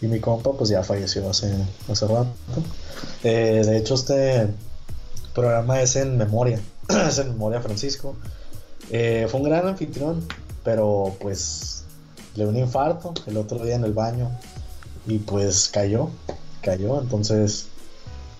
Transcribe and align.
Y 0.00 0.06
mi 0.06 0.20
compa 0.20 0.52
pues 0.52 0.70
ya 0.70 0.84
falleció 0.84 1.28
hace, 1.28 1.52
hace 1.90 2.06
rato. 2.06 2.28
Eh, 3.24 3.62
de 3.64 3.76
hecho 3.76 3.94
este 3.94 4.48
programa 5.34 5.82
es 5.82 5.96
en 5.96 6.16
memoria, 6.16 6.60
es 7.08 7.18
en 7.18 7.28
memoria 7.30 7.60
Francisco. 7.60 8.16
Eh, 8.90 9.26
fue 9.28 9.40
un 9.40 9.46
gran 9.46 9.66
anfitrión, 9.66 10.24
pero 10.64 11.16
pues 11.20 11.84
le 12.36 12.44
dio 12.44 12.50
un 12.50 12.58
infarto 12.58 13.12
el 13.26 13.36
otro 13.36 13.64
día 13.64 13.74
en 13.74 13.84
el 13.84 13.92
baño 13.92 14.30
y 15.06 15.18
pues 15.18 15.68
cayó, 15.68 16.10
cayó. 16.62 17.00
Entonces, 17.00 17.66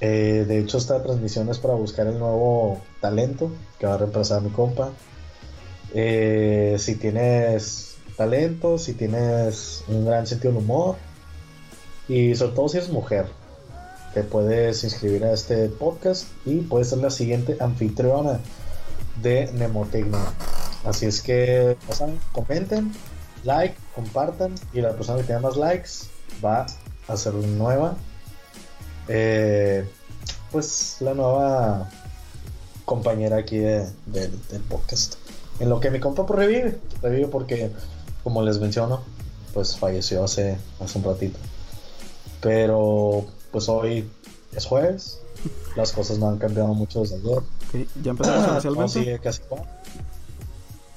eh, 0.01 0.45
de 0.47 0.61
hecho 0.61 0.79
esta 0.79 1.03
transmisión 1.03 1.49
es 1.49 1.59
para 1.59 1.75
buscar 1.75 2.07
el 2.07 2.19
nuevo 2.21 2.81
talento 3.01 3.51
que 3.81 3.87
va 3.87 3.95
a 3.95 3.99
reemplazar 3.99 4.39
a 4.39 4.41
mi 4.43 4.51
compa. 4.51 4.91
si 5.93 6.95
tienes 6.95 7.97
talento, 8.17 8.79
si 8.79 8.95
tienes 8.95 9.85
un 9.89 10.05
gran 10.05 10.27
sentido 10.27 10.53
del 10.53 10.63
humor, 10.63 10.97
y 12.09 12.35
sobre 12.35 12.53
todo 12.53 12.69
si 12.69 12.79
eres 12.79 12.91
mujer, 12.91 13.27
te 14.15 14.23
puedes 14.23 14.83
inscribir 14.85 15.25
a 15.25 15.33
este 15.33 15.69
podcast 15.69 16.27
y 16.47 16.57
puedes 16.63 16.89
ser 16.89 16.99
la 16.99 17.11
siguiente 17.11 17.57
anfitriona 17.61 18.41
de 19.23 19.53
Nemotecnia. 19.53 20.33
Así 20.85 21.07
es 21.07 21.21
que, 21.21 21.77
pasan, 21.87 22.19
comenten, 22.33 22.93
like, 23.45 23.77
compartan 23.95 24.55
y 24.73 24.81
la 24.81 24.93
persona 24.95 25.19
que 25.19 25.25
tenga 25.25 25.41
más 25.41 25.57
likes 25.57 25.91
va 26.45 26.67
a 27.07 27.17
ser 27.17 27.35
nueva. 27.35 27.97
Eh, 29.09 29.89
pues 30.51 30.97
la 31.01 31.15
nueva 31.15 31.91
compañera 32.85 33.37
aquí 33.37 33.59
del 33.59 33.93
podcast. 34.69 35.17
En 35.61 35.69
lo 35.69 35.81
que 35.81 35.91
mi 35.91 36.01
compa 36.01 36.25
revive, 36.27 36.79
revive 37.03 37.27
porque, 37.27 37.71
como 38.25 38.43
les 38.43 38.59
menciono, 38.59 39.03
pues 39.53 39.77
falleció 39.77 40.25
hace, 40.25 40.57
hace 40.81 40.99
un 40.99 41.05
ratito. 41.05 41.39
Pero 42.41 43.27
pues 43.51 43.69
hoy 43.69 44.09
es 44.55 44.67
jueves, 44.67 45.21
las 45.77 45.93
cosas 45.93 46.19
no 46.19 46.29
han 46.29 46.39
cambiado 46.39 46.75
mucho 46.75 47.01
desde 47.01 47.17
ayer. 47.17 47.87
¿Ya 48.03 48.11
empezamos 48.11 48.49
oficialmente? 48.53 48.93
sigue 48.93 49.19
casi 49.19 49.43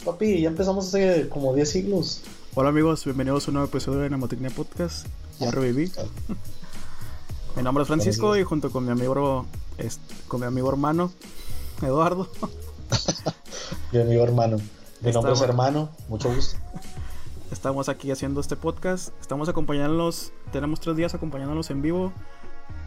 Papi, 0.05 0.41
ya 0.41 0.49
empezamos 0.49 0.87
hace 0.87 1.29
como 1.29 1.53
10 1.53 1.69
siglos. 1.69 2.21
Hola 2.55 2.69
amigos, 2.69 3.05
bienvenidos 3.05 3.47
a 3.47 3.51
un 3.51 3.55
nuevo 3.55 3.69
episodio 3.69 3.99
de 3.99 4.09
Nemotecnia 4.09 4.49
Podcast. 4.49 5.07
Ya 5.39 5.51
reviví. 5.51 5.91
mi 7.55 7.63
nombre 7.63 7.83
es 7.83 7.87
Francisco 7.87 8.35
y 8.35 8.43
junto 8.43 8.71
con 8.71 8.85
mi 8.85 8.91
amigo 8.91 9.45
con 10.27 10.41
mi 10.41 10.45
amigo 10.45 10.69
hermano 10.69 11.11
Eduardo. 11.81 12.29
mi 13.91 14.01
amigo 14.01 14.23
hermano. 14.23 14.57
Mi 15.01 15.11
nombre 15.11 15.33
es 15.33 15.41
hermano, 15.41 15.89
mucho 16.09 16.33
gusto. 16.33 16.57
Estamos 17.51 17.89
aquí 17.89 18.11
haciendo 18.11 18.39
este 18.39 18.55
podcast. 18.55 19.09
Estamos 19.19 19.49
acompañándolos. 19.49 20.31
Tenemos 20.53 20.79
tres 20.79 20.95
días 20.95 21.13
acompañándolos 21.13 21.69
en 21.69 21.81
vivo 21.81 22.13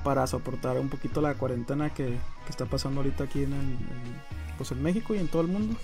para 0.03 0.27
soportar 0.27 0.79
un 0.79 0.89
poquito 0.89 1.21
la 1.21 1.34
cuarentena 1.34 1.93
que, 1.93 2.19
está 2.48 2.65
pasando 2.65 3.01
ahorita 3.01 3.25
aquí 3.25 3.43
en, 3.43 3.53
pues 4.56 4.73
en 4.73 4.83
México 4.83 5.15
y 5.15 5.19
en 5.19 5.29
todo 5.29 5.43
el 5.43 5.48
mundo. 5.48 5.77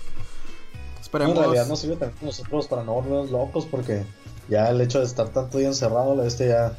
Esperemos. 0.99 1.37
en 1.37 1.43
realidad 1.43 1.67
no 1.67 1.75
sirve 1.75 1.95
también 1.95 2.25
nosotros 2.25 2.67
para 2.67 2.83
no 2.83 2.93
volvernos 2.93 3.29
locos 3.29 3.67
porque 3.69 4.03
ya 4.49 4.69
el 4.69 4.81
hecho 4.81 4.99
de 4.99 5.05
estar 5.05 5.29
tanto 5.29 5.59
día 5.59 5.67
encerrado, 5.67 6.21
este 6.23 6.47
ya 6.47 6.75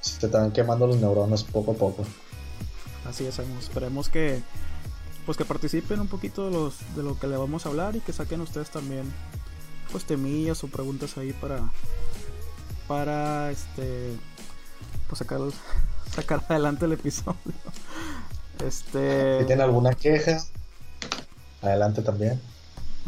se 0.00 0.26
están 0.26 0.52
quemando 0.52 0.86
los 0.86 0.98
neuronas 0.98 1.42
poco 1.42 1.72
a 1.72 1.74
poco. 1.74 2.04
Así 3.04 3.26
es, 3.26 3.40
esperemos 3.40 4.08
que 4.08 4.40
pues 5.26 5.36
que 5.36 5.44
participen 5.44 6.00
un 6.00 6.08
poquito 6.08 6.46
de, 6.46 6.52
los, 6.52 6.74
de 6.96 7.02
lo 7.02 7.18
que 7.18 7.26
le 7.26 7.36
vamos 7.36 7.66
a 7.66 7.68
hablar 7.68 7.96
y 7.96 8.00
que 8.00 8.12
saquen 8.12 8.40
ustedes 8.40 8.70
también 8.70 9.12
pues 9.92 10.04
temillas 10.04 10.64
o 10.64 10.68
preguntas 10.68 11.16
ahí 11.18 11.32
para 11.34 11.60
para 12.88 13.50
este 13.50 14.16
pues 15.08 15.18
sacar 15.18 15.40
sacar 16.14 16.44
adelante 16.48 16.86
el 16.86 16.92
episodio. 16.92 17.36
Este 18.64 19.40
si 19.40 19.46
tiene 19.46 19.62
alguna 19.62 19.92
queja 19.92 20.38
adelante 21.62 22.02
también. 22.02 22.40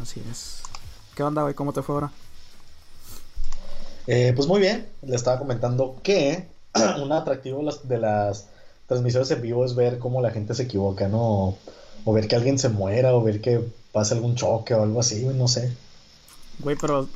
así 0.03 0.21
es. 0.29 0.63
Qué 1.15 1.23
onda 1.23 1.43
güey 1.43 1.55
cómo 1.55 1.73
te 1.73 1.81
fue 1.81 1.95
ahora 1.95 2.11
eh, 4.07 4.33
pues 4.35 4.49
muy 4.49 4.61
bien. 4.61 4.89
Le 5.03 5.15
estaba 5.15 5.39
comentando 5.39 5.97
que 6.03 6.49
un 7.03 7.13
atractivo 7.13 7.59
de 7.59 7.65
las, 7.65 7.89
de 7.89 7.99
las 7.99 8.47
transmisiones 8.87 9.31
en 9.31 9.43
vivo 9.43 9.65
es 9.65 9.75
ver 9.75 9.99
cómo 9.99 10.21
la 10.21 10.31
gente 10.31 10.55
se 10.55 10.65
equivoca 10.65 11.09
no 11.09 11.57
o 12.05 12.13
ver 12.13 12.27
que 12.27 12.37
alguien 12.37 12.59
se 12.59 12.69
muera 12.69 13.15
o 13.15 13.23
ver 13.23 13.41
que 13.41 13.61
pase 13.93 14.15
algún 14.15 14.35
choque 14.35 14.75
o 14.75 14.83
algo 14.83 15.01
así 15.01 15.25
no 15.25 15.49
sé 15.49 15.73
Güey, 16.59 16.77
pero. 16.81 17.09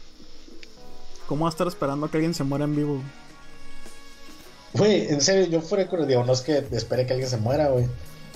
¿Cómo 1.26 1.44
va 1.44 1.50
a 1.50 1.52
estar 1.52 1.66
esperando 1.66 2.06
a 2.06 2.10
que 2.10 2.16
alguien 2.16 2.34
se 2.34 2.42
muera 2.42 2.64
en 2.64 2.74
vivo? 2.74 3.02
Güey, 4.74 5.08
en 5.08 5.20
serio, 5.20 5.46
yo 5.46 5.60
fuera 5.60 5.84
digo, 6.06 6.24
no 6.24 6.32
es 6.32 6.40
que 6.40 6.66
espere 6.72 7.06
que 7.06 7.12
alguien 7.12 7.28
se 7.28 7.36
muera, 7.36 7.68
güey. 7.68 7.86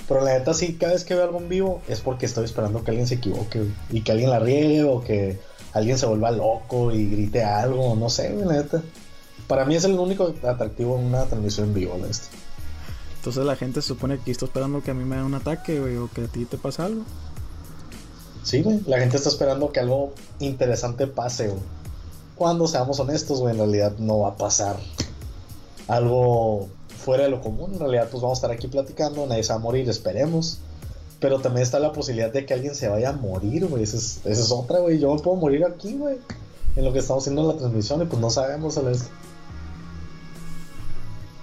Pero 0.09 0.23
la 0.23 0.39
neta, 0.39 0.53
sí, 0.53 0.75
cada 0.75 0.93
vez 0.93 1.05
que 1.05 1.15
veo 1.15 1.25
algo 1.25 1.39
en 1.39 1.49
vivo 1.49 1.83
es 1.89 2.01
porque 2.01 2.27
estoy 2.27 2.45
esperando 2.45 2.83
que 2.85 2.91
alguien 2.91 3.07
se 3.07 3.15
equivoque, 3.15 3.61
güey. 3.61 3.73
Y 3.91 4.03
que 4.03 4.13
alguien 4.13 4.31
la 4.31 4.41
riegue 4.41 4.85
o 4.85 5.03
que 5.03 5.39
alguien 5.73 5.99
se 5.99 6.07
vuelva 6.07 6.31
loco 6.31 6.93
y 6.93 7.09
grite 7.09 7.45
algo, 7.45 7.95
no 7.97 8.11
sé, 8.11 8.33
güey, 8.33 8.47
la 8.47 8.55
neta. 8.55 8.83
Para 9.47 9.65
mí 9.65 9.75
es 9.75 9.85
el 9.85 9.93
único 9.93 10.35
atractivo 10.43 10.99
en 10.99 11.07
una 11.07 11.25
transmisión 11.25 11.69
en 11.69 11.75
vivo, 11.75 11.97
la 11.99 12.09
Entonces 13.17 13.45
la 13.45 13.57
gente 13.57 13.81
se 13.81 13.89
supone 13.89 14.19
que 14.19 14.31
está 14.31 14.47
esperando 14.47 14.83
que 14.83 14.91
a 14.91 14.95
mí 14.95 15.05
me 15.05 15.17
dé 15.17 15.23
un 15.23 15.35
ataque, 15.35 15.81
güey, 15.81 15.97
o 15.97 16.11
que 16.11 16.23
a 16.23 16.29
ti 16.29 16.45
te 16.45 16.59
pase 16.59 16.83
algo. 16.83 17.05
Sí, 18.43 18.63
güey. 18.63 18.81
La 18.87 18.99
gente 18.99 19.17
está 19.17 19.29
esperando 19.29 19.73
que 19.73 19.81
algo 19.81 20.13
interesante 20.41 21.07
pase, 21.07 21.49
güey. 21.49 21.61
Cuando 22.37 22.67
seamos 22.67 22.99
honestos, 22.99 23.41
güey, 23.41 23.53
en 23.53 23.59
realidad 23.59 23.93
no 23.99 24.21
va 24.21 24.31
a 24.31 24.37
pasar 24.37 24.77
algo 25.87 26.69
fuera 27.03 27.25
de 27.25 27.31
lo 27.31 27.41
común. 27.41 27.75
En 27.75 27.81
realidad, 27.81 28.09
pues 28.11 28.23
vamos 28.23 28.39
a 28.39 28.41
estar 28.41 28.51
aquí 28.51 28.69
platicando, 28.69 29.27
nadie 29.27 29.45
se 29.45 29.53
va 29.53 29.57
a 29.57 29.63
morir, 29.63 29.89
esperemos. 29.89 30.59
Pero 31.21 31.39
también 31.39 31.63
está 31.63 31.79
la 31.79 31.93
posibilidad 31.93 32.33
de 32.33 32.45
que 32.45 32.55
alguien 32.55 32.75
se 32.75 32.89
vaya 32.89 33.11
a 33.11 33.13
morir, 33.13 33.67
güey. 33.67 33.85
Esa 33.85 33.97
es, 33.97 34.51
otra, 34.51 34.81
güey. 34.81 34.99
Yo 34.99 35.15
me 35.15 35.21
puedo 35.21 35.37
morir 35.37 35.65
aquí, 35.65 35.97
güey. 35.97 36.19
En 36.75 36.85
lo 36.85 36.93
que 36.93 36.99
estamos 36.99 37.23
haciendo 37.23 37.43
en 37.43 37.49
la 37.49 37.57
transmisión 37.57 38.03
y 38.03 38.07
pues 38.07 38.21
no 38.21 38.31
sabemos, 38.31 38.75
¿sabes? 38.75 39.05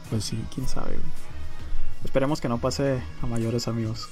Pues 0.09 0.25
sí, 0.25 0.43
quién 0.53 0.67
sabe, 0.67 0.95
güey. 0.95 1.11
Esperemos 2.03 2.41
que 2.41 2.49
no 2.49 2.59
pase 2.59 3.01
a 3.21 3.25
mayores 3.25 3.67
amigos. 3.67 4.09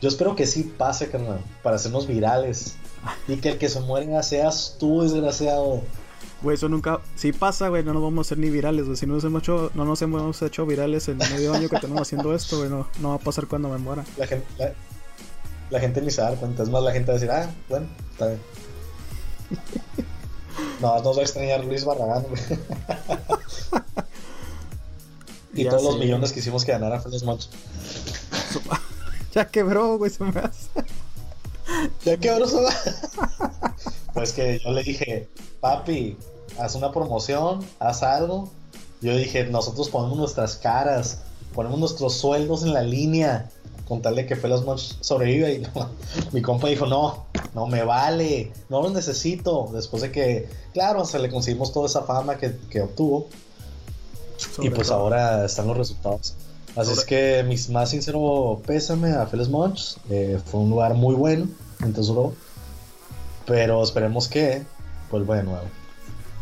Yo 0.00 0.08
espero 0.08 0.36
que 0.36 0.46
sí 0.46 0.64
pase, 0.64 1.10
carnal, 1.10 1.40
para 1.62 1.76
hacernos 1.76 2.06
virales. 2.06 2.76
Y 3.28 3.36
que 3.36 3.50
el 3.50 3.58
que 3.58 3.68
se 3.68 3.80
muera 3.80 4.22
seas 4.22 4.76
tú, 4.78 5.02
desgraciado. 5.02 5.82
Güey, 6.42 6.56
eso 6.56 6.68
nunca. 6.68 7.00
Si 7.16 7.32
pasa, 7.32 7.68
güey, 7.68 7.82
no 7.82 7.94
nos 7.94 8.02
vamos 8.02 8.18
a 8.18 8.28
hacer 8.28 8.38
ni 8.38 8.50
virales, 8.50 8.84
güey. 8.84 8.96
Si 8.96 9.06
no 9.06 9.14
nos 9.14 9.24
hemos 9.24 9.42
hecho, 9.42 9.70
no 9.74 9.84
nos 9.84 10.02
hemos 10.02 10.42
hecho 10.42 10.66
virales 10.66 11.08
en 11.08 11.18
medio 11.18 11.54
año 11.54 11.68
que 11.68 11.78
tenemos 11.78 12.02
haciendo 12.02 12.34
esto, 12.34 12.58
güey, 12.58 12.68
no, 12.68 12.86
no 13.00 13.10
va 13.10 13.14
a 13.14 13.18
pasar 13.18 13.46
cuando 13.46 13.68
me 13.70 13.78
muera. 13.78 14.04
La 14.18 14.26
gente, 14.26 14.46
la, 15.70 15.80
gente 15.80 16.02
ni 16.02 16.10
se 16.10 16.20
da 16.20 16.34
cuenta. 16.36 16.62
Es 16.62 16.68
más, 16.68 16.82
la 16.82 16.92
gente 16.92 17.12
va 17.12 17.16
a 17.16 17.20
decir, 17.20 17.30
ah, 17.30 17.50
bueno, 17.68 17.86
está 18.12 18.26
bien. 18.26 18.40
no, 20.80 21.02
nos 21.02 21.16
va 21.16 21.20
a 21.20 21.24
extrañar 21.24 21.64
Luis 21.64 21.84
Barragán, 21.84 22.24
güey. 22.24 22.42
y 25.54 25.64
todos 25.64 25.82
los 25.82 25.98
millones 25.98 26.32
que 26.32 26.40
hicimos 26.40 26.64
que 26.64 26.72
ganara 26.72 27.00
Feliz 27.00 27.22
Match. 27.22 27.46
Ya 29.34 29.48
quebró, 29.48 29.98
güey, 29.98 30.10
se 30.10 30.22
me 30.22 30.40
hace. 30.40 30.68
Ya 32.04 32.16
quebró 32.16 32.46
su... 32.46 32.60
Pues 34.12 34.32
que 34.32 34.60
yo 34.60 34.70
le 34.70 34.84
dije, 34.84 35.28
papi, 35.60 36.16
haz 36.58 36.76
una 36.76 36.92
promoción, 36.92 37.64
haz 37.80 38.04
algo. 38.04 38.48
Yo 39.00 39.16
dije, 39.16 39.44
nosotros 39.46 39.88
ponemos 39.88 40.16
nuestras 40.16 40.56
caras, 40.56 41.22
ponemos 41.52 41.80
nuestros 41.80 42.14
sueldos 42.14 42.62
en 42.62 42.72
la 42.72 42.82
línea, 42.82 43.50
con 43.88 44.02
tal 44.02 44.14
de 44.14 44.24
que 44.26 44.36
Pelos 44.36 44.64
Munch 44.64 44.96
sobreviva. 45.00 45.50
Y 45.50 45.66
mi 46.32 46.42
compa 46.42 46.68
dijo, 46.68 46.86
no, 46.86 47.26
no 47.54 47.66
me 47.66 47.82
vale, 47.82 48.52
no 48.68 48.82
lo 48.82 48.90
necesito. 48.90 49.68
Después 49.72 50.02
de 50.02 50.12
que, 50.12 50.48
claro, 50.72 51.04
se 51.04 51.18
le 51.18 51.28
conseguimos 51.28 51.72
toda 51.72 51.86
esa 51.86 52.02
fama 52.02 52.36
que, 52.38 52.80
obtuvo. 52.80 53.26
y 54.60 54.70
pues 54.70 54.92
ahora 54.92 55.44
están 55.44 55.66
los 55.66 55.76
resultados. 55.76 56.34
Así 56.76 56.92
es 56.92 57.04
que 57.04 57.44
mis 57.44 57.70
más 57.70 57.90
sincero 57.90 58.60
pésame 58.66 59.12
a 59.12 59.26
Feles 59.26 59.48
Munch. 59.48 59.96
Eh, 60.10 60.40
fue 60.44 60.60
un 60.60 60.70
lugar 60.70 60.94
muy 60.94 61.14
bueno 61.14 61.46
entonces 61.82 62.14
Pero 63.46 63.82
esperemos 63.82 64.28
que 64.28 64.64
vuelva 65.10 65.36
de 65.36 65.44
nuevo. 65.44 65.64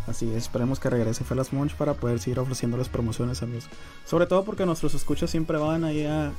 Así 0.07 0.31
es, 0.31 0.45
esperemos 0.45 0.81
que 0.81 0.91
regrese 0.91 1.25
Felas 1.25 1.53
Munch 1.53 1.77
para 1.77 1.95
poder 1.95 2.19
seguir 2.19 2.41
ofreciéndoles 2.41 2.89
promociones, 2.89 3.43
amigos. 3.43 3.67
Sobre 4.05 4.27
todo 4.27 4.45
porque 4.45 4.67
nuestros 4.67 4.95
escuchas 4.95 5.31
siempre 5.31 5.59
van 5.59 5.85
ahí 5.85 6.07
a, 6.07 6.33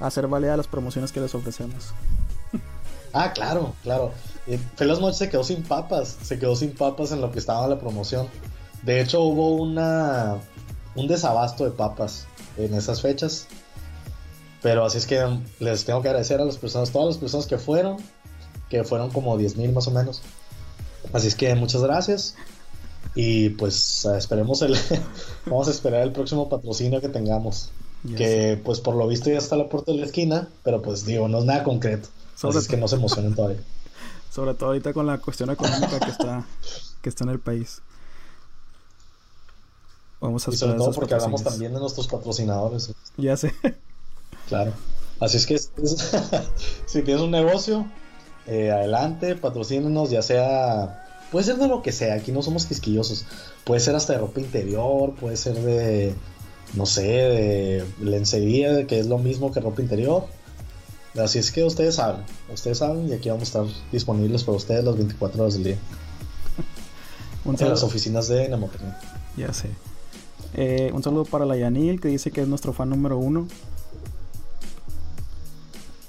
hacer 0.00 0.26
valer 0.26 0.56
las 0.56 0.66
promociones 0.66 1.12
que 1.12 1.20
les 1.20 1.34
ofrecemos. 1.34 1.92
Ah, 3.14 3.32
claro, 3.32 3.74
claro. 3.82 4.12
Eh, 4.46 4.60
Felas 4.76 5.00
Munch 5.00 5.14
se 5.14 5.30
quedó 5.30 5.42
sin 5.42 5.62
papas, 5.62 6.18
se 6.22 6.38
quedó 6.38 6.54
sin 6.54 6.72
papas 6.72 7.10
en 7.10 7.22
lo 7.22 7.32
que 7.32 7.38
estaba 7.38 7.66
la 7.66 7.80
promoción. 7.80 8.28
De 8.82 9.00
hecho, 9.00 9.22
hubo 9.22 9.52
una 9.52 10.36
un 10.98 11.06
desabasto 11.06 11.64
de 11.64 11.70
papas 11.70 12.26
en 12.56 12.74
esas 12.74 13.00
fechas. 13.00 13.46
Pero 14.62 14.84
así 14.84 14.98
es 14.98 15.06
que 15.06 15.24
les 15.60 15.84
tengo 15.84 16.02
que 16.02 16.08
agradecer 16.08 16.40
a 16.40 16.44
las 16.44 16.58
personas, 16.58 16.90
todas 16.90 17.08
las 17.08 17.18
personas 17.18 17.46
que 17.46 17.58
fueron, 17.58 17.98
que 18.68 18.82
fueron 18.82 19.10
como 19.10 19.38
10.000 19.38 19.72
más 19.72 19.86
o 19.86 19.92
menos. 19.92 20.22
Así 21.12 21.28
es 21.28 21.36
que 21.36 21.54
muchas 21.54 21.82
gracias. 21.82 22.34
Y 23.14 23.50
pues 23.50 24.04
esperemos 24.04 24.62
el. 24.62 24.76
vamos 25.46 25.68
a 25.68 25.70
esperar 25.70 26.02
el 26.02 26.12
próximo 26.12 26.48
patrocinio 26.48 27.00
que 27.00 27.08
tengamos. 27.08 27.70
que 28.16 28.60
pues 28.64 28.80
por 28.80 28.96
lo 28.96 29.06
visto 29.06 29.30
ya 29.30 29.38
está 29.38 29.54
a 29.54 29.58
la 29.58 29.68
puerta 29.68 29.92
de 29.92 29.98
la 29.98 30.06
esquina, 30.06 30.48
pero 30.64 30.82
pues 30.82 31.04
digo, 31.04 31.28
no 31.28 31.38
es 31.38 31.44
nada 31.44 31.62
concreto. 31.62 32.08
Sobre 32.34 32.58
así 32.58 32.66
es 32.66 32.68
que 32.68 32.76
no 32.76 32.88
se 32.88 32.96
emocionen 32.96 33.34
todavía. 33.34 33.60
Sobre 34.30 34.54
todo 34.54 34.70
ahorita 34.70 34.92
con 34.92 35.06
la 35.06 35.18
cuestión 35.18 35.50
económica 35.50 35.98
que 36.00 36.10
está, 36.10 36.46
que 37.00 37.08
está 37.08 37.24
en 37.24 37.30
el 37.30 37.40
país. 37.40 37.80
Vamos 40.20 40.46
a 40.48 40.50
y 40.50 40.56
sobre 40.56 40.74
todo 40.74 40.92
porque 40.92 41.14
hablamos 41.14 41.42
también 41.44 41.72
de 41.72 41.80
nuestros 41.80 42.08
patrocinadores. 42.08 42.92
Ya 43.16 43.36
sé. 43.36 43.54
Claro. 44.48 44.72
Así 45.20 45.36
es 45.36 45.46
que 45.46 45.58
si 46.86 47.02
tienes 47.02 47.22
un 47.22 47.30
negocio, 47.30 47.86
eh, 48.46 48.70
adelante, 48.70 49.34
patrocínenos, 49.36 50.10
ya 50.10 50.22
sea. 50.22 51.04
Puede 51.30 51.44
ser 51.44 51.56
de 51.56 51.68
lo 51.68 51.82
que 51.82 51.92
sea, 51.92 52.14
aquí 52.14 52.32
no 52.32 52.42
somos 52.42 52.64
quisquillosos. 52.66 53.26
Puede 53.64 53.80
ser 53.80 53.94
hasta 53.94 54.14
de 54.14 54.20
ropa 54.20 54.40
interior, 54.40 55.14
puede 55.14 55.36
ser 55.36 55.54
de. 55.54 56.14
No 56.74 56.86
sé, 56.86 57.02
de 57.02 57.84
lencería, 58.00 58.86
que 58.86 58.98
es 58.98 59.06
lo 59.06 59.18
mismo 59.18 59.52
que 59.52 59.60
ropa 59.60 59.82
interior. 59.82 60.24
Así 61.16 61.38
es 61.38 61.50
que 61.50 61.64
ustedes 61.64 61.96
saben, 61.96 62.22
ustedes 62.52 62.78
saben 62.78 63.08
y 63.08 63.12
aquí 63.12 63.28
vamos 63.28 63.54
a 63.54 63.62
estar 63.62 63.82
disponibles 63.90 64.44
para 64.44 64.56
ustedes 64.56 64.84
las 64.84 64.96
24 64.96 65.42
horas 65.42 65.54
del 65.54 65.64
día. 65.64 65.78
en 67.44 67.68
las 67.68 67.82
oficinas 67.82 68.28
de 68.28 68.48
Nemotecnia. 68.48 68.98
Ya 69.36 69.52
sé. 69.52 69.70
Eh, 70.60 70.90
un 70.92 71.04
saludo 71.04 71.24
para 71.24 71.46
la 71.46 71.56
Yanil, 71.56 72.00
que 72.00 72.08
dice 72.08 72.32
que 72.32 72.40
es 72.40 72.48
nuestro 72.48 72.72
fan 72.72 72.90
número 72.90 73.16
uno. 73.16 73.46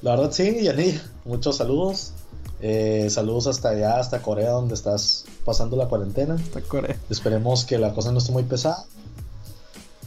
La 0.02 0.16
verdad 0.16 0.32
sí, 0.32 0.64
Yanil, 0.64 1.00
muchos 1.24 1.58
saludos. 1.58 2.14
Eh, 2.60 3.08
saludos 3.12 3.46
hasta 3.46 3.70
allá, 3.70 4.00
hasta 4.00 4.24
Corea, 4.24 4.50
donde 4.50 4.74
estás 4.74 5.26
pasando 5.46 5.78
la 5.78 5.86
cuarentena. 5.86 6.34
Hasta 6.34 6.62
Corea. 6.62 6.98
Esperemos 7.12 7.64
que 7.64 7.78
la 7.78 7.94
cosa 7.94 8.12
no 8.12 8.18
esté 8.18 8.32
muy 8.32 8.42
pesada. 8.42 8.86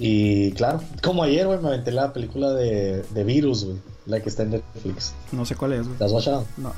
Y 0.00 0.50
claro, 0.54 0.80
como 1.04 1.22
ayer, 1.22 1.46
güey, 1.46 1.60
me 1.60 1.68
aventé 1.68 1.92
la 1.92 2.12
película 2.12 2.50
de, 2.52 3.04
de 3.10 3.22
Virus, 3.24 3.64
güey. 3.64 3.76
La 4.06 4.20
que 4.20 4.28
está 4.28 4.42
en 4.42 4.50
Netflix. 4.50 5.14
No 5.30 5.46
sé 5.46 5.54
cuál 5.54 5.74
es, 5.74 5.86
güey. 5.86 6.00
¿La 6.00 6.06
has 6.06 6.12
watchado? 6.12 6.44
No. 6.56 6.72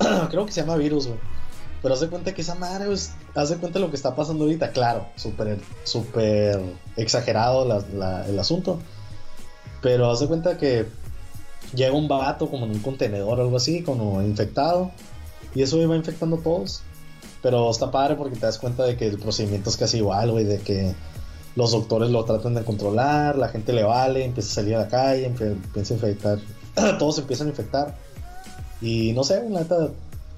Creo 0.30 0.44
que 0.44 0.50
se 0.50 0.62
llama 0.62 0.74
Virus, 0.74 1.06
güey. 1.06 1.20
Pero 1.82 1.94
haz 1.94 2.00
de 2.00 2.08
cuenta 2.08 2.34
que 2.34 2.42
esa 2.42 2.54
madre, 2.54 2.86
pues, 2.86 3.12
haz 3.34 3.50
de 3.50 3.56
cuenta 3.56 3.78
lo 3.78 3.90
que 3.90 3.96
está 3.96 4.14
pasando 4.16 4.44
ahorita. 4.44 4.72
Claro, 4.72 5.06
súper, 5.16 5.58
súper 5.84 6.60
exagerado 6.96 7.82
el 8.26 8.38
asunto. 8.38 8.80
Pero 9.80 10.10
haz 10.10 10.20
de 10.20 10.26
cuenta 10.26 10.56
que 10.58 10.86
llega 11.74 11.92
un 11.92 12.08
vato 12.08 12.50
como 12.50 12.66
en 12.66 12.72
un 12.72 12.80
contenedor 12.80 13.38
o 13.38 13.42
algo 13.42 13.56
así, 13.56 13.82
como 13.82 14.22
infectado. 14.22 14.90
Y 15.54 15.62
eso 15.62 15.78
iba 15.78 15.94
infectando 15.94 16.36
a 16.36 16.40
todos. 16.40 16.82
Pero 17.42 17.70
está 17.70 17.90
padre 17.90 18.16
porque 18.16 18.36
te 18.36 18.46
das 18.46 18.58
cuenta 18.58 18.84
de 18.84 18.96
que 18.96 19.06
el 19.06 19.18
procedimiento 19.18 19.70
es 19.70 19.76
casi 19.76 19.98
igual, 19.98 20.32
güey, 20.32 20.44
de 20.44 20.58
que 20.58 20.94
los 21.54 21.70
doctores 21.70 22.10
lo 22.10 22.24
tratan 22.24 22.54
de 22.54 22.64
controlar, 22.64 23.36
la 23.36 23.48
gente 23.48 23.72
le 23.72 23.84
vale, 23.84 24.24
empieza 24.24 24.50
a 24.50 24.54
salir 24.54 24.74
a 24.76 24.80
la 24.80 24.88
calle, 24.88 25.26
empieza 25.26 25.94
a 25.94 25.96
infectar, 25.96 26.38
todos 26.98 27.18
empiezan 27.18 27.46
a 27.46 27.50
infectar. 27.50 27.96
Y 28.80 29.12
no 29.12 29.24
sé, 29.24 29.48
la 29.48 29.60
neta, 29.60 29.90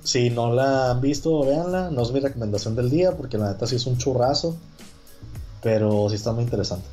si 0.03 0.31
no 0.31 0.53
la 0.53 0.91
han 0.91 1.01
visto, 1.01 1.45
véanla. 1.45 1.91
No 1.91 2.03
es 2.03 2.13
mi 2.13 2.21
recomendación 2.21 2.75
del 2.77 2.91
día 2.91 3.17
porque 3.17 3.39
la 3.39 3.53
neta 3.53 3.67
sí 3.67 3.77
es 3.77 3.87
un 3.87 3.99
churrazo. 3.99 4.57
Pero 5.63 6.09
sí 6.09 6.17
está 6.17 6.33
muy 6.33 6.45
interesante. 6.45 6.87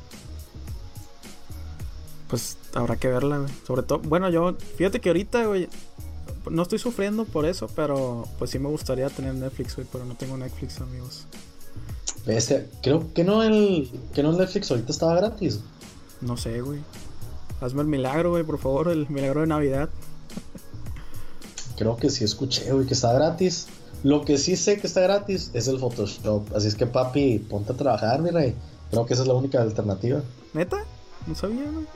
Pues 2.28 2.58
habrá 2.74 2.96
que 2.96 3.08
verla, 3.08 3.38
güey. 3.38 3.50
Sobre 3.66 3.82
todo, 3.82 4.00
bueno, 4.00 4.28
yo, 4.28 4.54
fíjate 4.76 5.00
que 5.00 5.08
ahorita, 5.08 5.46
güey, 5.46 5.68
no 6.50 6.62
estoy 6.62 6.78
sufriendo 6.78 7.24
por 7.24 7.46
eso, 7.46 7.68
pero 7.74 8.26
pues 8.38 8.50
sí 8.50 8.58
me 8.58 8.68
gustaría 8.68 9.08
tener 9.08 9.34
Netflix, 9.34 9.76
güey, 9.76 9.86
pero 9.90 10.04
no 10.04 10.14
tengo 10.14 10.36
Netflix, 10.36 10.80
amigos. 10.80 11.24
Este, 12.26 12.68
creo 12.82 13.12
que 13.14 13.24
no 13.24 13.42
el 13.42 13.90
que 14.12 14.22
no 14.22 14.30
el 14.30 14.38
Netflix 14.38 14.70
ahorita 14.70 14.92
estaba 14.92 15.14
gratis. 15.14 15.60
No 16.20 16.36
sé, 16.36 16.60
güey. 16.60 16.80
Hazme 17.60 17.82
el 17.82 17.88
milagro, 17.88 18.30
güey, 18.30 18.44
por 18.44 18.58
favor, 18.58 18.88
el 18.88 19.08
milagro 19.08 19.40
de 19.40 19.46
Navidad. 19.46 19.88
Creo 21.78 21.96
que 21.96 22.10
sí 22.10 22.24
escuché, 22.24 22.72
güey, 22.72 22.86
que 22.86 22.94
está 22.94 23.12
gratis. 23.12 23.68
Lo 24.02 24.24
que 24.24 24.36
sí 24.36 24.56
sé 24.56 24.80
que 24.80 24.88
está 24.88 25.00
gratis 25.00 25.50
es 25.54 25.68
el 25.68 25.78
Photoshop. 25.78 26.54
Así 26.54 26.66
es 26.66 26.74
que, 26.74 26.86
papi, 26.86 27.38
ponte 27.38 27.72
a 27.72 27.76
trabajar, 27.76 28.20
mi 28.20 28.30
rey. 28.30 28.54
Creo 28.90 29.06
que 29.06 29.14
esa 29.14 29.22
es 29.22 29.28
la 29.28 29.34
única 29.34 29.62
alternativa. 29.62 30.22
¿Neta? 30.52 30.84
No 31.26 31.34
sabía, 31.34 31.70
güey. 31.70 31.86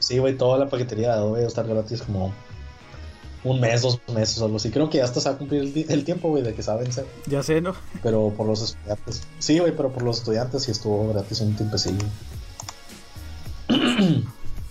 Sí, 0.00 0.18
güey, 0.18 0.36
toda 0.36 0.58
la 0.58 0.68
paquetería 0.68 1.08
de 1.08 1.14
Adobe 1.14 1.40
va 1.40 1.44
a 1.44 1.48
estar 1.48 1.66
gratis 1.66 2.02
como 2.02 2.32
un 3.44 3.60
mes, 3.60 3.82
dos 3.82 4.00
meses 4.12 4.40
o 4.40 4.46
algo 4.46 4.56
así. 4.56 4.70
Creo 4.70 4.90
que 4.90 4.98
ya 4.98 5.04
hasta 5.04 5.20
se 5.20 5.28
va 5.28 5.36
a 5.36 5.38
cumplir 5.38 5.86
el, 5.88 6.04
tiempo, 6.04 6.28
güey, 6.28 6.42
de 6.42 6.54
que 6.54 6.62
saben 6.62 6.92
ser. 6.92 7.06
Ya 7.26 7.42
sé, 7.42 7.60
¿no? 7.60 7.74
Pero 8.02 8.32
por 8.36 8.46
los 8.46 8.62
estudiantes. 8.62 9.22
Sí, 9.38 9.58
güey, 9.58 9.74
pero 9.76 9.90
por 9.92 10.02
los 10.02 10.18
estudiantes 10.18 10.64
sí 10.64 10.72
estuvo 10.72 11.08
gratis 11.12 11.40
un 11.40 11.54
tiempecillo. 11.54 12.04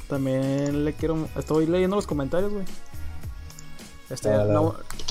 También 0.09 0.85
le 0.85 0.93
quiero. 0.93 1.27
Estoy 1.37 1.67
leyendo 1.67 1.95
los 1.95 2.07
comentarios, 2.07 2.51
güey. 2.51 2.65
Este, 4.09 4.29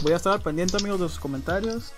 voy 0.03 0.13
a 0.13 0.17
estar 0.17 0.33
al 0.33 0.41
pendiente, 0.41 0.77
amigos, 0.79 1.01
de 1.01 1.09
sus 1.09 1.19
comentarios. 1.19 1.93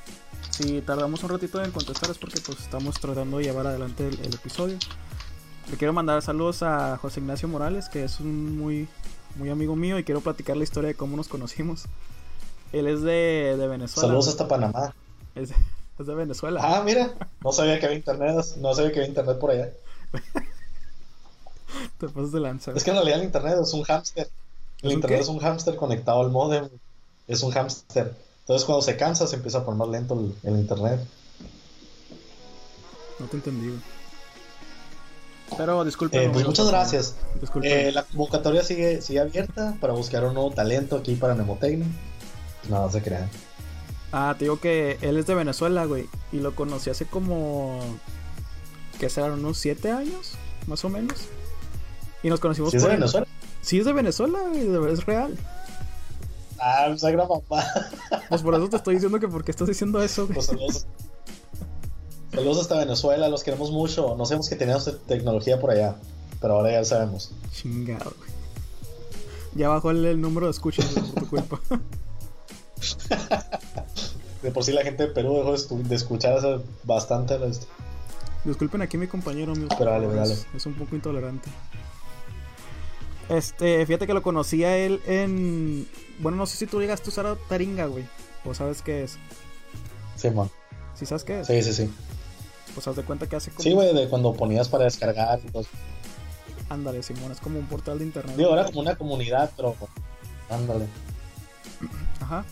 Si 0.50 0.81
tardamos 0.81 1.23
un 1.23 1.29
ratito 1.31 1.62
en 1.62 1.71
contestar 1.71 2.11
es 2.11 2.19
porque 2.19 2.41
pues 2.41 2.59
estamos 2.59 2.99
tratando 2.99 3.39
de 3.39 3.45
llevar 3.45 3.69
adelante 3.69 4.09
el, 4.09 4.35
episodio. 4.35 4.77
Le 5.71 5.77
quiero 5.77 5.93
mandar 5.93 6.21
saludos 6.23 6.65
a 6.65 6.97
José 6.97 7.21
Ignacio 7.21 7.47
Morales, 7.47 7.89
que 7.89 8.03
es 8.03 8.19
un 8.19 8.59
muy, 8.59 8.89
muy 9.37 9.50
amigo 9.50 9.77
mío 9.77 9.99
y 9.99 10.05
quiero 10.05 10.21
platicar 10.21 10.56
la 10.56 10.65
historia 10.65 10.89
de 10.89 10.95
cómo 10.95 11.17
nos 11.17 11.29
conocimos. 11.29 11.85
Él 12.73 12.89
es 12.89 13.03
de, 13.03 13.55
Venezuela. 13.56 14.09
Saludos 14.09 14.29
hasta 14.29 14.49
Panamá. 14.49 14.93
Es, 15.37 15.50
de 15.99 16.15
Venezuela. 16.15 16.61
Ah, 16.62 16.83
mira, 16.85 17.12
no 17.43 17.53
sabía 17.53 17.79
que 17.79 17.87
había 17.87 17.99
internet, 17.99 18.45
no 18.56 18.75
sabía 18.75 18.91
que 18.91 18.99
había 18.99 19.09
internet 19.09 19.39
por 19.39 19.53
allá. 19.53 19.71
Te 21.99 22.09
pasas 22.09 22.33
de 22.33 22.41
lanza. 22.41 22.73
Es 22.73 22.83
que 22.83 22.91
en 22.91 22.97
realidad 22.97 23.21
el 23.21 23.27
internet 23.27 23.59
es 23.62 23.73
un 23.73 23.85
hámster. 23.85 24.29
El 24.83 24.93
internet 24.93 25.21
es 25.21 25.29
un 25.29 25.39
hámster 25.39 25.77
conectado 25.77 26.21
al 26.21 26.31
modem 26.31 26.69
es 27.29 27.43
un 27.43 27.53
hámster. 27.53 28.15
Entonces 28.41 28.65
cuando 28.65 28.83
se 28.83 28.97
cansa 28.97 29.27
se 29.27 29.37
empieza 29.37 29.59
a 29.59 29.65
poner 29.65 29.79
más 29.79 29.89
lento 29.89 30.19
el, 30.43 30.59
internet. 30.59 31.01
No 33.21 33.27
te 33.27 33.37
entendí. 33.37 33.79
Pero 35.57 35.85
disculpe. 35.85 36.25
Eh, 36.25 36.31
pues 36.33 36.47
muchas 36.47 36.69
gracias. 36.69 37.15
Eh, 37.63 37.91
la 37.93 38.05
convocatoria 38.05 38.63
sigue, 38.63 39.03
sigue 39.03 39.21
abierta 39.21 39.77
para 39.81 39.93
buscar 39.93 40.25
un 40.25 40.35
nuevo 40.35 40.51
talento 40.51 40.97
aquí 40.97 41.15
para 41.15 41.35
Nemotecnia. 41.35 41.87
Pues 42.61 42.71
nada, 42.71 42.91
se 42.91 43.03
crean. 43.03 43.29
Ah, 44.13 44.35
te 44.39 44.47
digo 44.47 44.61
que 44.61 44.99
él 45.03 45.19
es 45.19 45.27
de 45.27 45.35
Venezuela, 45.35 45.85
güey. 45.85 46.07
Y 46.33 46.39
lo 46.39 46.55
conocí 46.55 46.91
hace 46.91 47.07
como. 47.07 47.81
¿Qué 48.99 49.11
serán? 49.11 49.33
¿Unos 49.33 49.59
7 49.59 49.91
años? 49.91 50.33
Más 50.67 50.85
o 50.85 50.88
menos. 50.88 51.19
Y 52.23 52.31
nos 52.31 52.41
conocimos 52.41 52.71
¿Sí 52.71 52.79
es 52.79 52.83
de 52.83 52.88
Venezuela? 52.88 53.26
Sí, 53.61 53.79
es 53.79 53.85
de 53.85 53.93
Venezuela, 53.93 54.38
güey. 54.49 54.93
Es 54.93 55.05
real. 55.05 55.37
Ah, 56.61 56.87
pues 56.88 57.03
papá. 57.29 57.65
Pues 58.29 58.43
por 58.43 58.55
eso 58.55 58.69
te 58.69 58.77
estoy 58.77 58.95
diciendo 58.95 59.19
que 59.21 59.29
porque 59.29 59.50
estás 59.50 59.69
diciendo 59.69 60.03
eso. 60.03 60.27
Pues 60.27 60.47
saludos. 60.47 60.87
saludos 62.33 62.61
hasta 62.61 62.79
Venezuela, 62.79 63.29
los 63.29 63.43
queremos 63.43 63.71
mucho. 63.71 64.17
No 64.17 64.27
sabemos 64.27 64.49
que 64.49 64.57
teníamos 64.57 64.91
tecnología 65.07 65.61
por 65.61 65.71
allá, 65.71 65.97
pero 66.41 66.55
ahora 66.55 66.73
ya 66.73 66.79
lo 66.81 66.85
sabemos. 66.85 67.31
Chingado, 67.53 68.12
Ya 69.55 69.69
bajó 69.69 69.91
el, 69.91 70.21
número 70.21 70.47
de 70.47 70.53
escuchas 70.53 70.87
por 70.87 71.25
tu 71.25 71.29
culpa. 71.29 71.61
de 74.43 74.50
por 74.50 74.65
sí 74.65 74.73
la 74.73 74.83
gente 74.83 75.07
de 75.07 75.12
Perú 75.12 75.37
dejó 75.37 75.77
de, 75.77 75.95
escuchar 75.95 76.35
hace 76.35 76.59
bastante. 76.85 77.38
Disculpen 78.45 78.83
aquí 78.83 78.99
mi 78.99 79.07
compañero, 79.07 79.53
Pero 79.79 79.91
dale, 79.91 80.07
dale. 80.09 80.37
es 80.55 80.67
un 80.67 80.75
poco 80.75 80.95
intolerante. 80.95 81.50
Este, 83.28 83.85
fíjate 83.85 84.06
que 84.06 84.14
lo 84.14 84.23
conocí 84.23 84.64
a 84.64 84.76
él 84.76 85.02
en. 85.06 85.87
Bueno, 86.18 86.38
no 86.38 86.47
sé 86.47 86.56
si 86.56 86.66
tú 86.66 86.80
llegaste 86.80 87.08
a 87.08 87.12
usar 87.12 87.37
Taringa, 87.49 87.87
güey. 87.87 88.04
¿O 88.44 88.54
sabes 88.54 88.80
qué 88.82 89.04
es? 89.04 89.18
Sí, 90.16 90.30
man. 90.30 90.50
¿Sí 90.94 91.04
sabes 91.06 91.25
qué 91.25 91.40
es? 91.40 91.47
Sí, 91.47 91.62
sí, 91.62 91.73
sí. 91.73 91.90
Pues 92.75 92.88
haz 92.88 92.97
de 92.97 93.02
cuenta 93.02 93.28
que 93.28 93.37
hace 93.37 93.50
como. 93.50 93.62
Sí, 93.62 93.73
güey, 93.73 93.94
de 93.94 94.08
cuando 94.08 94.32
ponías 94.32 94.68
para 94.68 94.85
descargar 94.85 95.40
y 95.47 95.50
todo. 95.50 95.64
Ándale, 96.70 97.02
Simón, 97.02 97.32
es 97.32 97.40
como 97.40 97.58
un 97.58 97.66
portal 97.66 97.99
de 97.99 98.04
internet. 98.04 98.37
Digo, 98.37 98.52
era 98.52 98.64
como 98.64 98.80
una 98.80 98.97
comunidad, 98.97 99.50
pero. 99.56 99.76
Ándale. 100.49 100.87
Ajá. 102.20 102.44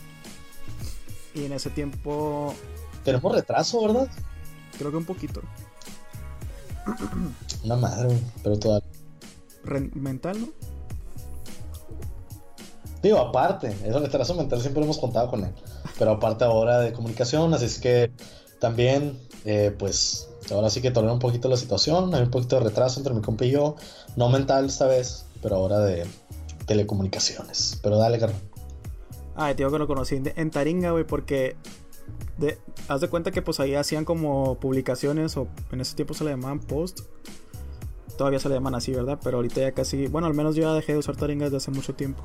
Y 1.34 1.44
en 1.44 1.52
ese 1.52 1.70
tiempo. 1.70 2.54
Tenemos 3.02 3.34
retraso, 3.34 3.80
¿verdad? 3.86 4.08
Creo 4.78 4.90
que 4.90 4.96
un 4.96 5.04
poquito. 5.04 5.42
Una 7.64 7.76
madre, 7.76 8.18
pero 8.42 8.58
todavía. 8.58 8.88
Mental, 9.94 10.40
¿no? 10.40 10.65
Digo, 13.06 13.20
aparte, 13.20 13.72
el 13.84 13.94
retraso 13.94 14.34
mental 14.34 14.60
siempre 14.60 14.82
hemos 14.82 14.98
contado 14.98 15.30
con 15.30 15.44
él. 15.44 15.52
Pero 15.96 16.10
aparte 16.10 16.42
ahora 16.42 16.80
de 16.80 16.92
comunicación, 16.92 17.54
así 17.54 17.66
es 17.66 17.78
que 17.78 18.10
también, 18.58 19.16
eh, 19.44 19.72
pues, 19.78 20.28
ahora 20.50 20.70
sí 20.70 20.82
que 20.82 20.90
tolera 20.90 21.12
un 21.12 21.20
poquito 21.20 21.48
la 21.48 21.56
situación. 21.56 22.12
Hay 22.16 22.22
un 22.22 22.32
poquito 22.32 22.56
de 22.56 22.64
retraso 22.64 22.98
entre 22.98 23.14
mi 23.14 23.20
compa 23.20 23.44
y 23.44 23.52
yo. 23.52 23.76
No 24.16 24.28
mental 24.28 24.66
esta 24.66 24.88
vez, 24.88 25.24
pero 25.40 25.54
ahora 25.54 25.78
de 25.78 26.04
telecomunicaciones. 26.66 27.78
Pero 27.80 27.96
dale, 27.96 28.18
carnal. 28.18 28.40
Ay, 29.36 29.54
tío, 29.54 29.70
que 29.70 29.78
lo 29.78 29.86
conocí 29.86 30.20
en 30.34 30.50
Taringa, 30.50 30.90
güey, 30.90 31.04
porque 31.04 31.54
de, 32.38 32.58
haz 32.88 33.00
de 33.02 33.08
cuenta 33.08 33.30
que 33.30 33.40
pues 33.40 33.60
ahí 33.60 33.76
hacían 33.76 34.04
como 34.04 34.56
publicaciones 34.56 35.36
o 35.36 35.46
en 35.70 35.80
ese 35.80 35.94
tiempo 35.94 36.12
se 36.12 36.24
le 36.24 36.30
llamaban 36.30 36.58
post. 36.58 37.02
Todavía 38.18 38.40
se 38.40 38.48
le 38.48 38.56
llaman 38.56 38.74
así, 38.74 38.90
¿verdad? 38.90 39.20
Pero 39.22 39.36
ahorita 39.36 39.60
ya 39.60 39.70
casi, 39.70 40.08
bueno, 40.08 40.26
al 40.26 40.34
menos 40.34 40.56
yo 40.56 40.62
ya 40.62 40.72
dejé 40.72 40.94
de 40.94 40.98
usar 40.98 41.14
Taringa 41.14 41.44
desde 41.44 41.58
hace 41.58 41.70
mucho 41.70 41.94
tiempo. 41.94 42.24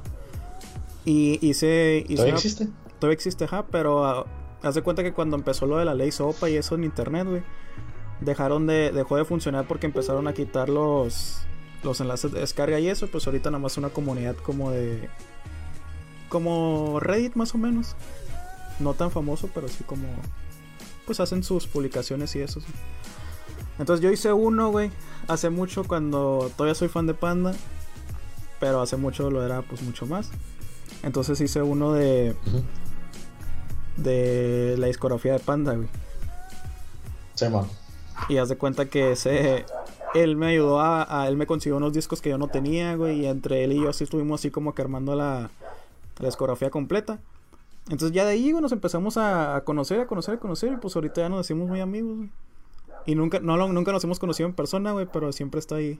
Y 1.05 1.45
hice... 1.45 2.05
¿Todavía 2.07 2.33
existe? 2.33 2.67
Todavía 2.99 3.15
existe, 3.15 3.45
ajá, 3.45 3.65
pero 3.71 4.05
ah, 4.05 4.25
haz 4.61 4.75
de 4.75 4.81
cuenta 4.83 5.03
que 5.03 5.13
cuando 5.13 5.35
empezó 5.35 5.65
lo 5.65 5.77
de 5.77 5.85
la 5.85 5.95
ley 5.95 6.11
SOPA 6.11 6.49
y 6.49 6.55
eso 6.55 6.75
en 6.75 6.83
internet, 6.83 7.27
güey, 7.27 7.41
dejaron 8.19 8.67
de, 8.67 8.91
dejó 8.91 9.17
de 9.17 9.25
funcionar 9.25 9.67
porque 9.67 9.87
empezaron 9.87 10.27
a 10.27 10.33
quitar 10.33 10.69
los, 10.69 11.39
los 11.83 11.99
enlaces 11.99 12.31
de 12.31 12.41
descarga 12.41 12.79
y 12.79 12.87
eso, 12.87 13.07
pues 13.07 13.25
ahorita 13.25 13.49
nada 13.49 13.61
más 13.61 13.77
una 13.77 13.89
comunidad 13.89 14.35
como 14.35 14.71
de... 14.71 15.09
Como 16.29 16.99
Reddit 16.99 17.35
más 17.35 17.53
o 17.55 17.57
menos. 17.57 17.95
No 18.79 18.93
tan 18.93 19.11
famoso, 19.11 19.49
pero 19.53 19.67
sí 19.67 19.83
como... 19.83 20.07
Pues 21.05 21.19
hacen 21.19 21.43
sus 21.43 21.67
publicaciones 21.67 22.35
y 22.35 22.41
eso. 22.41 22.61
Entonces 23.79 24.03
yo 24.03 24.11
hice 24.11 24.31
uno, 24.31 24.69
güey, 24.69 24.91
hace 25.27 25.49
mucho 25.49 25.83
cuando 25.83 26.51
todavía 26.55 26.75
soy 26.75 26.87
fan 26.87 27.07
de 27.07 27.15
Panda, 27.15 27.53
pero 28.59 28.79
hace 28.79 28.95
mucho 28.95 29.31
lo 29.31 29.43
era 29.43 29.63
pues 29.63 29.81
mucho 29.81 30.05
más. 30.05 30.29
Entonces 31.03 31.39
hice 31.41 31.61
uno 31.61 31.93
de 31.93 32.35
de 33.97 34.75
la 34.77 34.87
discografía 34.87 35.33
de 35.33 35.39
Panda, 35.39 35.73
güey. 35.75 35.87
Sí, 37.35 37.49
man. 37.49 37.65
Y 38.29 38.37
haz 38.37 38.49
de 38.49 38.57
cuenta 38.57 38.85
que 38.85 39.13
ese 39.13 39.65
él 40.13 40.35
me 40.35 40.47
ayudó 40.47 40.81
a, 40.81 41.25
él 41.27 41.37
me 41.37 41.47
consiguió 41.47 41.77
unos 41.77 41.93
discos 41.93 42.21
que 42.21 42.29
yo 42.29 42.37
no 42.37 42.47
tenía, 42.47 42.95
güey, 42.95 43.21
y 43.21 43.25
entre 43.27 43.63
él 43.63 43.73
y 43.73 43.81
yo 43.81 43.89
así 43.89 44.03
estuvimos 44.03 44.41
así 44.41 44.51
como 44.51 44.75
que 44.75 44.81
armando 44.81 45.15
la, 45.15 45.49
la 46.19 46.25
discografía 46.25 46.69
completa. 46.69 47.19
Entonces 47.85 48.11
ya 48.11 48.25
de 48.25 48.31
ahí, 48.31 48.51
güey, 48.51 48.61
nos 48.61 48.71
empezamos 48.71 49.17
a, 49.17 49.61
conocer, 49.65 50.01
a 50.01 50.07
conocer, 50.07 50.35
a 50.35 50.39
conocer, 50.39 50.73
y 50.73 50.77
pues 50.77 50.95
ahorita 50.95 51.21
ya 51.21 51.29
nos 51.29 51.39
decimos 51.39 51.67
muy 51.67 51.79
amigos, 51.79 52.17
güey. 52.17 52.29
Y 53.05 53.15
nunca, 53.15 53.39
no, 53.39 53.57
nunca 53.67 53.91
nos 53.91 54.03
hemos 54.03 54.19
conocido 54.19 54.47
en 54.47 54.53
persona, 54.53 54.91
güey, 54.91 55.07
pero 55.11 55.31
siempre 55.31 55.59
está 55.59 55.75
ahí. 55.75 55.99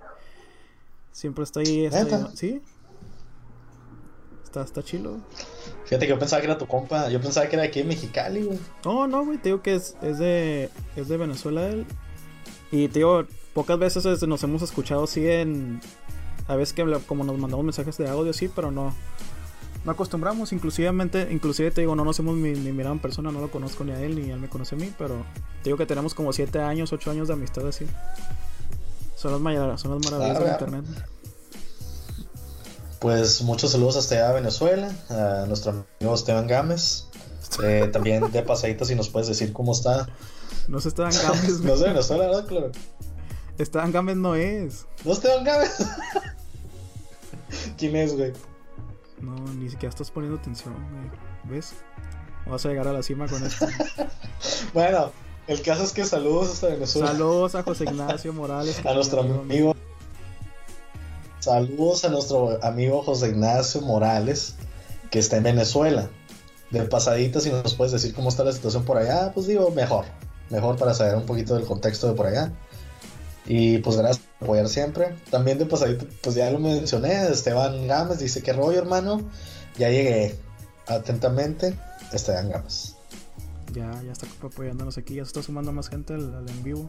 Siempre 1.11 1.43
está 1.43 1.61
ahí. 1.61 1.89
sí. 2.35 2.61
Está, 4.51 4.63
está 4.63 4.83
chilo. 4.83 5.15
Fíjate 5.85 6.05
que 6.05 6.09
yo 6.09 6.19
pensaba 6.19 6.41
que 6.41 6.47
era 6.47 6.57
tu 6.57 6.67
compa. 6.67 7.07
Yo 7.07 7.21
pensaba 7.21 7.47
que 7.47 7.55
era 7.55 7.63
aquí 7.63 7.79
en 7.79 7.87
Mexicali, 7.87 8.43
güey. 8.43 8.59
No, 8.83 9.07
no, 9.07 9.23
güey. 9.23 9.37
Te 9.37 9.47
digo 9.47 9.61
que 9.61 9.75
es, 9.75 9.95
es, 10.01 10.19
de, 10.19 10.69
es 10.97 11.07
de 11.07 11.15
Venezuela 11.15 11.65
él. 11.67 11.85
Y 12.69 12.89
te 12.89 12.99
digo, 12.99 13.23
pocas 13.53 13.79
veces 13.79 14.27
nos 14.27 14.43
hemos 14.43 14.61
escuchado 14.61 15.05
así 15.05 15.25
en. 15.25 15.79
A 16.49 16.57
veces 16.57 16.73
que 16.73 16.83
como 17.07 17.23
nos 17.23 17.37
mandamos 17.37 17.63
mensajes 17.63 17.97
de 17.97 18.09
audio, 18.09 18.33
sí, 18.33 18.49
pero 18.53 18.71
no 18.71 18.93
no 19.85 19.91
acostumbramos, 19.91 20.51
inclusivamente, 20.51 21.29
inclusive 21.31 21.71
te 21.71 21.81
digo, 21.81 21.95
no 21.95 22.03
nos 22.03 22.19
hemos 22.19 22.35
ni, 22.35 22.53
mirado 22.53 22.93
en 22.93 22.99
persona, 22.99 23.31
no 23.31 23.39
lo 23.39 23.49
conozco 23.49 23.83
ni 23.83 23.91
a 23.91 23.99
él, 23.99 24.15
ni 24.15 24.29
él 24.29 24.39
me 24.39 24.47
conoce 24.47 24.75
a 24.75 24.77
mí, 24.77 24.93
pero 24.97 25.15
te 25.63 25.69
digo 25.69 25.77
que 25.77 25.87
tenemos 25.87 26.13
como 26.13 26.33
7 26.33 26.59
años, 26.59 26.93
8 26.93 27.09
años 27.09 27.29
de 27.29 27.33
amistad 27.33 27.67
así. 27.67 27.87
Son 29.15 29.31
las, 29.43 29.81
son 29.81 29.99
las 29.99 30.11
maravillas 30.11 30.43
de 30.43 30.51
internet. 30.51 30.85
Pues 33.01 33.41
muchos 33.41 33.71
saludos 33.71 33.97
hasta 33.97 34.13
allá 34.13 34.29
a 34.29 34.33
Venezuela, 34.33 34.91
a 35.09 35.45
nuestro 35.47 35.71
amigo 35.99 36.13
Esteban 36.15 36.47
Gámez. 36.47 37.05
Eh, 37.61 37.89
también 37.91 38.31
de 38.31 38.43
pasadita 38.43 38.85
si 38.85 38.95
nos 38.95 39.09
puedes 39.09 39.27
decir 39.27 39.51
cómo 39.51 39.73
está. 39.73 40.07
No 40.69 40.77
es 40.77 40.85
Esteban 40.85 41.11
Gámez. 41.21 41.59
no 41.59 41.73
es 41.73 41.79
de 41.81 41.87
Venezuela, 41.89 42.27
¿verdad? 42.27 42.45
Claro. 42.45 42.71
Esteban 43.57 43.91
Gámez 43.91 44.15
no 44.15 44.35
es. 44.35 44.85
No 45.03 45.11
Esteban 45.11 45.43
Gámez. 45.43 45.85
¿Quién 47.77 47.97
es, 47.97 48.15
güey? 48.15 48.31
No, 49.19 49.35
ni 49.55 49.69
siquiera 49.69 49.89
estás 49.89 50.09
poniendo 50.11 50.39
atención, 50.39 50.73
¿Ves? 51.43 51.73
Vas 52.45 52.65
a 52.65 52.69
llegar 52.69 52.87
a 52.87 52.93
la 52.93 53.03
cima 53.03 53.27
con 53.27 53.45
esto. 53.45 53.67
bueno, 54.73 55.11
el 55.47 55.61
caso 55.61 55.83
es 55.83 55.91
que 55.91 56.05
saludos 56.05 56.51
hasta 56.53 56.67
Venezuela. 56.67 57.09
Saludos 57.09 57.55
a 57.55 57.63
José 57.63 57.83
Ignacio 57.83 58.31
Morales. 58.31 58.79
a 58.85 58.93
nuestro 58.93 59.21
amigo. 59.23 59.75
Saludos 61.41 62.05
a 62.05 62.09
nuestro 62.09 62.63
amigo 62.63 63.01
José 63.01 63.29
Ignacio 63.29 63.81
Morales, 63.81 64.53
que 65.09 65.17
está 65.17 65.37
en 65.37 65.43
Venezuela. 65.43 66.07
De 66.69 66.83
pasadita, 66.83 67.39
si 67.39 67.49
nos 67.49 67.73
puedes 67.73 67.91
decir 67.91 68.13
cómo 68.13 68.29
está 68.29 68.43
la 68.43 68.51
situación 68.51 68.85
por 68.85 68.97
allá, 68.97 69.31
pues 69.33 69.47
digo, 69.47 69.71
mejor. 69.71 70.05
Mejor 70.51 70.77
para 70.77 70.93
saber 70.93 71.15
un 71.15 71.25
poquito 71.25 71.55
del 71.55 71.65
contexto 71.65 72.07
de 72.07 72.13
por 72.13 72.27
allá. 72.27 72.53
Y 73.47 73.79
pues 73.79 73.97
gracias 73.97 74.23
por 74.37 74.49
apoyar 74.49 74.69
siempre. 74.69 75.15
También 75.31 75.57
de 75.57 75.65
pasadito, 75.65 76.05
pues 76.21 76.35
ya 76.35 76.51
lo 76.51 76.59
mencioné, 76.59 77.25
Esteban 77.25 77.87
Gámez 77.87 78.19
dice 78.19 78.43
que 78.43 78.53
rollo 78.53 78.77
hermano. 78.77 79.27
Ya 79.79 79.89
llegué 79.89 80.37
atentamente, 80.85 81.75
Esteban 82.13 82.51
Gámez. 82.51 82.97
Ya, 83.73 83.99
ya 84.03 84.11
está 84.11 84.27
apoyándonos 84.43 84.95
aquí, 84.99 85.15
ya 85.15 85.23
se 85.23 85.29
está 85.29 85.41
sumando 85.41 85.71
más 85.71 85.89
gente 85.89 86.13
al, 86.13 86.45
en 86.47 86.63
vivo. 86.63 86.87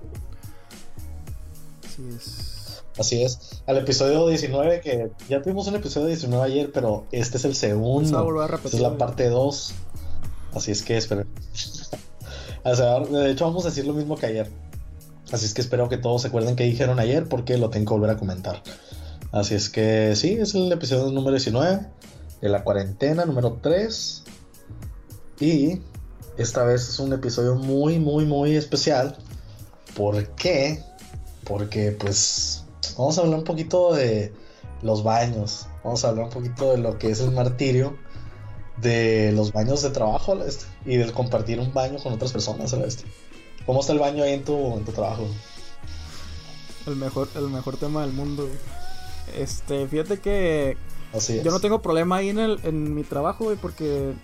Así 1.87 2.07
es. 2.15 2.62
Así 2.99 3.23
es. 3.23 3.63
Al 3.67 3.79
episodio 3.79 4.29
19, 4.29 4.81
que 4.81 5.11
ya 5.29 5.41
tuvimos 5.41 5.67
un 5.67 5.77
episodio 5.77 6.09
19 6.09 6.45
ayer, 6.45 6.71
pero 6.73 7.07
este 7.11 7.39
es 7.39 7.45
el 7.45 7.55
segundo. 7.55 8.45
Esta 8.45 8.69
es 8.69 8.81
la 8.81 8.99
parte 8.99 9.29
2. 9.29 9.75
Así 10.55 10.73
es 10.73 10.83
que 10.83 10.97
esperen. 10.97 11.27
de 12.65 13.31
hecho, 13.31 13.45
vamos 13.47 13.65
a 13.65 13.69
decir 13.69 13.87
lo 13.87 13.95
mismo 13.95 14.17
que 14.17 14.27
ayer. 14.27 14.51
Así 15.33 15.47
es 15.47 15.55
que 15.55 15.63
espero 15.63 15.89
que 15.89 15.97
todos 15.97 16.23
se 16.23 16.29
acuerden 16.29 16.57
que 16.57 16.65
dijeron 16.65 17.01
ayer 17.01 17.27
porque 17.27 17.57
lo 17.57 17.71
tengo 17.71 17.87
que 17.87 17.95
volver 17.95 18.11
a 18.11 18.19
comentar. 18.19 18.63
Así 19.31 19.55
es 19.55 19.71
que 19.71 20.15
sí, 20.15 20.35
es 20.35 20.55
el 20.55 20.71
episodio 20.71 21.11
número 21.11 21.31
19 21.33 21.87
de 22.43 22.49
la 22.51 22.63
cuarentena 22.63 23.25
número 23.25 23.59
3. 23.63 24.25
Y 25.41 25.81
esta 26.37 26.65
vez 26.65 26.89
es 26.89 26.99
un 26.99 27.15
episodio 27.15 27.55
muy, 27.55 27.99
muy, 27.99 28.27
muy 28.27 28.55
especial. 28.57 29.17
¿Por 29.97 30.27
qué? 30.35 30.83
Porque 31.45 31.93
pues 31.93 32.62
vamos 32.97 33.19
a 33.19 33.23
hablar 33.23 33.39
un 33.39 33.45
poquito 33.45 33.95
de 33.95 34.33
los 34.83 35.03
baños. 35.03 35.67
Vamos 35.85 36.05
a 36.05 36.09
hablar 36.09 36.27
un 36.27 36.31
poquito 36.31 36.73
de 36.73 36.79
lo 36.79 36.99
que 36.99 37.11
es 37.11 37.21
el 37.21 37.33
martirio. 37.33 37.97
De 38.79 39.33
los 39.33 39.53
baños 39.53 39.83
de 39.83 39.91
trabajo 39.91 40.37
y 40.85 40.97
del 40.97 41.13
compartir 41.13 41.61
un 41.61 41.73
baño 41.73 41.99
con 42.03 42.13
otras 42.13 42.33
personas 42.33 42.73
a 42.73 42.77
la 42.77 42.85
bestia. 42.85 43.07
¿Cómo 43.67 43.81
está 43.81 43.93
el 43.93 44.01
baño 44.01 44.25
ahí 44.25 44.33
en 44.33 44.45
tu, 44.45 44.57
en 44.77 44.85
tu 44.85 44.93
trabajo? 44.93 45.27
El 46.87 46.97
mejor, 46.97 47.29
el 47.37 47.49
mejor 47.49 47.77
tema 47.77 48.03
del 48.03 48.13
mundo. 48.13 48.49
Este, 49.37 49.87
fíjate 49.87 50.19
que 50.19 50.77
Así 51.13 51.41
yo 51.45 51.51
no 51.51 51.61
tengo 51.61 51.81
problema 51.81 52.17
ahí 52.17 52.31
en, 52.31 52.39
el, 52.39 52.61
en 52.65 52.95
mi 52.95 53.05
trabajo, 53.05 53.45
güey, 53.45 53.57
porque 53.57 54.15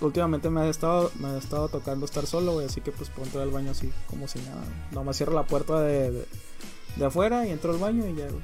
últimamente 0.00 0.48
me 0.50 0.62
ha 0.62 0.68
estado, 0.68 1.10
me 1.18 1.28
ha 1.28 1.38
estado 1.38 1.68
tocando 1.68 2.06
estar 2.06 2.26
solo, 2.26 2.54
güey, 2.54 2.66
así 2.66 2.80
que 2.80 2.92
pues 2.92 3.10
puedo 3.10 3.26
entrar 3.26 3.42
al 3.42 3.50
baño 3.50 3.72
así 3.72 3.92
como 4.06 4.28
si 4.28 4.38
nada. 4.40 4.62
Nomás 4.92 5.16
cierro 5.16 5.34
la 5.34 5.46
puerta 5.46 5.80
de, 5.80 6.12
de, 6.12 6.26
afuera 7.04 7.46
y 7.46 7.50
entro 7.50 7.72
al 7.72 7.78
baño 7.78 8.06
y 8.06 8.16
ya, 8.16 8.28
güey. 8.28 8.42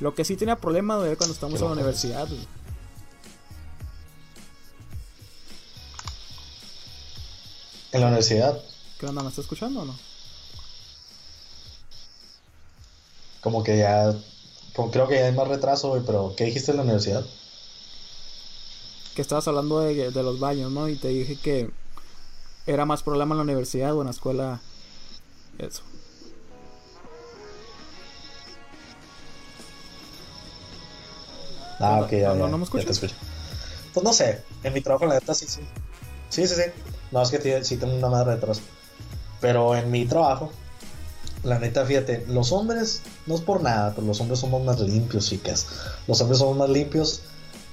Lo 0.00 0.14
que 0.14 0.24
sí 0.24 0.36
tenía 0.36 0.56
problema, 0.56 0.96
güey, 0.96 1.16
cuando 1.16 1.34
estamos 1.34 1.60
en 1.60 1.66
la 1.66 1.72
universidad, 1.72 2.28
güey. 2.28 2.46
¿En 7.92 8.00
la 8.02 8.08
universidad? 8.08 8.60
¿Qué 8.98 9.06
onda? 9.06 9.22
¿Me 9.22 9.30
está 9.30 9.40
escuchando 9.40 9.80
o 9.80 9.84
no? 9.86 9.96
Como 13.40 13.62
que 13.62 13.78
ya. 13.78 14.14
creo 14.92 15.08
que 15.08 15.14
ya 15.14 15.26
hay 15.26 15.32
más 15.32 15.48
retraso, 15.48 15.88
güey, 15.88 16.02
pero 16.04 16.34
¿qué 16.36 16.44
dijiste 16.44 16.72
en 16.72 16.78
la 16.78 16.82
universidad? 16.82 17.24
Que 19.14 19.22
estabas 19.22 19.48
hablando 19.48 19.80
de, 19.80 20.10
los 20.10 20.38
baños, 20.38 20.70
¿no? 20.72 20.88
Y 20.88 20.96
te 20.96 21.08
dije 21.08 21.36
que 21.36 21.70
era 22.66 22.84
más 22.84 23.02
problema 23.02 23.34
en 23.34 23.38
la 23.38 23.44
universidad 23.44 23.94
o 23.94 24.00
en 24.02 24.06
la 24.06 24.10
escuela. 24.10 24.60
Eso. 25.58 25.82
Ah, 31.78 32.00
ok, 32.00 32.10
ya, 32.12 32.34
no, 32.34 32.48
no, 32.48 32.58
me 32.58 32.64
escuchas. 32.64 32.98
Pues 32.98 34.04
no 34.04 34.12
sé, 34.12 34.42
en 34.62 34.74
mi 34.74 34.80
trabajo 34.80 35.06
la 35.06 35.14
neta 35.14 35.34
sí, 35.34 35.46
sí. 35.48 35.60
Sí, 36.28 36.46
sí, 36.46 36.54
sí. 36.54 36.62
No, 37.12 37.22
es 37.22 37.30
que 37.30 37.64
sí 37.64 37.76
tengo 37.76 37.94
una 37.96 38.08
madre 38.08 38.34
detrás. 38.34 38.60
Pero 39.40 39.74
en 39.76 39.90
mi 39.90 40.06
trabajo, 40.06 40.50
la 41.44 41.58
neta, 41.58 41.84
fíjate, 41.86 42.24
los 42.28 42.52
hombres, 42.52 43.02
no 43.26 43.34
es 43.34 43.40
por 43.40 43.62
nada, 43.62 43.92
pero 43.94 44.06
los 44.06 44.20
hombres 44.20 44.40
somos 44.40 44.62
más 44.64 44.80
limpios, 44.80 45.28
chicas. 45.28 45.66
Los 46.06 46.20
hombres 46.20 46.38
somos 46.38 46.56
más 46.56 46.68
limpios. 46.68 47.22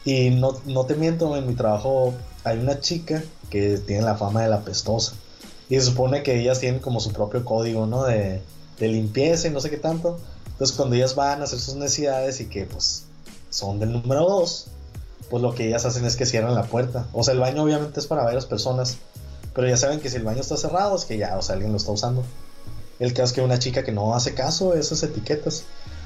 Y 0.06 0.30
no, 0.32 0.60
no 0.66 0.86
te 0.86 0.96
miento, 0.96 1.36
en 1.36 1.48
mi 1.48 1.56
trabajo 1.56 2.14
hay 2.44 2.58
una 2.58 2.80
chica 2.80 3.24
que 3.50 3.78
tiene 3.78 4.04
la 4.04 4.16
fama 4.16 4.44
de 4.44 4.50
la 4.50 4.62
pestosa. 4.62 5.14
Y 5.70 5.76
se 5.76 5.82
supone 5.82 6.24
que 6.24 6.40
ellas 6.40 6.60
tienen 6.60 6.82
como 6.82 7.00
su 7.00 7.12
propio 7.14 7.44
código, 7.46 7.86
¿no? 7.86 8.04
De, 8.04 8.42
de 8.80 8.88
limpieza 8.88 9.48
y 9.48 9.52
no 9.52 9.62
sé 9.62 9.70
qué 9.70 9.78
tanto. 9.78 10.20
Entonces 10.46 10.76
cuando 10.76 10.96
ellas 10.96 11.16
van 11.16 11.42
a 11.42 11.46
hacer 11.46 11.60
sus 11.60 11.76
necesidades 11.76 12.40
y 12.42 12.46
que 12.46 12.66
pues 12.66 13.06
son 13.54 13.80
del 13.80 13.92
número 13.92 14.22
2, 14.22 14.68
pues 15.30 15.44
lo 15.44 15.54
que 15.54 15.68
ellas 15.68 15.86
hacen 15.86 16.06
es 16.06 16.16
que 16.16 16.26
cierran 16.26 16.56
la 16.56 16.64
puerta. 16.64 17.08
O 17.14 17.24
sea, 17.24 17.34
el 17.34 17.40
baño 17.40 17.64
obviamente 17.64 18.00
es 18.00 18.08
para 18.08 18.24
varias 18.24 18.46
personas, 18.46 18.98
pero 19.54 19.68
ya 19.68 19.78
saben 19.78 20.00
que 20.00 20.10
si 20.10 20.18
el 20.18 20.24
baño 20.24 20.42
está 20.42 20.58
cerrado 20.58 20.96
es 20.96 21.06
que 21.06 21.18
ya, 21.18 21.38
o 21.38 21.42
sea, 21.42 21.54
alguien 21.54 21.72
lo 21.72 21.78
está 21.78 21.92
usando. 21.92 22.24
El 23.00 23.14
caso 23.14 23.26
es 23.26 23.34
que 23.34 23.42
una 23.42 23.60
chica 23.60 23.84
que 23.84 23.92
no 23.92 24.16
hace 24.16 24.34
caso 24.34 24.74
a 24.74 24.80
esas 24.80 25.04
etiquetas. 25.04 25.66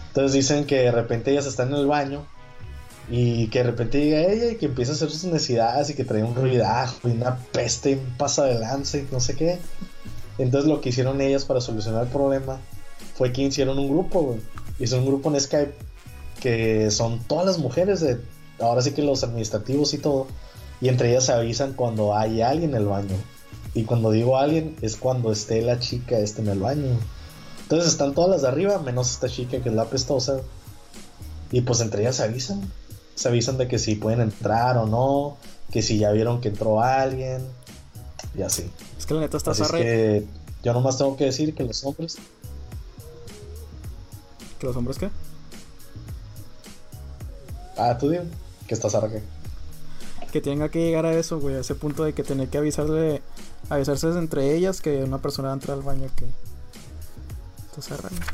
Entonces 0.09 0.33
dicen 0.33 0.65
que 0.65 0.77
de 0.77 0.91
repente 0.91 1.31
ellas 1.31 1.45
están 1.45 1.69
en 1.69 1.75
el 1.75 1.87
baño 1.87 2.25
Y 3.09 3.47
que 3.47 3.59
de 3.59 3.65
repente 3.65 3.99
llega 3.99 4.21
ella 4.21 4.51
y 4.51 4.57
que 4.57 4.65
empieza 4.65 4.91
a 4.91 4.95
hacer 4.95 5.09
sus 5.09 5.23
necesidades 5.25 5.89
y 5.89 5.93
que 5.93 6.03
trae 6.03 6.23
un 6.23 6.35
ruidajo 6.35 7.07
y 7.07 7.11
una 7.11 7.37
peste, 7.53 7.95
un 7.95 8.17
pasa 8.17 8.43
de 8.45 8.55
y 8.55 9.07
no 9.11 9.19
sé 9.21 9.35
qué. 9.35 9.59
Entonces 10.37 10.69
lo 10.69 10.81
que 10.81 10.89
hicieron 10.89 11.21
ellas 11.21 11.45
para 11.45 11.61
solucionar 11.61 12.03
el 12.03 12.09
problema 12.09 12.59
fue 13.15 13.31
que 13.31 13.43
hicieron 13.43 13.79
un 13.79 13.89
grupo, 13.89 14.21
güey. 14.21 14.39
Hicieron 14.79 15.05
un 15.05 15.13
grupo 15.13 15.29
en 15.29 15.39
Skype 15.39 15.86
que 16.39 16.91
son 16.91 17.19
todas 17.19 17.45
las 17.45 17.57
mujeres 17.57 17.99
de, 17.99 18.19
ahora 18.59 18.81
sí 18.81 18.91
que 18.91 19.01
los 19.01 19.23
administrativos 19.23 19.93
y 19.93 19.97
todo. 19.97 20.27
Y 20.81 20.89
entre 20.89 21.09
ellas 21.09 21.25
se 21.25 21.33
avisan 21.33 21.73
cuando 21.73 22.15
hay 22.15 22.41
alguien 22.41 22.71
en 22.71 22.77
el 22.77 22.85
baño. 22.85 23.15
Y 23.73 23.83
cuando 23.83 24.11
digo 24.11 24.37
alguien 24.37 24.75
es 24.81 24.95
cuando 24.95 25.31
esté 25.31 25.61
la 25.61 25.79
chica 25.79 26.17
este 26.19 26.41
en 26.41 26.49
el 26.49 26.59
baño. 26.59 26.97
Entonces 27.63 27.89
están 27.89 28.13
todas 28.13 28.29
las 28.29 28.41
de 28.43 28.47
arriba, 28.47 28.79
menos 28.79 29.11
esta 29.11 29.27
chica 29.27 29.61
que 29.61 29.69
es 29.69 29.75
la 29.75 29.85
pestosa. 29.85 30.39
Y 31.51 31.61
pues 31.61 31.81
entre 31.81 32.01
ellas 32.01 32.17
se 32.17 32.23
avisan. 32.23 32.71
Se 33.15 33.27
avisan 33.27 33.57
de 33.57 33.67
que 33.67 33.79
si 33.79 33.95
pueden 33.95 34.21
entrar 34.21 34.77
o 34.77 34.85
no. 34.85 35.37
Que 35.71 35.81
si 35.81 35.97
ya 35.97 36.11
vieron 36.11 36.41
que 36.41 36.49
entró 36.49 36.81
alguien. 36.81 37.41
Y 38.37 38.41
así. 38.43 38.69
Es 38.97 39.05
que 39.05 39.13
la 39.13 39.21
neta 39.21 39.37
está 39.37 39.51
es 39.51 39.71
que 39.71 40.25
yo 40.63 40.73
nomás 40.73 40.97
tengo 40.97 41.15
que 41.17 41.25
decir 41.25 41.53
que 41.55 41.63
los 41.63 41.83
hombres. 41.83 42.17
¿Que 44.59 44.67
los 44.67 44.75
hombres 44.75 44.97
qué? 44.97 45.09
Ah, 47.77 47.97
tú 47.97 48.09
dime. 48.09 48.25
Que 48.67 48.73
estás 48.73 48.95
arre. 48.95 49.21
Que 50.31 50.41
tenga 50.41 50.69
que 50.69 50.79
llegar 50.79 51.05
a 51.05 51.13
eso, 51.13 51.39
güey. 51.39 51.55
A 51.55 51.59
ese 51.59 51.75
punto 51.75 52.03
de 52.03 52.13
que 52.13 52.23
tener 52.23 52.49
que 52.49 52.57
avisarle. 52.57 53.21
Avisarse 53.69 54.07
entre 54.09 54.55
ellas 54.55 54.81
que 54.81 55.03
una 55.03 55.19
persona 55.19 55.53
entra 55.53 55.73
al 55.73 55.81
baño 55.81 56.07
que. 56.15 56.25
Estás 57.69 57.91
arreando. 57.91 58.25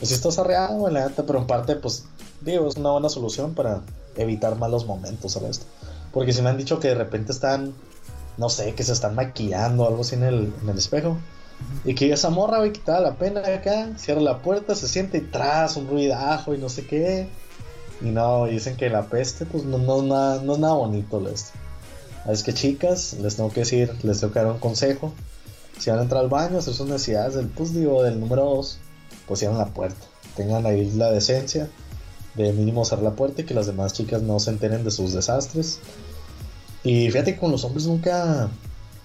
Pues 0.00 0.08
sí 0.08 0.14
estás 0.14 0.38
arreado, 0.38 0.78
güey, 0.78 0.94
la 0.94 1.08
neta, 1.08 1.24
pero 1.26 1.38
en 1.38 1.46
parte, 1.46 1.76
pues, 1.76 2.04
digo, 2.40 2.66
es 2.66 2.76
una 2.76 2.90
buena 2.90 3.10
solución 3.10 3.54
para 3.54 3.82
evitar 4.16 4.56
malos 4.56 4.86
momentos, 4.86 5.32
¿sabes? 5.32 5.60
Porque 6.10 6.32
si 6.32 6.40
me 6.40 6.48
han 6.48 6.56
dicho 6.56 6.80
que 6.80 6.88
de 6.88 6.94
repente 6.94 7.32
están, 7.32 7.74
no 8.38 8.48
sé, 8.48 8.74
que 8.74 8.82
se 8.82 8.94
están 8.94 9.14
maquillando 9.14 9.84
o 9.84 9.88
algo 9.88 10.00
así 10.00 10.14
en 10.14 10.22
el, 10.22 10.54
en 10.62 10.68
el 10.70 10.78
espejo. 10.78 11.18
Y 11.84 11.94
que 11.94 12.12
esa 12.12 12.30
morra, 12.30 12.58
güey, 12.58 12.72
da 12.84 13.00
la 13.00 13.16
pena 13.16 13.40
acá, 13.40 13.90
cierra 13.96 14.20
la 14.20 14.42
puerta, 14.42 14.74
se 14.74 14.86
siente 14.86 15.18
y 15.18 15.22
tras 15.22 15.76
un 15.76 15.88
ruidajo 15.88 16.54
y 16.54 16.58
no 16.58 16.68
sé 16.68 16.86
qué. 16.86 17.28
Y 18.02 18.06
no, 18.06 18.46
dicen 18.46 18.76
que 18.76 18.90
la 18.90 19.06
peste, 19.06 19.46
pues 19.46 19.64
no, 19.64 19.78
no, 19.78 20.02
nada, 20.02 20.42
no 20.42 20.54
es 20.54 20.58
nada 20.58 20.74
bonito 20.74 21.26
esto. 21.28 21.52
Es 22.28 22.42
que 22.42 22.52
chicas, 22.52 23.14
les 23.14 23.36
tengo 23.36 23.50
que 23.50 23.60
decir, 23.60 23.92
les 24.02 24.20
tengo 24.20 24.32
que 24.32 24.40
dar 24.40 24.52
un 24.52 24.58
consejo. 24.58 25.12
Si 25.78 25.88
van 25.88 26.00
a 26.00 26.02
entrar 26.02 26.22
al 26.22 26.28
baño, 26.28 26.58
hacer 26.58 26.74
sus 26.74 26.86
necesidades 26.86 27.34
del, 27.34 27.48
pues 27.48 27.72
digo, 27.74 28.02
del 28.02 28.20
número 28.20 28.44
2, 28.44 28.78
pues 29.26 29.40
cierren 29.40 29.58
la 29.58 29.66
puerta. 29.66 30.06
Tengan 30.36 30.66
ahí 30.66 30.90
la 30.90 31.10
decencia 31.10 31.68
de 32.34 32.52
mínimo 32.52 32.84
cerrar 32.84 33.04
la 33.04 33.16
puerta 33.16 33.40
y 33.40 33.44
que 33.44 33.54
las 33.54 33.66
demás 33.66 33.94
chicas 33.94 34.22
no 34.22 34.38
se 34.38 34.50
enteren 34.50 34.84
de 34.84 34.90
sus 34.90 35.14
desastres. 35.14 35.80
Y 36.84 37.10
fíjate 37.10 37.34
que 37.34 37.40
con 37.40 37.50
los 37.50 37.64
hombres 37.64 37.86
nunca, 37.86 38.48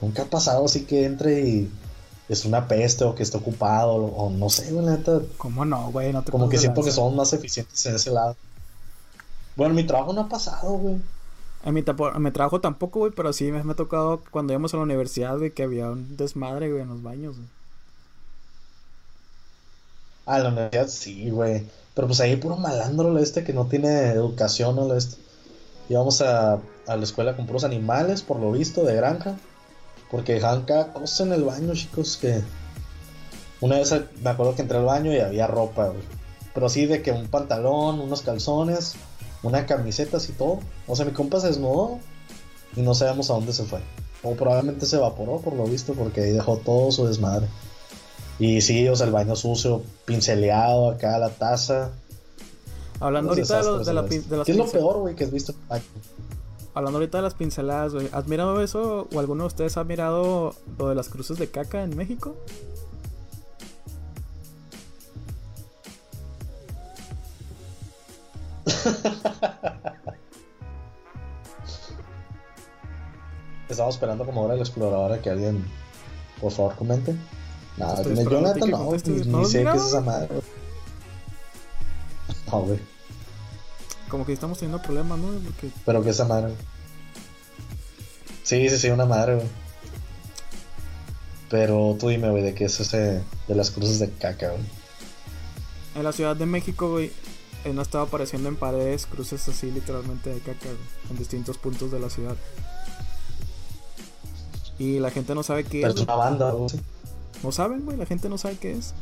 nunca 0.01 0.23
ha 0.23 0.25
pasado 0.25 0.65
así 0.65 0.81
que 0.81 1.05
entre 1.05 1.41
y 1.41 1.71
es 2.27 2.45
una 2.45 2.67
peste 2.67 3.03
o 3.03 3.13
que 3.13 3.23
esté 3.23 3.37
ocupado 3.37 3.93
o, 3.93 4.29
no 4.29 4.49
sé, 4.49 4.71
güey, 4.71 4.85
neta. 4.85 5.21
¿Cómo 5.37 5.65
no, 5.65 5.91
güey? 5.91 6.11
No 6.11 6.23
te 6.23 6.31
Como 6.31 6.49
que 6.49 6.57
siento 6.57 6.83
que 6.83 6.91
somos 6.91 7.13
más 7.13 7.33
eficientes 7.33 7.85
en 7.85 7.95
ese 7.95 8.11
lado. 8.11 8.35
Bueno, 9.55 9.73
mi 9.73 9.85
trabajo 9.85 10.13
no 10.13 10.21
ha 10.21 10.29
pasado, 10.29 10.73
güey. 10.73 10.97
En 11.63 11.73
mi, 11.73 11.83
en 11.83 12.21
mi 12.21 12.31
trabajo 12.31 12.61
tampoco, 12.61 12.99
güey, 12.99 13.11
pero 13.11 13.33
sí 13.33 13.51
me, 13.51 13.63
me 13.63 13.71
ha 13.73 13.75
tocado 13.75 14.21
cuando 14.31 14.53
íbamos 14.53 14.73
a 14.73 14.77
la 14.77 14.83
universidad, 14.83 15.37
güey, 15.37 15.51
que 15.51 15.63
había 15.63 15.89
un 15.89 16.17
desmadre, 16.17 16.69
güey, 16.69 16.81
en 16.81 16.89
los 16.89 17.01
baños, 17.01 17.37
güey. 17.37 17.47
Ah, 20.25 20.39
la 20.39 20.49
universidad 20.49 20.87
sí, 20.87 21.29
güey. 21.29 21.63
Pero 21.93 22.07
pues 22.07 22.19
ahí 22.19 22.35
puro 22.35 22.57
malandro 22.57 23.13
la 23.13 23.21
este 23.21 23.43
que 23.43 23.53
no 23.53 23.65
tiene 23.67 24.09
educación 24.09 24.77
o 24.79 24.87
la 24.87 24.97
este. 24.97 25.17
Íbamos 25.89 26.21
a, 26.21 26.59
a 26.87 26.95
la 26.97 27.03
escuela 27.03 27.35
con 27.35 27.45
puros 27.45 27.63
animales, 27.63 28.21
por 28.23 28.39
lo 28.39 28.51
visto, 28.51 28.83
de 28.83 28.95
granja. 28.95 29.37
Porque 30.11 30.33
dejaban 30.35 30.63
cada 30.63 30.93
cosa 30.93 31.23
en 31.23 31.33
el 31.33 31.43
baño, 31.43 31.73
chicos, 31.73 32.17
que... 32.17 32.41
Una 33.61 33.77
vez 33.77 33.93
me 34.21 34.29
acuerdo 34.29 34.55
que 34.55 34.61
entré 34.61 34.77
al 34.77 34.85
baño 34.85 35.11
y 35.13 35.19
había 35.19 35.47
ropa, 35.47 35.87
güey. 35.87 36.03
Pero 36.53 36.69
sí 36.69 36.85
de 36.85 37.01
que 37.01 37.11
un 37.11 37.27
pantalón, 37.27 37.99
unos 37.99 38.21
calzones, 38.21 38.93
una 39.43 39.65
camiseta 39.65 40.17
así 40.17 40.33
todo. 40.33 40.59
O 40.87 40.95
sea, 40.95 41.05
mi 41.05 41.11
compa 41.11 41.39
se 41.39 41.47
desnudó 41.47 41.99
y 42.75 42.81
no 42.81 42.93
sabemos 42.93 43.29
a 43.29 43.33
dónde 43.33 43.53
se 43.53 43.63
fue. 43.63 43.79
O 44.23 44.33
probablemente 44.35 44.85
se 44.85 44.97
evaporó, 44.97 45.39
por 45.39 45.53
lo 45.53 45.65
visto, 45.65 45.93
porque 45.93 46.21
ahí 46.21 46.31
dejó 46.31 46.57
todo 46.57 46.91
su 46.91 47.07
desmadre. 47.07 47.47
Y 48.39 48.61
sí, 48.61 48.87
o 48.87 48.95
sea, 48.95 49.07
el 49.07 49.13
baño 49.13 49.35
sucio, 49.35 49.81
pinceleado 50.05 50.89
acá, 50.91 51.17
la 51.17 51.29
taza. 51.29 51.91
Hablando 52.99 53.31
ahorita 53.31 53.57
de, 53.57 53.63
los- 53.63 53.85
de, 53.85 53.93
la 53.93 54.01
de 54.03 54.37
las 54.37 54.45
¿Qué 54.45 54.51
es 54.51 54.57
lo 54.57 54.67
peor, 54.67 54.97
güey, 54.99 55.15
que 55.15 55.23
has 55.25 55.31
visto? 55.31 55.53
Hablando 56.75 56.99
ahorita 56.99 57.17
de 57.19 57.21
las 57.23 57.33
pinceladas, 57.33 57.93
güey. 57.93 58.09
¿Has 58.11 58.27
mirado 58.27 58.61
eso 58.61 59.07
o 59.13 59.19
alguno 59.19 59.45
de 59.45 59.47
ustedes 59.47 59.77
ha 59.77 59.85
mirado 59.85 60.53
lo 60.77 60.89
de 60.89 60.95
las 60.95 61.07
cruces 61.07 61.39
de 61.39 61.49
caca 61.49 61.81
en 61.81 61.95
México? 61.95 62.35
Estamos 73.69 73.95
esperando 73.95 74.25
como 74.25 74.43
hora 74.43 74.55
la 74.55 74.61
exploradora 74.61 75.21
que 75.21 75.29
alguien, 75.29 75.63
por 76.41 76.51
favor, 76.51 76.75
comente. 76.75 77.15
Nada, 77.77 78.01
a 78.01 78.03
que 78.03 78.09
no, 78.09 78.91
ni, 79.05 79.21
¿No 79.25 79.39
ni 79.39 79.45
sé 79.45 79.63
qué 79.63 79.77
es 79.77 79.83
esa 79.83 80.01
madre. 80.01 80.27
No, 82.51 82.61
güey, 82.61 82.79
Como 84.09 84.25
que 84.25 84.33
estamos 84.33 84.57
teniendo 84.59 84.81
problemas, 84.81 85.17
¿no? 85.19 85.27
Porque 85.39 85.71
pero 85.85 86.03
qué 86.03 86.09
es 86.09 86.15
esa 86.15 86.25
madre. 86.25 86.53
Sí, 88.43 88.69
sí, 88.69 88.77
sí, 88.77 88.89
una 88.89 89.05
madre, 89.05 89.35
güey. 89.35 89.47
Pero 91.49 91.95
tú 91.99 92.09
dime, 92.09 92.29
güey, 92.29 92.43
de 92.43 92.53
qué 92.53 92.65
es 92.65 92.79
ese 92.79 93.23
de 93.47 93.55
las 93.55 93.71
cruces 93.71 93.99
de 93.99 94.09
caca, 94.11 94.49
güey. 94.51 94.63
en 95.95 96.03
la 96.03 96.11
Ciudad 96.11 96.35
de 96.35 96.45
México, 96.45 96.89
güey, 96.91 97.11
eh, 97.63 97.73
no 97.73 97.81
estaba 97.81 98.03
apareciendo 98.05 98.49
en 98.49 98.55
paredes 98.57 99.05
cruces 99.05 99.47
así 99.47 99.71
literalmente 99.71 100.29
de 100.31 100.39
caca, 100.39 100.65
güey, 100.65 100.77
en 101.09 101.17
distintos 101.17 101.57
puntos 101.57 101.91
de 101.91 101.99
la 101.99 102.09
ciudad. 102.09 102.35
Y 104.77 104.99
la 104.99 105.09
gente 105.11 105.33
no 105.35 105.41
sabe 105.43 105.63
qué 105.63 105.79
Pero 105.81 105.93
es. 105.93 105.95
es 105.95 106.01
una 106.01 106.15
banda, 106.15 106.51
güey. 106.51 106.69
No 107.43 107.51
saben, 107.51 107.85
güey, 107.85 107.97
la 107.97 108.05
gente 108.05 108.27
no 108.29 108.37
sabe 108.37 108.57
qué 108.57 108.73
es. 108.73 108.93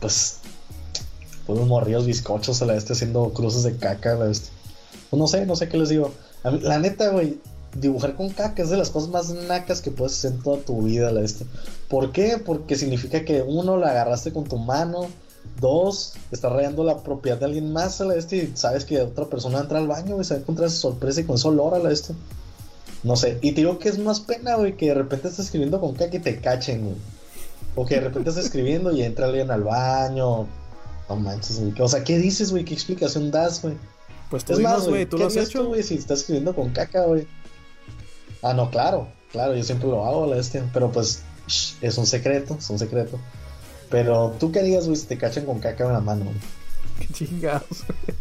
Pues 0.00 0.40
unos 1.46 1.66
morrillos 1.66 2.06
bizcochos 2.06 2.62
a 2.62 2.66
la 2.66 2.76
este 2.76 2.92
haciendo 2.94 3.32
cruces 3.32 3.62
de 3.62 3.76
caca, 3.76 4.12
a 4.12 4.16
la 4.16 4.30
este. 4.30 4.48
Pues 5.10 5.18
no 5.18 5.26
sé, 5.26 5.46
no 5.46 5.56
sé 5.56 5.68
qué 5.68 5.76
les 5.76 5.88
digo. 5.88 6.12
La 6.42 6.78
neta, 6.78 7.08
güey, 7.10 7.38
dibujar 7.80 8.14
con 8.16 8.30
caca 8.30 8.62
es 8.62 8.70
de 8.70 8.76
las 8.76 8.90
cosas 8.90 9.10
más 9.10 9.30
nacas 9.30 9.80
que 9.80 9.90
puedes 9.90 10.14
hacer 10.14 10.32
en 10.32 10.42
toda 10.42 10.58
tu 10.58 10.82
vida, 10.82 11.10
la 11.10 11.22
este. 11.22 11.44
¿Por 11.88 12.12
qué? 12.12 12.38
Porque 12.44 12.76
significa 12.76 13.24
que 13.24 13.42
uno, 13.42 13.76
la 13.76 13.90
agarraste 13.90 14.32
con 14.32 14.44
tu 14.44 14.58
mano. 14.58 15.06
Dos, 15.60 16.14
estás 16.32 16.52
rayando 16.52 16.84
la 16.84 17.02
propiedad 17.02 17.38
de 17.38 17.44
alguien 17.44 17.72
más 17.72 18.00
a 18.00 18.06
la 18.06 18.14
este 18.14 18.36
y 18.36 18.52
sabes 18.54 18.86
que 18.86 19.00
otra 19.00 19.26
persona 19.26 19.60
entra 19.60 19.78
al 19.78 19.86
baño, 19.86 20.14
güey, 20.14 20.24
se 20.24 20.34
va 20.34 20.38
a 20.38 20.40
encontrar 20.40 20.68
esa 20.68 20.78
sorpresa 20.78 21.20
y 21.20 21.24
con 21.24 21.36
ese 21.36 21.48
olor 21.48 21.74
a 21.74 21.78
la 21.78 21.92
este. 21.92 22.14
No 23.02 23.16
sé, 23.16 23.38
y 23.42 23.52
te 23.52 23.60
digo 23.60 23.78
que 23.78 23.90
es 23.90 23.98
más 23.98 24.20
pena, 24.20 24.56
güey, 24.56 24.76
que 24.76 24.86
de 24.86 24.94
repente 24.94 25.28
estás 25.28 25.44
escribiendo 25.46 25.78
con 25.80 25.94
caca 25.94 26.16
y 26.16 26.20
te 26.20 26.40
cachen, 26.40 26.84
güey. 26.84 26.96
O 27.76 27.84
que 27.84 27.96
de 27.96 28.00
repente 28.00 28.30
estás 28.30 28.46
escribiendo 28.46 28.90
y 28.92 29.02
entra 29.02 29.26
alguien 29.26 29.50
al 29.50 29.64
baño. 29.64 30.46
No 31.08 31.16
manches, 31.16 31.60
güey. 31.60 31.74
O 31.80 31.88
sea, 31.88 32.02
¿qué 32.04 32.18
dices, 32.18 32.50
güey? 32.50 32.64
¿Qué 32.64 32.74
explicación 32.74 33.30
das, 33.30 33.60
güey? 33.62 33.74
Pues 34.30 34.44
tú 34.44 34.54
Es 34.54 34.58
más, 34.60 34.88
güey, 34.88 35.04
tú 35.06 35.16
¿qué 35.16 35.22
lo 35.24 35.26
has 35.28 35.36
hecho. 35.36 35.66
güey, 35.66 35.82
si 35.82 35.94
estás 35.96 36.20
escribiendo 36.20 36.54
con 36.54 36.70
caca, 36.70 37.02
güey? 37.04 37.26
Ah, 38.42 38.54
no, 38.54 38.70
claro. 38.70 39.08
Claro, 39.32 39.54
yo 39.54 39.62
siempre 39.64 39.88
lo 39.88 40.04
hago, 40.04 40.26
la 40.26 40.36
bestia. 40.36 40.64
Pero 40.72 40.90
pues, 40.90 41.22
shh, 41.46 41.74
es 41.82 41.98
un 41.98 42.06
secreto, 42.06 42.56
es 42.58 42.68
un 42.70 42.78
secreto. 42.78 43.18
Pero, 43.90 44.34
¿tú 44.40 44.50
qué 44.50 44.60
harías, 44.60 44.86
güey, 44.86 44.96
si 44.96 45.06
te 45.06 45.18
cachan 45.18 45.44
con 45.44 45.60
caca 45.60 45.84
en 45.86 45.92
la 45.92 46.00
mano, 46.00 46.24
güey? 46.24 46.36
Qué 46.98 47.06
chingados, 47.12 47.84
güey. 47.86 48.16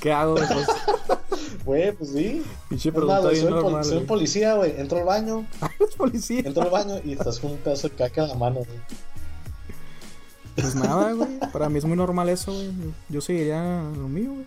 ¿Qué 0.00 0.12
hago, 0.12 0.34
güey? 0.34 0.46
Pues, 0.46 0.66
Güey, 1.64 1.92
pues 1.92 2.10
sí. 2.12 2.42
pinche 2.70 2.90
pregunta 2.92 3.28
bien 3.28 3.42
soy, 3.48 3.62
pol- 3.62 3.84
soy 3.84 4.04
policía, 4.04 4.54
güey. 4.54 4.74
Entro 4.80 4.98
al 4.98 5.04
baño, 5.04 5.46
Es 5.80 5.94
policía. 5.96 6.40
entro 6.44 6.62
al 6.62 6.70
baño 6.70 6.94
y 7.04 7.12
estás 7.12 7.38
con 7.40 7.50
un 7.52 7.58
pedazo 7.58 7.88
de 7.88 7.94
caca 7.94 8.22
en 8.22 8.28
la 8.28 8.34
mano, 8.36 8.56
güey. 8.60 8.78
Pues 10.60 10.74
nada, 10.74 11.12
güey. 11.12 11.38
Para 11.52 11.68
mí 11.68 11.78
es 11.78 11.84
muy 11.84 11.96
normal 11.96 12.28
eso, 12.28 12.52
güey. 12.52 12.72
Yo 13.08 13.20
seguiría 13.20 13.82
lo 13.96 14.08
mío, 14.08 14.32
güey. 14.32 14.46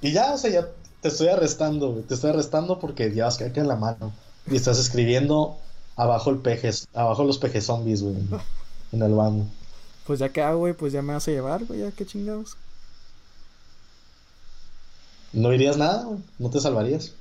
Y 0.00 0.12
ya, 0.12 0.34
o 0.34 0.38
sea, 0.38 0.50
ya 0.50 0.68
te 1.00 1.08
estoy 1.08 1.28
arrestando, 1.28 1.92
güey. 1.92 2.02
Te 2.02 2.14
estoy 2.14 2.30
arrestando 2.30 2.80
porque 2.80 3.10
llevas 3.10 3.38
caca 3.38 3.60
en 3.60 3.68
la 3.68 3.76
mano. 3.76 4.12
Y 4.50 4.56
estás 4.56 4.78
escribiendo 4.78 5.56
abajo 5.96 6.30
el 6.30 6.38
peje, 6.38 6.70
abajo 6.92 7.24
los 7.24 7.38
peje 7.38 7.60
zombies, 7.60 8.02
güey. 8.02 8.16
En 8.92 9.02
el 9.02 9.14
baño. 9.14 9.46
Pues 10.06 10.18
ya 10.18 10.28
que 10.28 10.42
hago, 10.42 10.58
güey, 10.58 10.74
pues 10.74 10.92
ya 10.92 11.00
me 11.00 11.14
vas 11.14 11.26
a 11.28 11.30
llevar, 11.30 11.64
güey, 11.64 11.80
ya 11.80 11.90
qué 11.92 12.04
chingados. 12.04 12.56
No 15.32 15.50
dirías 15.50 15.76
nada, 15.76 16.04
güey. 16.04 16.18
No 16.38 16.50
te 16.50 16.60
salvarías. 16.60 17.12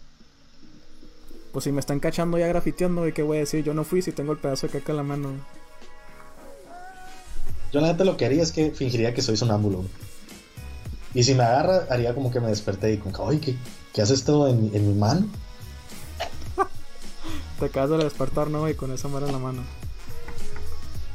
Pues 1.54 1.66
si 1.66 1.72
me 1.72 1.80
están 1.80 2.00
cachando 2.00 2.40
ya 2.40 2.48
grafiteando, 2.48 3.08
¿y 3.08 3.14
qué 3.14 3.22
voy 3.22 3.38
a 3.38 3.42
decir? 3.42 3.64
Yo 3.64 3.76
no 3.76 3.84
fui 3.84 4.02
si 4.02 4.12
tengo 4.12 4.32
el 4.32 4.40
pedazo 4.40 4.68
de 4.68 4.74
caca 4.74 4.92
en 4.92 4.98
la 4.98 5.04
mano. 5.04 5.30
Yo 7.72 7.80
la 7.80 7.88
neta 7.88 8.04
lo 8.04 8.18
que 8.18 8.26
haría 8.26 8.42
es 8.42 8.52
que 8.52 8.72
fingiría 8.72 9.14
que 9.14 9.22
soy 9.22 9.38
sonámbulo. 9.38 9.86
Y 11.14 11.24
si 11.24 11.36
me 11.36 11.44
agarra, 11.44 11.86
haría 11.92 12.16
como 12.16 12.32
que 12.32 12.40
me 12.40 12.48
desperté 12.48 12.94
y 12.94 12.98
como 12.98 13.16
que, 13.16 13.22
oye, 13.22 13.40
¿qué, 13.40 13.56
qué 13.94 14.02
haces 14.02 14.28
en, 14.28 14.72
en 14.74 14.88
mi 14.88 14.96
mano? 14.96 15.28
Te 17.60 17.66
acabas 17.66 17.92
de 17.92 17.98
despertar, 17.98 18.50
¿no? 18.50 18.68
Y 18.68 18.74
con 18.74 18.92
esa 18.92 19.08
mano 19.08 19.28
en 19.28 19.32
la 19.32 19.40
mano. 19.40 19.62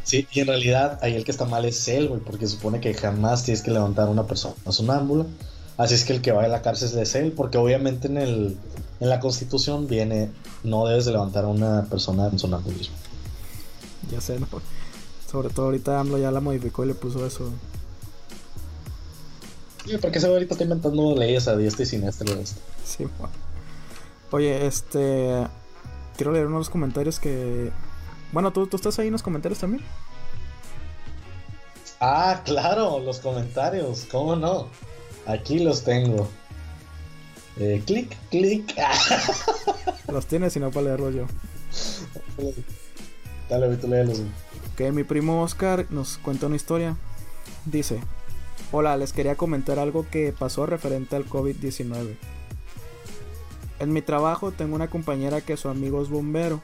Sí, 0.05 0.27
y 0.33 0.41
en 0.41 0.47
realidad 0.47 1.01
ahí 1.03 1.17
el 1.17 1.25
que 1.25 1.33
está 1.33 1.47
mal 1.47 1.65
es 1.65 1.87
él, 1.89 2.09
güey, 2.09 2.21
porque 2.21 2.47
supone 2.47 2.81
que 2.81 2.95
jamás 2.95 3.43
tienes 3.43 3.63
que 3.63 3.73
levantar 3.73 4.07
a 4.07 4.11
una 4.11 4.27
persona 4.27 4.55
sonámbula. 4.71 5.27
Así 5.77 5.95
es 5.95 6.05
que 6.05 6.13
el 6.13 6.23
que 6.23 6.31
va 6.31 6.45
a 6.45 6.49
la 6.49 6.63
cárcel 6.63 6.97
es 6.99 7.15
él, 7.17 7.33
porque 7.33 7.59
obviamente 7.59 8.07
en, 8.07 8.19
el, 8.19 8.57
en 9.01 9.09
la 9.09 9.21
constitución 9.21 9.87
viene, 9.87 10.31
no 10.65 10.87
debes 10.87 11.05
de 11.05 11.13
levantar 11.13 11.45
a 11.45 11.49
una 11.49 11.85
persona 11.87 12.29
en 12.29 12.39
sonambulismo. 12.39 12.97
Ya 14.11 14.21
sé, 14.21 14.39
¿no? 14.39 14.47
Sobre 15.31 15.51
todo 15.51 15.67
ahorita 15.67 16.01
AMLO 16.01 16.19
ya 16.19 16.31
la 16.31 16.41
modificó 16.41 16.85
y 16.85 16.89
le 16.89 16.95
puso 16.95 17.27
eso. 17.27 17.51
Sí, 19.85 19.97
porque 19.99 20.19
güey 20.19 20.33
ahorita 20.33 20.55
está 20.55 20.65
inventando 20.65 21.15
leyes 21.15 21.49
a 21.49 21.57
diestra 21.57 21.83
y 21.83 21.87
siniestra. 21.87 22.27
Sí, 22.85 23.07
bueno. 23.19 23.33
Oye, 24.31 24.67
este... 24.67 25.47
Quiero 26.17 26.33
leer 26.33 26.47
unos 26.47 26.69
comentarios 26.69 27.21
que 27.21 27.71
bueno, 28.33 28.53
¿tú, 28.53 28.67
¿tú 28.67 28.77
estás 28.77 28.99
ahí 28.99 29.07
en 29.07 29.13
los 29.13 29.23
comentarios 29.23 29.59
también? 29.59 29.83
Ah, 32.01 32.43
claro, 32.45 33.01
los 33.01 33.19
comentarios, 33.21 34.07
¿cómo 34.11 34.37
no? 34.37 34.69
Aquí 35.27 35.59
los 35.61 35.83
tengo. 35.83 36.29
Eh, 37.59 37.83
clic, 37.87 38.17
clic. 38.31 38.75
los 40.13 40.27
tienes 40.27 40.57
y 40.57 40.61
no 40.61 40.71
para 40.71 40.87
leerlos 40.87 41.15
yo. 41.15 41.27
Dale, 43.49 43.77
tú 43.77 43.89
léelos. 43.89 44.23
Ok, 44.73 44.93
mi 44.93 45.05
primo 45.05 45.43
Oscar 45.43 45.87
nos 45.91 46.19
cuenta 46.19 46.47
una 46.47 46.57
historia. 46.57 46.97
Dice: 47.65 48.01
Hola, 48.71 48.97
les 48.97 49.13
quería 49.13 49.37
comentar 49.37 49.79
algo 49.79 50.07
que 50.11 50.33
pasó 50.39 50.67
referente 50.67 51.17
al 51.17 51.27
COVID-19. 51.27 52.17
En 53.81 53.93
mi 53.93 54.03
trabajo 54.03 54.53
tengo 54.53 54.75
una 54.75 54.89
compañera 54.89 55.41
que 55.41 55.57
su 55.57 55.69
amigo 55.69 56.03
es 56.03 56.09
bombero 56.09 56.61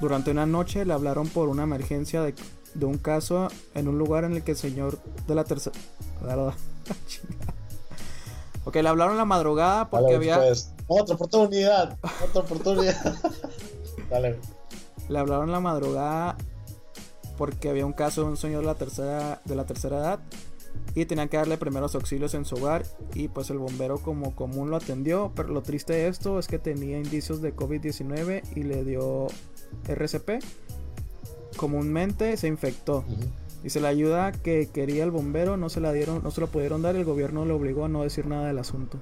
durante 0.00 0.30
una 0.30 0.44
noche 0.44 0.84
le 0.84 0.92
hablaron 0.92 1.26
por 1.28 1.48
una 1.48 1.62
emergencia 1.62 2.22
de, 2.22 2.34
un 2.84 2.98
caso 2.98 3.48
en 3.74 3.88
un 3.88 3.96
lugar 3.98 4.24
en 4.24 4.32
el 4.32 4.42
que 4.42 4.50
el 4.52 4.56
señor 4.56 4.98
de 5.26 5.34
la 5.34 5.44
tercera... 5.44 5.74
ok, 8.66 8.76
le 8.76 8.88
hablaron 8.88 9.16
la 9.16 9.24
madrugada 9.24 9.88
porque 9.88 10.14
había... 10.14 10.36
Pues, 10.36 10.74
otra 10.88 11.14
oportunidad, 11.14 11.96
otra 12.22 12.42
oportunidad. 12.42 13.16
Dale. 14.10 14.38
Le 15.08 15.18
hablaron 15.18 15.50
la 15.50 15.60
madrugada 15.60 16.36
porque 17.38 17.70
había 17.70 17.86
un 17.86 17.92
caso 17.92 18.22
de 18.22 18.28
un 18.28 18.36
señor 18.36 18.60
de 18.60 18.66
la 18.66 18.74
tercera, 18.74 19.40
de 19.44 19.54
la 19.54 19.64
tercera 19.64 19.98
edad 19.98 20.20
y 20.94 21.04
tenían 21.06 21.28
que 21.28 21.36
darle 21.36 21.58
primeros 21.58 21.94
auxilios 21.94 22.34
en 22.34 22.44
su 22.44 22.56
hogar 22.56 22.84
y 23.14 23.28
pues 23.28 23.50
el 23.50 23.58
bombero 23.58 23.98
como 23.98 24.34
común 24.34 24.70
lo 24.70 24.76
atendió, 24.76 25.32
pero 25.34 25.48
lo 25.48 25.62
triste 25.62 25.92
de 25.92 26.08
esto 26.08 26.38
es 26.38 26.48
que 26.48 26.58
tenía 26.58 26.98
indicios 26.98 27.40
de 27.40 27.54
COVID-19 27.54 28.42
y 28.54 28.62
le 28.62 28.84
dio 28.84 29.28
RCP, 29.86 30.42
comúnmente 31.56 32.36
se 32.36 32.48
infectó. 32.48 33.04
Se 33.66 33.80
la 33.80 33.88
ayuda 33.88 34.32
que 34.32 34.68
quería 34.72 35.04
el 35.04 35.10
bombero 35.10 35.56
no 35.56 35.68
se 35.68 35.80
la 35.80 35.92
dieron, 35.92 36.22
no 36.22 36.30
se 36.30 36.40
lo 36.40 36.46
pudieron 36.48 36.82
dar, 36.82 36.96
el 36.96 37.04
gobierno 37.04 37.44
le 37.44 37.52
obligó 37.52 37.84
a 37.84 37.88
no 37.88 38.02
decir 38.02 38.26
nada 38.26 38.46
del 38.46 38.58
asunto. 38.58 38.98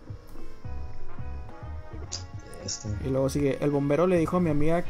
Este. 2.64 2.88
Y 3.04 3.10
luego 3.10 3.28
sigue, 3.28 3.58
el 3.60 3.70
bombero 3.70 4.06
le 4.06 4.18
dijo 4.18 4.38
a 4.38 4.40
mi 4.40 4.50
amiga 4.50 4.84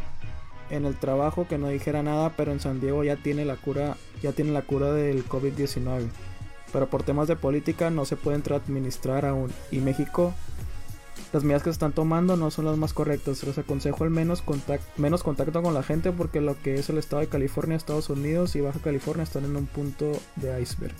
en 0.71 0.85
el 0.85 0.97
trabajo 0.97 1.47
que 1.49 1.59
no 1.59 1.69
dijera 1.69 2.03
nada, 2.03 2.33
pero 2.37 2.53
en 2.53 2.61
San 2.61 2.81
Diego 2.81 3.05
ya 3.05 3.17
tiene 3.17 3.45
la 3.45 3.57
cura, 3.57 3.97
ya 4.23 4.33
tiene 4.33 4.53
la 4.53 4.63
cura 4.63 4.93
del 4.93 5.27
COVID-19. 5.29 6.09
Pero 6.73 6.89
por 6.89 7.03
temas 7.03 7.29
de 7.29 7.37
política 7.37 7.91
no 7.91 8.05
se 8.05 8.17
puede 8.17 8.43
administrar 8.55 9.25
aún. 9.25 9.53
Y 9.71 9.79
México 9.79 10.35
las 11.33 11.43
medidas 11.43 11.63
que 11.63 11.71
se 11.71 11.73
están 11.73 11.93
tomando 11.93 12.37
no 12.37 12.51
son 12.51 12.65
las 12.65 12.77
más 12.77 12.93
correctas. 12.93 13.43
Les 13.43 13.59
aconsejo 13.59 14.05
al 14.05 14.11
menos, 14.11 14.43
menos 14.97 15.23
contacto 15.23 15.63
con 15.63 15.75
la 15.75 15.83
gente 15.83 16.13
porque 16.13 16.41
lo 16.41 16.61
que 16.63 16.77
es 16.77 16.89
el 16.91 16.99
estado 16.99 17.21
de 17.21 17.29
California, 17.29 17.77
Estados 17.77 18.09
Unidos 18.09 18.55
y 18.57 18.61
Baja 18.61 18.79
California 18.79 19.25
están 19.25 19.45
en 19.45 19.57
un 19.57 19.67
punto 19.67 20.13
de 20.37 20.61
iceberg. 20.63 20.95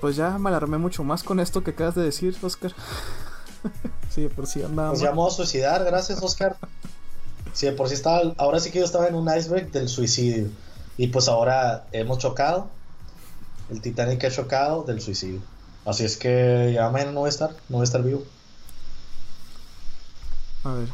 Pues 0.00 0.16
ya 0.16 0.38
me 0.38 0.48
alarmé 0.50 0.76
mucho 0.76 1.04
más 1.04 1.22
con 1.22 1.40
esto 1.40 1.62
que 1.62 1.70
acabas 1.70 1.94
de 1.94 2.02
decir, 2.02 2.36
Oscar. 2.42 2.74
sí, 4.10 4.28
por 4.28 4.46
si 4.46 4.62
andaba. 4.62 4.90
Nos 4.90 5.00
llamó 5.00 5.28
a 5.28 5.30
suicidar, 5.30 5.84
gracias, 5.84 6.22
Oscar. 6.22 6.56
Sí, 7.52 7.70
por 7.70 7.88
si 7.88 7.94
estaba. 7.94 8.34
Ahora 8.36 8.60
sí 8.60 8.70
que 8.70 8.80
yo 8.80 8.84
estaba 8.84 9.06
en 9.06 9.14
un 9.14 9.34
iceberg 9.34 9.70
del 9.70 9.88
suicidio. 9.88 10.48
Y 10.96 11.06
pues 11.08 11.28
ahora 11.28 11.86
hemos 11.92 12.18
chocado. 12.18 12.68
El 13.70 13.80
Titanic 13.80 14.24
ha 14.24 14.30
chocado 14.30 14.82
del 14.82 15.00
suicidio. 15.00 15.40
Así 15.84 16.04
es 16.04 16.16
que 16.16 16.72
ya 16.74 16.88
mañana 16.90 17.12
no 17.12 17.20
voy 17.20 17.28
a 17.28 17.30
estar, 17.30 17.50
no 17.68 17.76
voy 17.76 17.82
a 17.82 17.84
estar 17.84 18.02
vivo. 18.02 18.24
A 20.64 20.72
ver. 20.72 20.88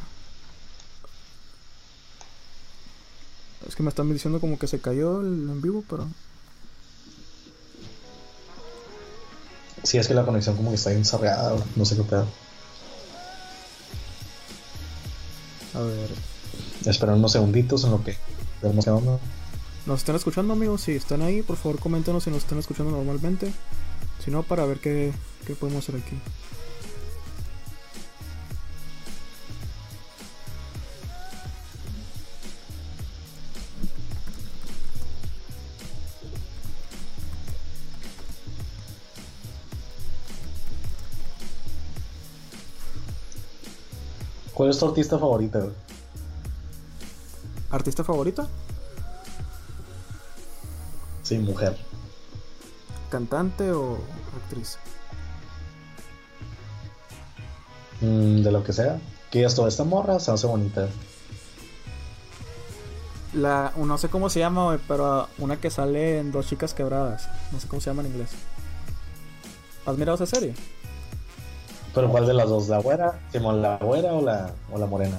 Es 3.68 3.76
que 3.76 3.82
me 3.82 3.88
están 3.88 4.12
diciendo 4.12 4.40
como 4.40 4.58
que 4.58 4.66
se 4.66 4.80
cayó 4.80 5.20
el 5.20 5.48
en 5.48 5.62
vivo, 5.62 5.84
pero. 5.88 6.08
Sí, 9.84 9.96
es 9.98 10.08
que 10.08 10.14
la 10.14 10.26
conexión 10.26 10.56
como 10.56 10.70
que 10.70 10.76
está 10.76 10.92
ensargada, 10.92 11.56
no 11.76 11.84
sé 11.84 11.96
qué 11.96 12.02
pedo. 12.02 12.26
A 15.74 15.80
ver. 15.80 16.10
Esperar 16.84 17.14
unos 17.14 17.32
segunditos 17.32 17.84
en 17.84 17.92
lo 17.92 18.02
que 18.02 18.16
vemos 18.62 18.84
qué 18.84 18.90
onda. 18.90 19.18
¿Nos 19.86 20.00
están 20.00 20.16
escuchando, 20.16 20.52
amigos? 20.52 20.82
Si 20.82 20.92
están 20.92 21.22
ahí, 21.22 21.42
por 21.42 21.56
favor, 21.56 21.80
coméntenos 21.80 22.24
si 22.24 22.30
nos 22.30 22.42
están 22.44 22.58
escuchando 22.58 22.92
normalmente 22.92 23.52
sino 24.24 24.42
para 24.42 24.64
ver 24.66 24.80
qué, 24.80 25.12
qué 25.46 25.54
podemos 25.54 25.82
hacer 25.82 26.00
aquí. 26.00 26.18
¿Cuál 44.54 44.70
es 44.70 44.78
tu 44.78 44.86
artista 44.86 45.18
favorita? 45.18 45.68
¿Artista 47.70 48.04
favorita? 48.04 48.46
Sí, 51.30 51.38
mujer 51.38 51.76
cantante 53.10 53.70
o 53.72 53.98
actriz? 54.42 54.78
Mm, 58.00 58.42
de 58.42 58.52
lo 58.52 58.64
que 58.64 58.72
sea. 58.72 58.98
Que 59.30 59.44
esto, 59.44 59.66
esta 59.66 59.84
morra 59.84 60.18
se 60.18 60.30
hace 60.30 60.46
bonita. 60.46 60.88
La, 63.34 63.72
no 63.76 63.98
sé 63.98 64.08
cómo 64.08 64.30
se 64.30 64.40
llama, 64.40 64.78
pero 64.88 65.28
una 65.38 65.60
que 65.60 65.70
sale 65.70 66.18
en 66.18 66.32
Dos 66.32 66.48
Chicas 66.48 66.72
Quebradas. 66.72 67.28
No 67.52 67.60
sé 67.60 67.68
cómo 67.68 67.80
se 67.80 67.90
llama 67.90 68.02
en 68.02 68.08
inglés. 68.08 68.30
¿Has 69.84 69.96
mirado 69.98 70.16
esa 70.16 70.26
serie? 70.26 70.54
¿Pero 71.94 72.10
cuál 72.10 72.26
de 72.26 72.34
las 72.34 72.48
dos? 72.48 72.68
¿La 72.68 72.78
güera? 72.78 73.20
¿La 73.32 73.76
güera 73.76 74.14
o 74.14 74.22
la, 74.22 74.52
o 74.72 74.78
la 74.78 74.86
morena? 74.86 75.16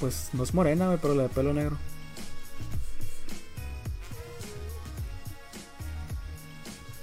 Pues 0.00 0.30
no 0.32 0.42
es 0.42 0.54
morena, 0.54 0.98
pero 1.00 1.14
la 1.14 1.24
de 1.24 1.28
pelo 1.28 1.52
negro. 1.52 1.76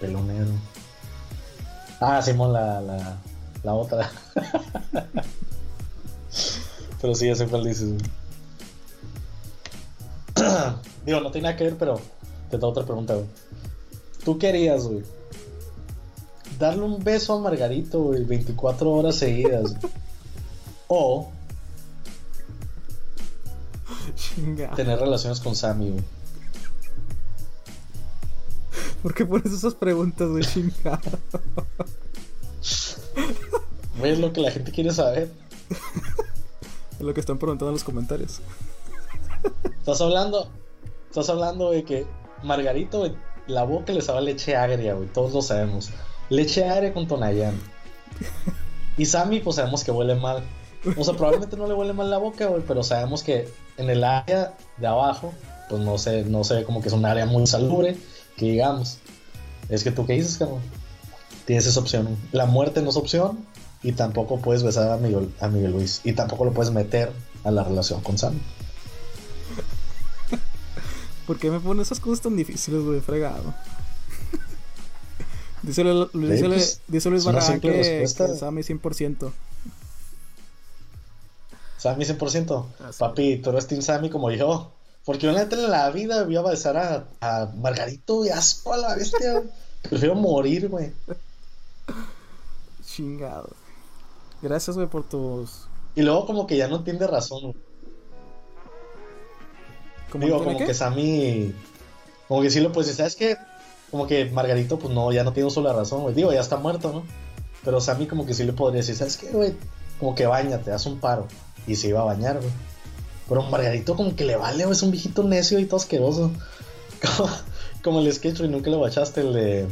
Pelo 0.03 0.21
negro. 0.21 0.51
Ah, 2.01 2.21
Simón, 2.21 2.51
la, 2.51 2.81
la, 2.81 3.17
la 3.63 3.73
otra. 3.73 4.11
pero 7.01 7.15
sí, 7.15 7.27
ya 7.27 7.35
sé 7.35 7.47
cuál 7.47 7.63
dices. 7.63 7.93
Digo, 11.05 11.21
no 11.21 11.31
tiene 11.31 11.47
nada 11.47 11.55
que 11.55 11.63
ver, 11.63 11.77
pero 11.77 12.01
te 12.51 12.57
da 12.57 12.67
otra 12.67 12.83
pregunta, 12.83 13.13
güey. 13.13 13.27
¿Tú 14.25 14.37
querías, 14.37 14.83
güey? 14.83 15.03
Darle 16.59 16.83
un 16.83 17.01
beso 17.01 17.35
a 17.35 17.39
Margarito, 17.39 18.03
güey, 18.03 18.25
24 18.25 18.91
horas 18.91 19.15
seguidas. 19.15 19.73
o 20.89 21.31
tener 24.75 24.99
relaciones 24.99 25.39
con 25.39 25.55
Sammy, 25.55 25.91
güey. 25.91 26.03
¿Por 29.03 29.13
qué 29.13 29.25
pones 29.25 29.51
esas 29.51 29.75
preguntas, 29.75 30.29
güey, 30.29 30.45
chingado? 30.45 31.01
es 34.03 34.19
lo 34.19 34.31
que 34.31 34.39
la 34.39 34.49
gente 34.49 34.71
quiere 34.71 34.91
saber. 34.91 35.29
es 36.93 37.01
lo 37.01 37.13
que 37.13 37.19
están 37.19 37.37
preguntando 37.37 37.69
en 37.69 37.73
los 37.73 37.83
comentarios. 37.83 38.39
Estás 39.77 39.99
hablando, 39.99 40.49
estás 41.09 41.29
hablando 41.29 41.71
de 41.71 41.83
que 41.83 42.05
Margarito, 42.43 42.99
güey, 42.99 43.13
la 43.47 43.65
boca 43.65 43.91
le 43.91 44.01
sabe 44.01 44.21
leche 44.21 44.55
agria, 44.55 44.93
güey, 44.93 45.09
todos 45.09 45.33
lo 45.33 45.41
sabemos. 45.41 45.91
Leche 46.29 46.67
agria 46.67 46.93
con 46.93 47.05
Tonayán. 47.05 47.59
Y 48.97 49.05
Sammy, 49.05 49.41
pues 49.41 49.57
sabemos 49.57 49.83
que 49.83 49.91
huele 49.91 50.15
mal. 50.15 50.43
O 50.97 51.03
sea, 51.03 51.13
probablemente 51.15 51.57
no 51.57 51.67
le 51.67 51.73
huele 51.73 51.91
mal 51.91 52.09
la 52.09 52.19
boca, 52.19 52.45
güey, 52.47 52.63
pero 52.65 52.83
sabemos 52.83 53.23
que 53.23 53.49
en 53.77 53.89
el 53.89 54.03
área 54.03 54.53
de 54.77 54.87
abajo, 54.87 55.33
pues 55.69 55.81
no 55.81 55.97
sé, 55.97 56.23
no 56.23 56.43
se 56.43 56.55
ve 56.55 56.63
como 56.63 56.81
que 56.81 56.87
es 56.87 56.93
un 56.93 57.05
área 57.05 57.25
muy 57.25 57.47
salubre, 57.47 57.97
que 58.37 58.45
digamos. 58.45 58.99
Es 59.69 59.83
que 59.83 59.91
tú 59.91 60.05
qué 60.05 60.13
dices, 60.13 60.37
cabrón. 60.37 60.61
Tienes 61.45 61.65
esa 61.65 61.79
opción. 61.79 62.17
La 62.31 62.45
muerte 62.45 62.81
no 62.81 62.89
es 62.89 62.95
opción 62.95 63.45
y 63.81 63.91
tampoco 63.91 64.39
puedes 64.39 64.63
besar 64.63 64.91
a 64.91 64.97
Miguel, 64.97 65.33
a 65.39 65.47
Miguel 65.49 65.71
Luis 65.71 66.01
y 66.03 66.13
tampoco 66.13 66.45
lo 66.45 66.53
puedes 66.53 66.71
meter 66.71 67.11
a 67.43 67.51
la 67.51 67.63
relación 67.63 68.01
con 68.01 68.17
Sam. 68.17 68.39
¿Por 71.27 71.37
qué 71.37 71.51
me 71.51 71.59
pones 71.59 71.87
esas 71.87 71.99
cosas 71.99 72.21
tan 72.21 72.35
difíciles, 72.35 72.81
güey? 72.83 73.01
Fregado. 73.01 73.53
dísele, 75.63 76.07
dísele, 76.13 76.55
pues, 76.55 76.81
dísele 76.87 77.15
Luis 77.15 77.25
Barragán 77.25 77.59
que, 77.59 77.71
respuesta. 77.71 78.27
que 78.27 78.35
Sammy 78.39 78.61
100%. 78.61 79.31
Sammy 81.77 82.05
100%. 82.05 82.65
Ah, 82.79 82.91
sí. 82.91 82.99
Papi, 82.99 83.37
tú 83.37 83.49
eres 83.49 83.67
Team 83.67 83.81
Sammy 83.81 84.09
como 84.09 84.31
yo. 84.31 84.71
Porque 85.05 85.27
la 85.27 85.33
neta 85.33 85.55
en 85.55 85.69
la 85.69 85.89
vida 85.91 86.23
voy 86.23 86.35
a 86.37 86.41
besar 86.41 86.77
a, 86.77 87.05
a 87.19 87.51
Margarito 87.57 88.25
y 88.25 88.29
asco 88.29 88.73
a 88.73 88.77
la 88.77 88.95
bestia. 88.95 89.43
Prefiero 89.81 90.15
morir, 90.15 90.69
güey. 90.69 90.91
Chingado. 92.85 93.49
Gracias, 94.41 94.75
güey, 94.75 94.87
por 94.87 95.03
tus. 95.07 95.67
Y 95.95 96.01
luego 96.01 96.25
como 96.25 96.47
que 96.47 96.57
ya 96.57 96.67
no 96.67 96.77
entiende 96.77 97.07
razón. 97.07 97.41
güey. 97.41 97.55
¿Cómo 100.11 100.25
Digo, 100.25 100.37
tiene 100.37 100.45
como 100.53 100.59
qué? 100.59 100.65
que 100.67 100.73
Sammy. 100.73 101.55
Como 102.27 102.41
que 102.41 102.49
sí 102.49 102.59
lo 102.59 102.71
puedes 102.71 102.87
decir, 102.87 102.97
¿sabes 102.99 103.15
qué? 103.15 103.37
Como 103.91 104.07
que 104.07 104.25
Margarito, 104.25 104.79
pues 104.79 104.93
no, 104.93 105.11
ya 105.11 105.23
no 105.23 105.33
tiene 105.33 105.49
la 105.61 105.73
razón, 105.73 106.01
güey. 106.03 106.15
Digo, 106.15 106.31
ya 106.31 106.39
está 106.39 106.57
muerto, 106.57 106.91
¿no? 106.91 107.03
Pero 107.63 107.79
Sammy, 107.81 108.07
como 108.07 108.25
que 108.25 108.33
sí 108.33 108.43
le 108.43 108.53
podría 108.53 108.81
decir, 108.81 108.95
¿sabes 108.95 109.17
qué, 109.17 109.29
güey? 109.29 109.53
Como 109.99 110.15
que 110.15 110.25
bañate, 110.25 110.71
haz 110.71 110.85
un 110.85 110.99
paro. 110.99 111.27
Y 111.67 111.75
se 111.75 111.89
iba 111.89 112.01
a 112.01 112.05
bañar, 112.05 112.37
güey. 112.37 112.51
Pero 113.29 113.43
Margarito, 113.43 113.95
como 113.95 114.15
que 114.15 114.25
le 114.25 114.35
vale. 114.35 114.63
Es 114.69 114.81
un 114.83 114.91
viejito 114.91 115.23
necio 115.23 115.59
y 115.59 115.65
todo 115.65 115.77
asqueroso. 115.77 116.31
Como, 117.17 117.29
como 117.83 117.99
el 117.99 118.13
sketch, 118.13 118.37
güey, 118.39 118.49
nunca 118.49 118.69
lo 118.69 118.79
bachaste, 118.79 119.19
el 119.21 119.33
de. 119.33 119.67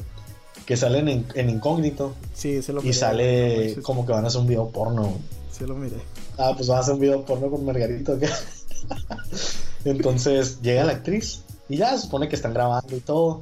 Que 0.65 0.75
salen 0.75 1.07
en, 1.07 1.25
en 1.35 1.49
incógnito. 1.49 2.13
Sí, 2.33 2.61
se 2.61 2.73
lo 2.73 2.81
Y 2.81 2.85
miré. 2.87 2.93
sale 2.97 3.55
güey, 3.55 3.75
sí, 3.75 3.81
como 3.81 4.05
que 4.05 4.11
van 4.11 4.25
a 4.25 4.27
hacer 4.27 4.41
un 4.41 4.47
video 4.47 4.67
porno. 4.69 5.13
Sí, 5.51 5.65
lo 5.65 5.75
miré. 5.75 5.95
Ah, 6.37 6.51
pues 6.55 6.67
van 6.67 6.79
a 6.79 6.81
hacer 6.81 6.93
un 6.95 6.99
video 6.99 7.23
porno 7.25 7.49
con 7.49 7.63
Margarito. 7.63 8.19
¿qué? 8.19 8.27
Entonces 9.85 10.61
llega 10.61 10.83
la 10.83 10.91
actriz 10.93 11.43
y 11.69 11.77
ya 11.77 11.95
se 11.95 12.03
supone 12.03 12.27
que 12.29 12.35
están 12.35 12.53
grabando 12.53 12.95
y 12.95 12.99
todo. 12.99 13.41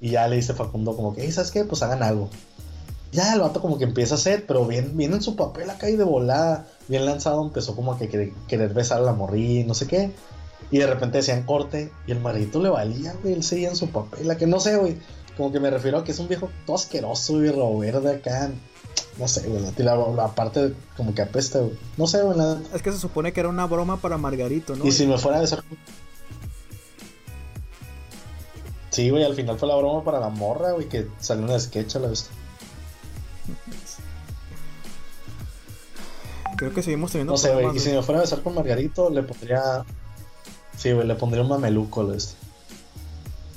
Y 0.00 0.10
ya 0.10 0.26
le 0.28 0.36
dice 0.36 0.52
Facundo 0.54 0.94
como 0.94 1.14
que, 1.14 1.22
"Ey, 1.24 1.32
¿sabes 1.32 1.50
qué? 1.50 1.64
Pues 1.64 1.82
hagan 1.82 2.02
algo. 2.02 2.28
Ya 3.10 3.32
el 3.32 3.40
vato 3.40 3.60
como 3.60 3.78
que 3.78 3.84
empieza 3.84 4.14
a 4.14 4.18
hacer, 4.18 4.44
pero 4.46 4.66
bien, 4.66 4.96
bien 4.96 5.14
en 5.14 5.22
su 5.22 5.34
papel 5.34 5.70
acá 5.70 5.88
y 5.88 5.96
de 5.96 6.04
volada, 6.04 6.66
bien 6.88 7.06
lanzado, 7.06 7.42
empezó 7.42 7.74
como 7.74 7.92
a 7.92 7.98
que 7.98 8.08
querer, 8.08 8.32
querer 8.46 8.74
besar 8.74 8.98
a 8.98 9.02
la 9.02 9.12
morrilla 9.14 9.60
y 9.60 9.64
no 9.64 9.74
sé 9.74 9.86
qué. 9.86 10.12
Y 10.70 10.78
de 10.78 10.86
repente 10.86 11.18
decían 11.18 11.44
corte 11.44 11.90
y 12.06 12.12
el 12.12 12.20
margarito 12.20 12.62
le 12.62 12.68
valía, 12.68 13.14
güey, 13.22 13.32
él 13.32 13.42
seguía 13.42 13.70
en 13.70 13.76
su 13.76 13.88
papel, 13.88 14.30
a 14.30 14.36
que 14.36 14.46
no 14.46 14.60
sé, 14.60 14.76
güey. 14.76 14.98
Como 15.36 15.52
que 15.52 15.60
me 15.60 15.70
refiero 15.70 15.98
a 15.98 16.04
que 16.04 16.12
es 16.12 16.18
un 16.18 16.28
viejo 16.28 16.50
todo 16.66 16.76
asqueroso 16.76 17.42
y 17.42 17.48
verde 17.48 18.16
acá. 18.16 18.50
No 19.18 19.26
sé, 19.26 19.48
güey, 19.48 19.62
la, 19.62 19.96
la, 19.96 20.08
la 20.08 20.34
parte 20.34 20.74
como 20.96 21.14
que 21.14 21.22
apesta, 21.22 21.60
güey. 21.60 21.78
No 21.96 22.06
sé, 22.06 22.22
güey, 22.22 22.36
la, 22.36 22.60
Es 22.74 22.82
que 22.82 22.92
se 22.92 22.98
supone 22.98 23.32
que 23.32 23.40
era 23.40 23.48
una 23.48 23.66
broma 23.66 23.96
para 23.98 24.18
Margarito, 24.18 24.76
¿no? 24.76 24.84
y 24.84 24.92
si 24.92 25.06
me 25.06 25.16
fuera 25.16 25.38
a 25.38 25.40
besar. 25.40 25.64
Sí, 28.90 29.10
güey, 29.10 29.22
al 29.22 29.34
final 29.34 29.58
fue 29.58 29.68
la 29.68 29.76
broma 29.76 30.02
para 30.02 30.18
la 30.18 30.28
morra, 30.28 30.72
güey, 30.72 30.88
que 30.88 31.06
salió 31.20 31.44
una 31.44 31.58
sketch 31.58 31.96
a 31.96 31.98
la 32.00 32.08
vez. 32.08 32.28
Creo 36.58 36.74
que 36.74 36.82
seguimos 36.82 37.12
teniendo 37.12 37.34
No 37.34 37.38
sé, 37.38 37.54
güey, 37.54 37.76
y 37.76 37.78
si 37.78 37.90
me 37.90 38.02
fuera 38.02 38.18
a 38.18 38.22
besar 38.22 38.42
con 38.42 38.54
Margarito, 38.54 39.10
le 39.10 39.22
pondría. 39.22 39.84
Sí, 40.76 40.92
güey, 40.92 41.06
le 41.06 41.14
pondría 41.14 41.42
un 41.42 41.48
mameluco 41.48 42.00
a 42.00 42.06
vez. 42.06 42.34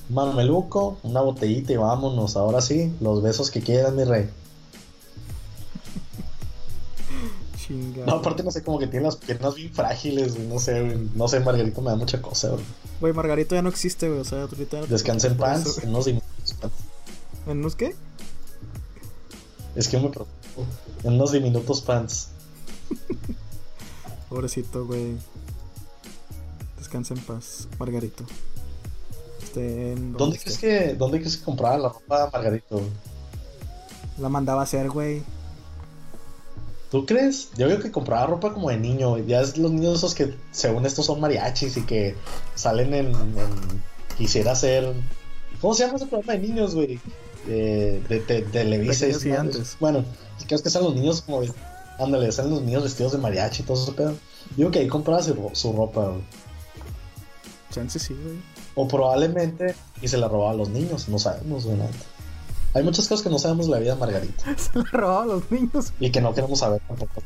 Un 0.10 0.16
mameluco, 0.16 1.00
una 1.02 1.22
botellita 1.22 1.74
y 1.74 1.78
vámonos. 1.78 2.36
Ahora 2.36 2.62
sí, 2.62 2.94
los 3.02 3.24
besos 3.24 3.50
que 3.50 3.62
quieran, 3.62 3.96
mi 3.96 4.04
rey. 4.04 4.30
Chingado. 7.58 8.06
No, 8.06 8.14
aparte, 8.18 8.44
no 8.44 8.52
sé, 8.52 8.64
como 8.64 8.78
que 8.78 8.86
tiene 8.86 9.06
las 9.06 9.16
piernas 9.16 9.56
bien 9.56 9.74
frágiles, 9.74 10.36
güey. 10.36 10.48
No 10.48 10.60
sé, 10.60 10.82
güey. 10.82 11.10
No 11.16 11.28
sé, 11.28 11.40
Margarito 11.40 11.82
me 11.82 11.90
da 11.90 11.96
mucha 11.96 12.22
cosa, 12.22 12.50
güey. 12.50 12.64
Güey, 13.00 13.14
Margarito 13.14 13.56
ya 13.56 13.64
no 13.64 13.70
existe, 13.70 14.10
güey. 14.10 14.20
O 14.20 14.26
sea, 14.26 14.44
ahorita. 14.44 14.86
Descansa 14.86 15.28
en 15.28 15.38
paz, 15.38 15.80
en 15.82 15.90
unos. 15.90 16.06
¿En 16.18 16.22
unos 17.48 17.76
qué? 17.76 17.96
Es 19.76 19.88
que 19.88 19.98
yo 19.98 20.04
me 20.04 20.10
preocupo. 20.10 20.66
En 21.04 21.14
unos 21.14 21.32
diminutos 21.32 21.82
pants. 21.82 22.30
Pobrecito, 24.30 24.86
güey. 24.86 25.16
Descansa 26.78 27.14
en 27.14 27.20
paz, 27.22 27.68
Margarito. 27.80 28.24
Este, 29.42 29.96
¿Dónde 29.96 30.38
crees 30.40 30.58
que, 30.58 30.94
¿Dónde 30.94 31.20
crees 31.20 31.38
que 31.38 31.44
compraba 31.46 31.78
la 31.78 31.90
ropa 31.90 32.30
Margarito? 32.32 32.78
güey? 32.78 32.90
La 34.20 34.30
mandaba 34.30 34.62
a 34.62 34.64
hacer, 34.64 34.90
güey. 34.90 35.24
¿Tú 36.90 37.06
crees? 37.06 37.50
Yo 37.58 37.68
veo 37.68 37.80
que 37.80 37.92
compraba 37.92 38.26
ropa 38.28 38.54
como 38.54 38.70
de 38.70 38.78
niño. 38.78 39.18
Ya 39.20 39.42
es 39.42 39.58
los 39.58 39.72
niños 39.72 39.98
esos 39.98 40.14
que, 40.14 40.36
según 40.52 40.86
estos, 40.86 41.06
son 41.06 41.22
mariachis 41.22 41.78
y 41.78 41.84
que 41.84 42.16
salen 42.56 42.94
en. 42.94 43.08
en- 43.08 43.84
quisiera 44.18 44.56
ser. 44.56 44.94
¿Cómo 45.62 45.74
se 45.74 45.86
llama 45.86 45.98
ese 45.98 46.08
programa 46.08 46.34
de 46.34 46.40
niños, 46.48 46.76
güey? 46.76 47.00
De, 47.48 48.02
de, 48.08 48.20
de, 48.22 48.42
Televisa 48.44 49.08
y 49.08 49.30
madres. 49.30 49.78
Bueno, 49.80 50.06
creo 50.48 50.62
que 50.62 50.70
son 50.70 50.84
los 50.84 50.96
niños 50.96 51.22
como. 51.22 51.42
Ándale, 52.00 52.32
salen 52.32 52.52
los 52.52 52.62
niños 52.64 52.84
vestidos 52.84 53.12
de 53.12 53.18
mariachi 53.20 53.62
y 53.64 53.66
todo 53.66 53.82
eso, 53.82 53.96
pedo. 53.96 54.16
Digo 54.56 54.72
que 54.72 54.80
ahí 54.80 54.88
compraba 54.88 55.22
su, 55.22 55.34
ro- 55.34 55.52
su 55.54 55.72
ropa, 55.74 56.06
güey. 56.08 56.22
Chance 57.72 58.00
sí, 58.00 58.14
güey. 58.22 58.36
O 58.76 58.88
probablemente. 58.88 59.76
Y 60.02 60.08
se 60.08 60.18
la 60.18 60.28
robaba 60.28 60.52
a 60.52 60.56
los 60.56 60.70
niños, 60.70 61.08
no 61.10 61.20
sabemos, 61.20 61.66
güey. 61.66 61.78
Hay 62.74 62.84
muchas 62.84 63.08
cosas 63.08 63.24
que 63.24 63.30
no 63.30 63.38
sabemos 63.40 63.66
de 63.68 63.74
la 63.74 63.80
vida 63.80 63.94
de 63.96 64.00
Margarita. 64.00 64.46
Se 64.58 64.78
la 64.78 64.86
robaba 64.92 65.24
a 65.24 65.26
los 65.26 65.52
niños. 65.52 65.92
Y 66.00 66.10
que 66.12 66.22
no 66.22 66.34
queremos 66.34 66.60
saber 66.60 66.82
tampoco. 66.88 67.22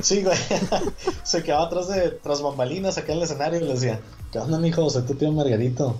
Sí, 0.00 0.22
güey. 0.22 0.36
Se 1.22 1.42
quedaba 1.42 1.66
atrás 1.66 1.88
de 1.88 2.10
tras 2.10 2.40
bambalinas 2.42 2.96
acá 2.98 3.12
en 3.12 3.18
el 3.18 3.24
escenario 3.24 3.60
y 3.60 3.64
le 3.64 3.74
decía, 3.74 4.00
¿qué 4.32 4.38
onda, 4.38 4.58
mijo? 4.58 4.88
Soy 4.90 5.02
tu 5.02 5.14
tío 5.14 5.30
Margarito. 5.32 5.96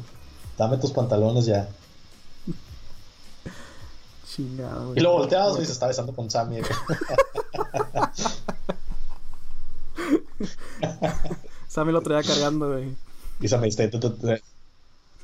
Dame 0.59 0.79
tus 0.79 0.93
pantalones 0.93 1.45
ya. 1.47 1.69
Chingado, 4.35 4.87
güey. 4.89 4.99
Y 4.99 5.03
lo 5.03 5.13
volteabas 5.13 5.59
y 5.61 5.67
se 5.67 5.73
estaba 5.73 5.89
besando 5.89 6.15
con 6.15 6.31
Sammy. 6.31 6.61
Sammy 11.69 11.93
lo 11.93 12.01
traía 12.03 12.23
cargando, 12.23 12.69
güey. 12.73 12.95
Y 13.41 13.49
Sammy, 13.49 13.69
este. 13.69 13.91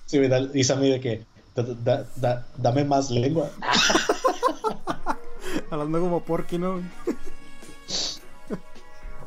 Sí, 0.06 0.18
y 0.54 0.64
Sammy 0.64 0.90
de 0.90 1.00
que, 1.00 1.24
"Da- 1.54 1.62
da- 1.84 2.06
da- 2.16 2.46
dame 2.56 2.84
más 2.84 3.10
lengua. 3.10 3.50
Hablando 5.70 6.00
como 6.00 6.22
Porky, 6.22 6.58
¿no? 6.58 6.82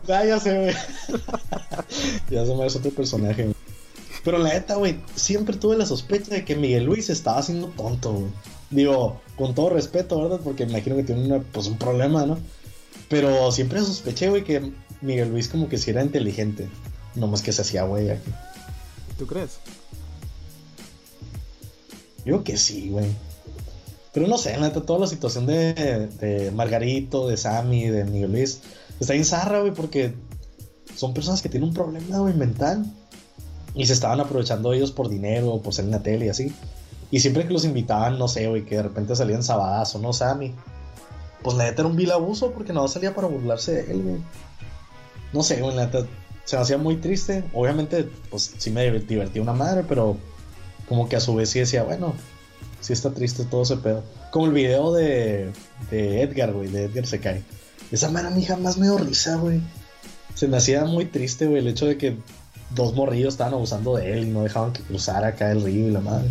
Ah, 0.10 0.26
ya 0.26 0.39
sé, 0.39 0.58
güey. 0.60 0.74
ya 2.30 2.44
se 2.46 2.56
me 2.56 2.65
hace 2.65 2.80
otro 2.80 2.89
personaje, 2.91 3.44
güey. 3.44 3.56
Pero 4.26 4.39
la 4.39 4.50
neta, 4.50 4.76
güey, 4.76 5.00
siempre 5.15 5.56
tuve 5.56 5.78
la 5.78 5.86
sospecha 5.86 6.34
de 6.34 6.44
que 6.44 6.56
Miguel 6.56 6.86
Luis 6.86 7.10
estaba 7.12 7.38
haciendo 7.38 7.67
tonto, 7.67 8.12
güey. 8.12 8.32
Digo, 8.72 9.22
con 9.36 9.54
todo 9.54 9.70
respeto, 9.70 10.22
¿verdad? 10.22 10.40
Porque 10.44 10.66
me 10.66 10.72
imagino 10.72 10.96
que 10.96 11.04
tiene 11.04 11.26
una, 11.26 11.40
pues, 11.40 11.68
un 11.68 11.78
problema, 11.78 12.26
¿no? 12.26 12.38
Pero 13.10 13.52
siempre 13.52 13.82
sospeché, 13.82 14.30
güey, 14.30 14.44
que 14.44 14.72
Miguel 15.02 15.30
Luis 15.30 15.50
como 15.50 15.68
que 15.68 15.78
sí 15.78 15.92
era 15.92 16.02
inteligente. 16.02 16.70
No 17.16 17.28
más 17.28 17.42
que 17.42 17.52
se 17.52 17.62
hacía, 17.62 17.84
güey, 17.84 18.10
aquí. 18.10 18.32
¿Tú 19.18 19.28
crees? 19.28 19.60
Digo 22.24 22.44
que 22.44 22.58
sí, 22.58 22.90
güey. 22.90 23.08
Pero 24.14 24.28
no 24.28 24.38
sé, 24.38 24.58
neta, 24.58 24.82
toda 24.82 25.00
la 25.00 25.08
situación 25.08 25.46
de, 25.46 26.08
de 26.20 26.52
Margarito, 26.52 27.28
de 27.28 27.38
Sammy, 27.38 27.88
de 27.88 28.04
Miguel 28.06 28.32
Luis, 28.32 28.62
está 29.00 29.14
bien 29.14 29.26
zarra, 29.26 29.62
güey, 29.62 29.74
porque 29.74 30.14
son 30.96 31.14
personas 31.14 31.42
que 31.42 31.50
tienen 31.50 31.70
un 31.70 31.76
problema, 31.76 32.20
güey, 32.20 32.34
mental. 32.34 32.86
Y 33.74 33.86
se 33.86 33.94
estaban 33.94 34.20
aprovechando 34.20 34.74
ellos 34.74 34.92
por 34.92 35.10
dinero, 35.10 35.62
por 35.62 35.74
salir 35.74 35.88
en 35.88 35.92
la 35.92 36.04
tele 36.04 36.26
y 36.26 36.30
así. 36.30 36.54
Y 37.12 37.19
siempre 37.19 37.45
que 37.45 37.54
los 37.54 37.65
invitaban, 37.65 38.17
no 38.17 38.28
sé, 38.28 38.47
güey, 38.47 38.63
que 38.63 38.78
de 38.78 38.84
repente 38.84 39.15
salían 39.15 39.43
sabadazo, 39.43 40.00
¿no? 40.00 40.13
Sammy. 40.13 40.56
Pues 41.43 41.58
la 41.58 41.65
neta 41.65 41.82
era 41.82 41.89
un 41.89 41.95
vil 41.95 42.12
abuso 42.12 42.52
porque 42.52 42.71
no 42.71 42.88
salía 42.88 43.13
para 43.13 43.28
burlarse 43.28 43.74
de 43.74 43.91
él, 43.91 44.02
güey. 44.02 44.17
No 45.34 45.43
sé, 45.43 45.62
güey, 45.62 45.76
la 45.76 45.86
neta 45.86 46.06
se 46.45 46.56
me 46.56 46.62
hacía 46.62 46.78
muy 46.78 46.97
triste. 46.97 47.43
Obviamente, 47.54 48.10
pues 48.30 48.54
sí 48.58 48.71
me 48.71 48.89
divertí 48.89 49.39
una 49.39 49.54
madre, 49.54 49.84
pero 49.88 50.17
como 50.88 51.10
que 51.10 51.15
a 51.17 51.19
su 51.19 51.36
vez 51.36 51.50
sí 51.50 51.60
decía, 51.60 51.84
bueno, 51.84 52.13
sí 52.80 52.93
está 52.93 53.12
triste 53.12 53.45
todo 53.45 53.63
ese 53.63 53.78
pedo. 53.78 54.04
Como 54.32 54.45
el 54.45 54.54
video 54.54 54.93
de, 54.93 55.52
de 55.89 56.21
Edgar, 56.21 56.54
güey, 56.54 56.69
de 56.69 56.86
Edgar 56.86 57.06
se 57.08 57.19
cae. 57.19 57.43
Esa 57.91 58.10
mera 58.10 58.30
a 58.30 58.32
mí 58.32 58.43
jamás 58.43 58.78
me 58.78 58.86
dio 58.86 58.97
risa, 58.97 59.36
güey. 59.36 59.62
Se 60.34 60.47
me 60.47 60.58
hacía 60.58 60.86
muy 60.86 61.06
triste, 61.06 61.45
güey, 61.45 61.60
el 61.60 61.67
hecho 61.67 61.86
de 61.86 61.97
que 61.97 62.17
dos 62.69 62.95
morrillos 62.95 63.34
estaban 63.34 63.54
abusando 63.54 63.97
de 63.97 64.13
él 64.13 64.28
y 64.28 64.30
no 64.32 64.43
dejaban 64.43 64.71
que 64.71 64.82
cruzara 64.82 65.28
acá 65.28 65.52
el 65.52 65.63
río 65.63 65.88
y 65.88 65.91
la 65.91 66.00
madre. 66.00 66.30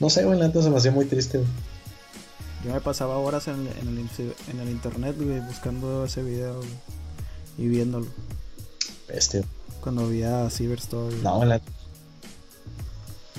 No 0.00 0.10
sé, 0.10 0.24
güey, 0.24 0.38
la 0.38 0.46
neta 0.48 0.62
se 0.62 0.70
me 0.70 0.76
hacía 0.78 0.90
muy 0.90 1.06
triste, 1.06 1.38
güey. 1.38 1.50
Yo 2.64 2.72
me 2.72 2.80
pasaba 2.80 3.18
horas 3.18 3.46
en, 3.48 3.54
en 3.80 3.88
el, 3.88 4.08
en 4.50 4.60
el 4.60 4.70
internet, 4.70 5.16
güey, 5.18 5.40
buscando 5.40 6.04
ese 6.04 6.22
video, 6.22 6.56
güey. 6.56 6.68
y 7.58 7.68
viéndolo. 7.68 8.06
Este. 9.08 9.44
Cuando 9.80 10.08
vi 10.08 10.22
a 10.22 10.48
Cyberstory. 10.50 11.16
No, 11.22 11.44
la... 11.44 11.60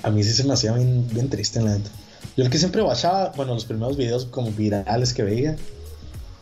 A 0.02 0.10
mí 0.10 0.22
sí 0.22 0.32
se 0.32 0.44
me 0.44 0.52
hacía 0.54 0.72
bien, 0.72 1.08
bien 1.12 1.28
triste, 1.28 1.60
la 1.60 1.72
neta. 1.76 1.90
Yo 2.36 2.44
el 2.44 2.50
que 2.50 2.58
siempre 2.58 2.82
bajaba, 2.82 3.32
bueno, 3.36 3.54
los 3.54 3.64
primeros 3.64 3.96
videos 3.96 4.26
como 4.26 4.52
virales 4.52 5.12
que 5.12 5.22
veía, 5.24 5.56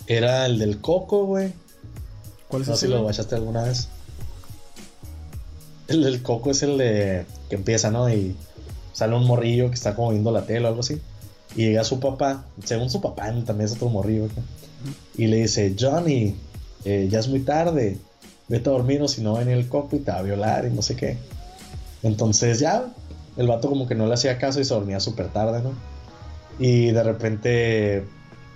era 0.07 0.44
el 0.46 0.59
del 0.59 0.81
Coco, 0.81 1.24
güey. 1.24 1.53
¿Cuál 2.48 2.62
es 2.62 2.68
No 2.68 2.74
ese? 2.74 2.81
sé 2.83 2.87
si 2.87 2.92
lo 2.92 3.03
bajaste 3.05 3.35
alguna 3.35 3.62
vez. 3.62 3.88
El 5.88 6.03
del 6.03 6.22
Coco 6.22 6.50
es 6.50 6.62
el 6.62 6.77
de 6.79 7.24
que 7.48 7.55
empieza, 7.57 7.90
¿no? 7.90 8.09
Y 8.12 8.37
sale 8.94 9.14
un 9.14 9.26
morrillo 9.26 9.68
que 9.68 9.74
está 9.74 9.94
como 9.94 10.12
viendo 10.12 10.33
la 10.33 10.46
tele 10.46 10.64
o 10.64 10.68
algo 10.68 10.80
así. 10.80 11.02
Y 11.54 11.66
llega 11.66 11.85
su 11.85 12.00
papá, 12.00 12.44
según 12.64 12.88
su 12.88 13.00
papá, 13.00 13.24
también 13.44 13.66
es 13.66 13.72
otro 13.72 13.90
morrillo. 13.90 14.24
acá, 14.24 14.40
Y 15.16 15.26
le 15.26 15.37
dice, 15.38 15.76
Johnny, 15.78 16.35
eh, 16.85 17.09
ya 17.11 17.18
es 17.18 17.28
muy 17.28 17.40
tarde, 17.40 17.98
vete 18.48 18.70
a 18.70 18.72
dormir 18.72 19.02
o 19.02 19.09
si 19.09 19.20
no 19.20 19.35
venir 19.35 19.54
el 19.54 19.68
Coco 19.68 19.96
y 19.96 19.98
te 20.00 20.11
va 20.11 20.18
a 20.18 20.22
violar 20.22 20.64
y 20.64 20.70
no 20.70 20.80
sé 20.80 20.96
qué. 20.96 21.18
Entonces 22.02 22.61
ya, 22.61 22.87
el 23.37 23.46
vato 23.46 23.68
como 23.68 23.87
que 23.87 23.94
no 23.94 24.07
le 24.07 24.14
hacía 24.14 24.38
caso 24.38 24.61
y 24.61 24.64
se 24.64 24.74
dormía 24.74 25.00
súper 25.00 25.28
tarde, 25.28 25.61
¿no? 25.62 25.72
Y 26.59 26.92
de 26.92 27.02
repente 27.02 28.04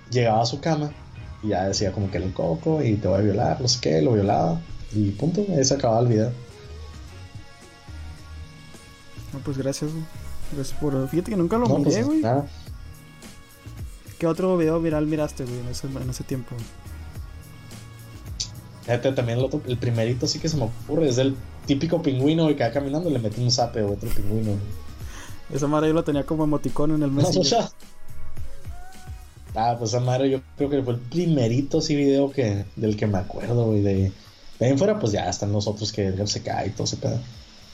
llegaba 0.09 0.41
a 0.41 0.45
su 0.45 0.61
cama 0.61 0.91
y 1.43 1.49
ya 1.49 1.67
decía 1.67 1.91
como 1.91 2.09
que 2.09 2.17
el 2.17 2.33
Coco 2.33 2.81
y 2.83 2.95
te 2.95 3.07
voy 3.07 3.19
a 3.19 3.21
violar, 3.21 3.61
no 3.61 3.67
sé 3.67 3.79
qué, 3.81 4.01
lo 4.01 4.13
violaba. 4.13 4.61
Y 4.93 5.11
punto, 5.11 5.45
ahí 5.55 5.63
se 5.63 5.75
acababa 5.75 6.01
el 6.01 6.07
video. 6.07 6.31
No, 9.33 9.39
pues 9.39 9.57
gracias, 9.57 9.91
güey. 9.91 10.03
Gracias 10.53 10.77
por. 10.79 11.07
Fíjate 11.09 11.31
que 11.31 11.37
nunca 11.37 11.57
lo 11.57 11.67
No, 11.67 11.77
miré, 11.79 11.91
pues, 11.91 12.05
güey. 12.05 12.19
nada. 12.21 12.45
¿Qué 14.17 14.27
otro 14.27 14.57
video 14.57 14.81
viral 14.81 15.05
miraste, 15.07 15.45
güey, 15.45 15.59
en 15.59 15.67
ese, 15.69 15.87
en 15.87 16.09
ese 16.09 16.23
tiempo? 16.23 16.55
Fíjate, 18.83 19.11
también 19.13 19.37
el, 19.39 19.45
otro- 19.45 19.61
el 19.67 19.77
primerito 19.77 20.27
sí 20.27 20.39
que 20.39 20.49
se 20.49 20.57
me 20.57 20.63
ocurre, 20.65 21.07
es 21.09 21.17
el 21.17 21.35
típico 21.65 22.01
pingüino 22.01 22.47
que 22.55 22.63
va 22.63 22.71
caminando 22.71 23.09
y 23.09 23.13
le 23.13 23.19
mete 23.19 23.39
un 23.41 23.51
zape 23.51 23.81
o 23.83 23.93
otro 23.93 24.09
pingüino. 24.09 24.53
Esa 25.53 25.67
madre 25.67 25.89
yo 25.89 25.93
lo 25.93 26.03
tenía 26.03 26.25
como 26.25 26.43
emoticón 26.43 26.91
en 26.91 27.03
el 27.03 27.13
No, 27.13 27.21
Messenger. 27.21 27.43
ya. 27.61 27.69
Ah, 29.55 29.75
pues 29.77 29.91
esa 29.93 29.99
madre 29.99 30.29
yo 30.29 30.41
creo 30.57 30.69
que 30.69 30.81
fue 30.83 30.93
el 30.93 30.99
primerito 30.99 31.81
sí 31.81 31.95
video 31.95 32.31
que, 32.31 32.65
del 32.75 32.95
que 32.97 33.07
me 33.07 33.17
acuerdo, 33.19 33.65
güey. 33.65 33.81
De, 33.81 33.93
de 34.59 34.65
ahí 34.65 34.71
en 34.71 34.77
fuera, 34.77 34.99
pues 34.99 35.11
ya 35.11 35.29
están 35.29 35.51
los 35.51 35.67
otros 35.67 35.91
que 35.91 36.13
se 36.27 36.41
cae 36.41 36.67
y 36.67 36.69
todo 36.71 36.83
ese 36.83 36.97
pedo. 36.97 37.19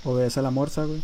O 0.04 0.14
ves 0.16 0.38
a 0.38 0.42
la 0.42 0.52
morsa, 0.52 0.86
güey. 0.86 1.02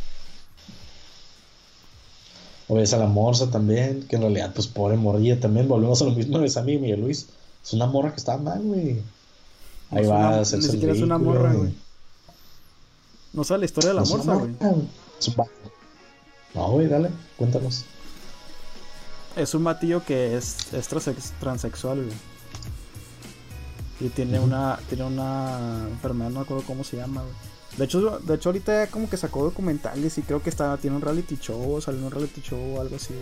O 2.72 2.76
ves 2.76 2.94
a 2.94 2.98
la 2.98 3.06
morsa 3.08 3.52
también, 3.52 4.04
que 4.08 4.16
en 4.16 4.22
realidad, 4.22 4.54
pues 4.56 4.68
pobre 4.68 4.96
morrilla 4.96 5.38
también. 5.42 5.68
Volvemos 5.68 6.02
a 6.02 6.06
lo 6.06 6.12
mismo 6.12 6.40
de 6.40 6.48
Sammy 6.48 6.74
y 6.76 6.78
Miguel 6.80 7.02
Luis. 7.02 7.28
Es 7.62 7.74
una 7.74 7.86
morra 7.86 8.12
que 8.12 8.16
está 8.18 8.38
mal, 8.38 8.62
güey. 8.62 9.02
No 9.92 9.98
Ahí 9.98 10.04
es 10.06 10.10
va 10.10 10.16
una- 10.16 10.28
a 10.30 10.36
ni 10.36 10.42
hacerse 10.42 10.72
el 10.78 10.90
es 10.90 11.02
una 11.02 11.18
morra, 11.18 11.52
güey. 11.54 11.74
No 13.34 13.44
sabe 13.44 13.60
la 13.60 13.66
historia 13.66 13.90
de 13.90 13.96
la 13.96 14.02
No 14.04 14.08
morsa, 14.08 14.36
güey. 14.36 14.56
No, 16.56 16.72
güey, 16.72 16.88
dale, 16.88 17.10
cuéntanos. 17.38 17.84
Es 19.36 19.54
un 19.54 19.66
batillo 19.66 20.06
que 20.06 20.38
es, 20.38 20.74
es 20.74 20.90
transex- 20.90 21.32
transexual, 21.42 22.06
güey. 22.06 22.18
Y 24.00 24.10
tiene 24.10 24.40
una 24.40 24.80
tiene 24.88 25.04
una 25.04 25.88
enfermedad, 25.92 26.30
no 26.30 26.40
me 26.40 26.44
acuerdo 26.46 26.64
cómo 26.66 26.86
se 26.86 26.96
llama, 26.98 27.22
güey. 27.22 27.34
De 27.78 27.86
hecho, 27.86 28.20
de 28.20 28.36
hecho 28.36 28.50
ahorita 28.50 28.88
como 28.88 29.10
que 29.10 29.18
sacó 29.18 29.44
documentales 29.44 30.18
y 30.18 30.22
creo 30.24 30.44
que 30.44 30.50
está 30.50 30.78
tiene 30.78 30.96
un 30.98 31.02
reality 31.02 31.38
show, 31.38 31.80
salió 31.82 32.00
en 32.00 32.06
un 32.08 32.12
reality 32.12 32.42
show 32.42 32.76
o 32.78 32.82
algo 32.82 32.96
así. 32.98 33.14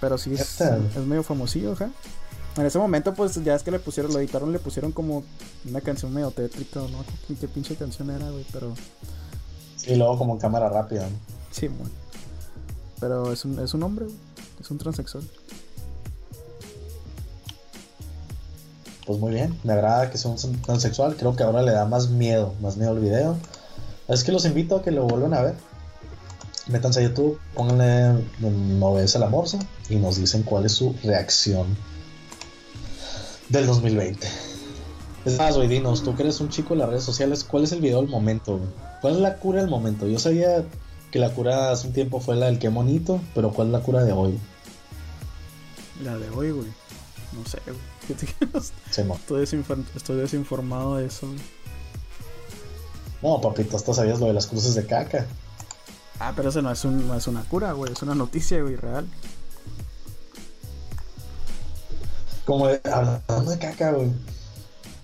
Pero 0.00 0.18
sí 0.18 0.34
es, 0.34 0.60
es 0.60 0.96
medio 1.06 1.22
famosillo, 1.22 1.72
ajá. 1.72 1.90
En 2.56 2.64
ese 2.64 2.78
momento, 2.78 3.14
pues 3.14 3.42
ya 3.44 3.54
es 3.54 3.62
que 3.62 3.70
le 3.70 3.78
pusieron, 3.78 4.12
lo 4.12 4.18
editaron, 4.18 4.50
le 4.50 4.58
pusieron 4.58 4.90
como 4.92 5.24
una 5.68 5.80
canción 5.82 6.12
medio 6.12 6.30
tétrica, 6.30 6.80
no, 6.80 7.04
qué, 7.28 7.34
qué 7.34 7.48
pinche 7.48 7.76
canción 7.76 8.10
era, 8.10 8.30
güey, 8.30 8.46
pero 8.52 8.72
Y 9.86 9.94
luego 9.96 10.18
como 10.18 10.34
en 10.34 10.40
cámara 10.40 10.68
rápida, 10.68 11.02
¿no? 11.08 11.16
sí, 11.50 11.68
güey. 11.68 11.90
Pero 12.98 13.32
es 13.32 13.44
un, 13.44 13.58
es 13.58 13.74
un 13.74 13.82
hombre, 13.82 14.06
güey. 14.06 14.16
Es 14.60 14.70
un 14.70 14.78
transexual. 14.78 15.22
Pues 19.06 19.20
muy 19.20 19.32
bien, 19.32 19.58
me 19.62 19.72
agrada 19.72 20.10
que 20.10 20.18
sea 20.18 20.32
un 20.32 20.62
transexual. 20.62 21.16
Creo 21.16 21.36
que 21.36 21.44
ahora 21.44 21.62
le 21.62 21.70
da 21.70 21.86
más 21.86 22.08
miedo, 22.08 22.54
más 22.60 22.76
miedo 22.76 22.90
al 22.90 22.98
video. 22.98 23.36
Es 24.08 24.24
que 24.24 24.32
los 24.32 24.44
invito 24.44 24.76
a 24.76 24.82
que 24.82 24.90
lo 24.90 25.04
vuelvan 25.04 25.34
a 25.34 25.42
ver. 25.42 25.54
Métanse 26.66 26.98
a 26.98 27.02
YouTube, 27.04 27.38
pónganle 27.54 28.24
No 28.40 28.94
ves 28.94 29.14
a 29.14 29.20
la 29.20 29.30
y 29.88 29.96
nos 29.96 30.16
dicen 30.16 30.42
cuál 30.42 30.66
es 30.66 30.72
su 30.72 30.96
reacción 31.04 31.76
del 33.48 33.66
2020. 33.66 34.26
Es 35.24 35.38
más, 35.38 35.56
güey, 35.56 35.68
dinos, 35.68 36.02
tú 36.02 36.16
que 36.16 36.22
eres 36.22 36.40
un 36.40 36.48
chico 36.48 36.74
en 36.74 36.80
las 36.80 36.88
redes 36.88 37.04
sociales, 37.04 37.44
¿cuál 37.44 37.64
es 37.64 37.72
el 37.72 37.80
video 37.80 38.00
del 38.00 38.10
momento? 38.10 38.60
¿Cuál 39.00 39.14
es 39.14 39.20
la 39.20 39.36
cura 39.36 39.60
del 39.60 39.70
momento? 39.70 40.08
Yo 40.08 40.18
sabía 40.18 40.64
que 41.12 41.18
la 41.20 41.30
cura 41.30 41.70
hace 41.70 41.86
un 41.86 41.92
tiempo 41.92 42.20
fue 42.20 42.36
la 42.36 42.46
del 42.46 42.58
qué 42.58 42.68
bonito, 42.68 43.20
pero 43.34 43.52
¿cuál 43.52 43.68
es 43.68 43.72
la 43.72 43.80
cura 43.80 44.04
de 44.04 44.12
hoy? 44.12 44.38
La 46.02 46.16
de 46.16 46.28
hoy, 46.30 46.50
güey. 46.50 46.85
No 47.36 47.44
sé, 47.46 47.58
güey. 47.66 47.76
Mo- 49.06 49.14
Estoy, 49.16 49.44
desinfor- 49.44 49.84
estoy 49.94 50.16
desinformado 50.16 50.96
de 50.96 51.06
eso, 51.06 51.26
güey. 51.26 51.38
No, 53.22 53.40
papito, 53.40 53.76
hasta 53.76 53.92
sabías 53.94 54.20
lo 54.20 54.26
de 54.26 54.32
las 54.34 54.46
cruces 54.46 54.74
de 54.74 54.86
caca. 54.86 55.26
Ah, 56.18 56.32
pero 56.34 56.48
eso 56.48 56.62
no 56.62 56.70
es, 56.70 56.84
un, 56.84 57.06
no 57.06 57.14
es 57.14 57.26
una 57.26 57.42
cura, 57.44 57.72
güey. 57.72 57.92
Es 57.92 58.02
una 58.02 58.14
noticia, 58.14 58.60
güey, 58.62 58.76
real. 58.76 59.06
Como 62.44 62.68
de- 62.68 62.80
hablando 62.90 63.50
de 63.50 63.58
caca, 63.58 63.92
güey. 63.92 64.10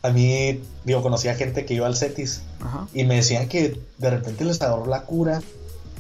A 0.03 0.11
mí, 0.11 0.61
digo, 0.85 1.03
conocía 1.03 1.35
gente 1.35 1.65
que 1.65 1.75
iba 1.75 1.87
al 1.87 1.97
CETIS 1.97 2.43
Ajá. 2.61 2.89
y 2.93 3.05
me 3.05 3.17
decían 3.17 3.49
que 3.49 3.81
de 3.99 4.11
repente 4.11 4.45
les 4.45 4.61
agarró 4.61 4.87
la 4.87 5.03
cura 5.05 5.41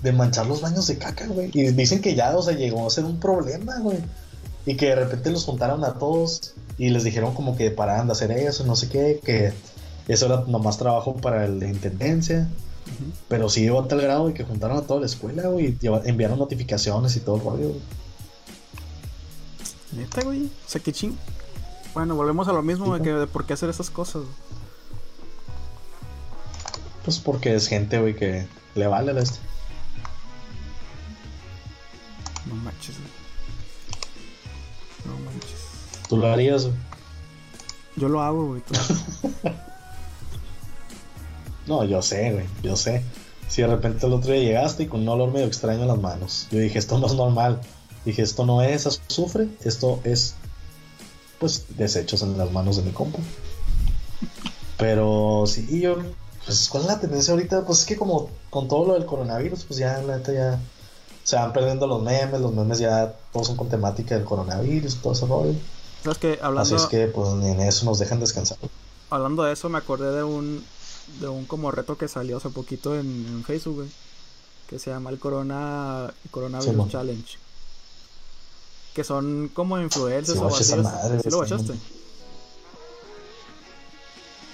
de 0.02 0.12
manchar 0.12 0.46
los 0.46 0.60
baños 0.60 0.86
de 0.88 0.98
caca, 0.98 1.26
güey. 1.26 1.50
Y 1.54 1.70
dicen 1.72 2.00
que 2.00 2.14
ya, 2.14 2.36
o 2.36 2.42
sea, 2.42 2.54
llegó 2.54 2.86
a 2.86 2.90
ser 2.90 3.04
un 3.04 3.20
problema, 3.20 3.78
güey. 3.78 3.98
Y 4.64 4.76
que 4.76 4.86
de 4.86 4.94
repente 4.94 5.30
los 5.30 5.44
juntaron 5.44 5.84
a 5.84 5.94
todos 5.94 6.54
y 6.78 6.90
les 6.90 7.04
dijeron 7.04 7.34
como 7.34 7.56
que 7.56 7.70
pararan 7.70 8.06
de 8.06 8.12
hacer 8.12 8.30
eso, 8.30 8.64
no 8.64 8.76
sé 8.76 8.88
qué, 8.88 9.20
que 9.24 9.52
eso 10.08 10.26
era 10.26 10.44
nomás 10.46 10.78
trabajo 10.78 11.16
para 11.16 11.48
de 11.48 11.68
intendencia. 11.68 12.48
Pero 13.28 13.48
sí 13.48 13.62
llegó 13.62 13.80
a 13.80 13.88
tal 13.88 14.00
grado 14.00 14.28
de 14.28 14.34
que 14.34 14.44
juntaron 14.44 14.76
a 14.76 14.82
toda 14.82 15.00
la 15.00 15.06
escuela, 15.06 15.48
güey, 15.48 15.76
y 15.80 15.86
enviaron 16.04 16.38
notificaciones 16.38 17.16
y 17.16 17.20
todo 17.20 17.36
el 17.36 17.42
rollo. 17.42 17.72
Neta, 19.92 20.22
güey. 20.22 20.46
O 20.46 20.68
sea, 20.68 20.80
que 20.80 20.92
ching. 20.92 21.16
Bueno, 21.94 22.14
volvemos 22.14 22.48
a 22.48 22.52
lo 22.52 22.62
mismo 22.62 22.96
de 22.96 23.02
que 23.02 23.12
de 23.12 23.26
por 23.26 23.46
qué 23.46 23.52
hacer 23.52 23.70
esas 23.70 23.90
cosas. 23.90 24.22
Pues 27.04 27.18
porque 27.18 27.54
es 27.54 27.66
gente, 27.68 28.00
güey, 28.00 28.16
que 28.16 28.46
le 28.74 28.86
vale 28.86 29.12
la 29.12 29.20
este. 29.20 29.38
Lo 36.22 36.32
harías, 36.32 36.64
güey. 36.64 36.76
Yo 37.96 38.08
lo 38.08 38.22
hago, 38.22 38.46
güey. 38.46 38.62
No, 41.66 41.84
yo 41.84 42.02
sé, 42.02 42.32
güey, 42.32 42.46
yo 42.62 42.76
sé. 42.76 43.02
Si 43.48 43.62
de 43.62 43.68
repente 43.68 44.06
el 44.06 44.12
otro 44.12 44.32
día 44.32 44.42
llegaste 44.42 44.84
y 44.84 44.86
con 44.86 45.02
un 45.02 45.08
olor 45.08 45.30
medio 45.30 45.46
extraño 45.46 45.82
en 45.82 45.88
las 45.88 45.98
manos. 45.98 46.48
Yo 46.50 46.58
dije, 46.58 46.78
esto 46.78 46.98
no 46.98 47.06
es 47.06 47.14
normal. 47.14 47.60
Dije, 48.04 48.22
esto 48.22 48.44
no 48.44 48.62
es 48.62 48.86
azufre, 48.86 49.48
esto 49.62 50.00
es, 50.02 50.34
pues, 51.38 51.66
desechos 51.76 52.22
en 52.22 52.36
las 52.36 52.50
manos 52.50 52.76
de 52.76 52.82
mi 52.82 52.90
compa. 52.90 53.20
Pero 54.76 55.44
sí, 55.46 55.80
yo, 55.80 55.98
pues, 56.44 56.68
¿cuál 56.68 56.84
es 56.84 56.88
la 56.88 57.00
tendencia 57.00 57.32
ahorita? 57.32 57.64
Pues 57.64 57.80
es 57.80 57.86
que 57.86 57.96
como 57.96 58.28
con 58.50 58.66
todo 58.66 58.86
lo 58.86 58.94
del 58.94 59.06
coronavirus, 59.06 59.64
pues 59.64 59.78
ya, 59.78 60.02
la 60.02 60.16
neta, 60.16 60.32
ya 60.32 60.58
se 61.22 61.36
van 61.36 61.52
perdiendo 61.52 61.86
los 61.86 62.02
memes. 62.02 62.40
Los 62.40 62.52
memes 62.52 62.78
ya 62.78 63.14
todos 63.32 63.46
son 63.46 63.56
con 63.56 63.68
temática 63.68 64.16
del 64.16 64.24
coronavirus, 64.24 64.96
todo 64.96 65.12
ese 65.12 65.26
rollo. 65.26 65.54
¿Sabes 66.02 66.18
que 66.18 66.38
Hablando, 66.42 66.62
Así 66.62 66.74
es 66.74 66.86
que, 66.86 67.06
pues, 67.06 67.28
ni 67.34 67.48
en 67.50 67.60
eso 67.60 67.84
nos 67.84 67.98
dejan 67.98 68.20
descansar. 68.20 68.58
hablando 69.10 69.42
de 69.44 69.52
eso, 69.52 69.68
me 69.68 69.78
acordé 69.78 70.10
de 70.16 70.24
un. 70.24 70.64
De 71.20 71.28
un 71.28 71.44
como 71.46 71.70
reto 71.70 71.98
que 71.98 72.08
salió 72.08 72.36
hace 72.38 72.48
poquito 72.48 72.94
en, 72.98 73.06
en 73.06 73.44
Facebook, 73.44 73.76
güey. 73.76 73.88
Que 74.68 74.78
se 74.78 74.90
llama 74.90 75.10
el 75.10 75.18
Corona. 75.18 76.12
el 76.24 76.30
Coronavirus. 76.30 76.88
Challenge. 76.90 77.38
Que 78.94 79.04
son 79.04 79.50
como 79.52 79.78
influencers 79.80 80.38
Sí, 80.38 80.44
o 80.44 80.48
así. 80.48 80.64
¿Sí 80.64 81.30
lo 81.30 81.38
bachaste? 81.38 81.74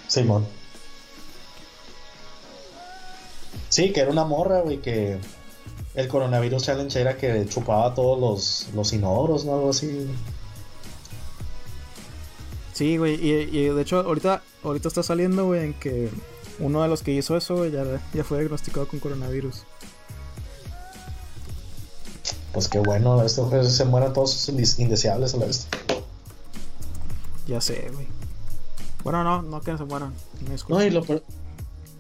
Simón. 0.08 0.46
Sí, 3.68 3.92
que 3.92 4.00
era 4.00 4.10
una 4.10 4.24
morra, 4.24 4.60
güey, 4.62 4.80
que 4.80 5.18
el 5.94 6.08
coronavirus 6.08 6.62
challenge 6.62 7.00
era 7.00 7.16
que 7.16 7.46
chupaba 7.48 7.94
todos 7.94 8.18
los, 8.18 8.74
los 8.74 8.92
inodoros, 8.92 9.44
¿no? 9.44 9.54
Algo 9.54 9.70
así. 9.70 10.08
Sí, 12.78 12.96
güey, 12.96 13.16
y, 13.16 13.32
y 13.58 13.68
de 13.70 13.82
hecho 13.82 13.98
ahorita, 13.98 14.40
ahorita 14.62 14.86
está 14.86 15.02
saliendo, 15.02 15.46
güey, 15.46 15.64
en 15.64 15.74
que 15.74 16.08
uno 16.60 16.80
de 16.80 16.86
los 16.86 17.02
que 17.02 17.10
hizo 17.10 17.36
eso, 17.36 17.56
güey, 17.56 17.72
ya, 17.72 17.82
ya 18.14 18.22
fue 18.22 18.38
diagnosticado 18.38 18.86
con 18.86 19.00
coronavirus. 19.00 19.64
Pues 22.52 22.68
qué 22.68 22.78
bueno, 22.78 23.20
este 23.24 23.40
hombre 23.40 23.68
se 23.68 23.84
mueran 23.84 24.12
todos 24.12 24.48
indes- 24.48 24.78
indeseables 24.78 25.34
a 25.34 25.38
la 25.38 25.46
vez. 25.46 25.66
Ya 27.48 27.60
sé, 27.60 27.90
güey. 27.92 28.06
Bueno, 29.02 29.24
no, 29.24 29.42
no 29.42 29.60
que 29.60 29.76
se 29.76 29.84
mueran. 29.84 30.14
No, 30.68 30.80
y 30.80 30.90
lo 30.90 31.02
peor... 31.02 31.24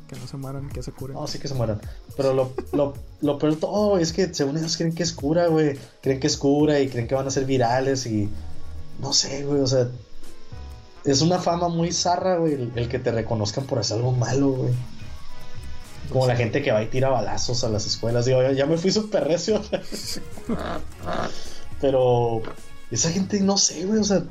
Que 0.06 0.14
no 0.14 0.28
se 0.28 0.36
mueran, 0.36 0.68
que 0.68 0.84
se 0.84 0.92
curen. 0.92 1.16
No, 1.16 1.26
sí 1.26 1.40
que 1.40 1.48
se 1.48 1.54
mueran. 1.54 1.80
Pero 2.16 2.34
lo, 2.34 2.52
lo, 2.70 2.94
lo 3.20 3.38
peor 3.40 3.54
de 3.56 3.60
todo 3.60 3.98
es 3.98 4.12
que 4.12 4.32
según 4.32 4.56
ellos 4.56 4.76
creen 4.76 4.94
que 4.94 5.02
es 5.02 5.12
cura, 5.12 5.48
güey. 5.48 5.76
Creen 6.02 6.20
que 6.20 6.28
es 6.28 6.36
cura 6.36 6.78
y 6.78 6.88
creen 6.88 7.08
que 7.08 7.16
van 7.16 7.26
a 7.26 7.32
ser 7.32 7.46
virales 7.46 8.06
y... 8.06 8.28
No 9.00 9.12
sé, 9.12 9.44
güey, 9.44 9.60
o 9.60 9.66
sea... 9.66 9.88
Es 11.04 11.22
una 11.22 11.38
fama 11.38 11.68
muy 11.68 11.92
zarra, 11.92 12.36
güey, 12.36 12.70
el, 12.74 12.88
que 12.88 12.98
te 12.98 13.10
reconozcan 13.10 13.64
por 13.64 13.78
hacer 13.78 13.98
algo 13.98 14.12
malo, 14.12 14.50
güey. 14.50 14.74
Como 16.10 16.26
la 16.26 16.36
gente 16.36 16.62
que 16.62 16.72
va 16.72 16.82
y 16.82 16.86
tira 16.86 17.10
balazos 17.10 17.64
a 17.64 17.68
las 17.68 17.86
escuelas. 17.86 18.24
Digo, 18.24 18.42
ya 18.52 18.66
me 18.66 18.78
fui 18.78 18.90
súper 18.90 19.24
recio. 19.24 19.62
Pero 21.80 22.42
esa 22.90 23.10
gente, 23.10 23.40
no 23.40 23.58
sé, 23.58 23.84
güey, 23.84 24.00
o 24.00 24.04
sea, 24.04 24.22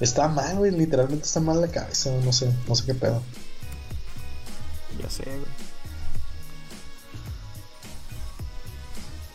está 0.00 0.28
mal, 0.28 0.58
güey, 0.58 0.70
literalmente 0.70 1.24
está 1.24 1.40
mal 1.40 1.60
la 1.60 1.68
cabeza, 1.68 2.10
no 2.24 2.32
sé, 2.32 2.52
no 2.68 2.74
sé 2.74 2.84
qué 2.84 2.94
pedo. 2.94 3.22
Ya 5.02 5.10
sé, 5.10 5.24
güey. 5.24 5.64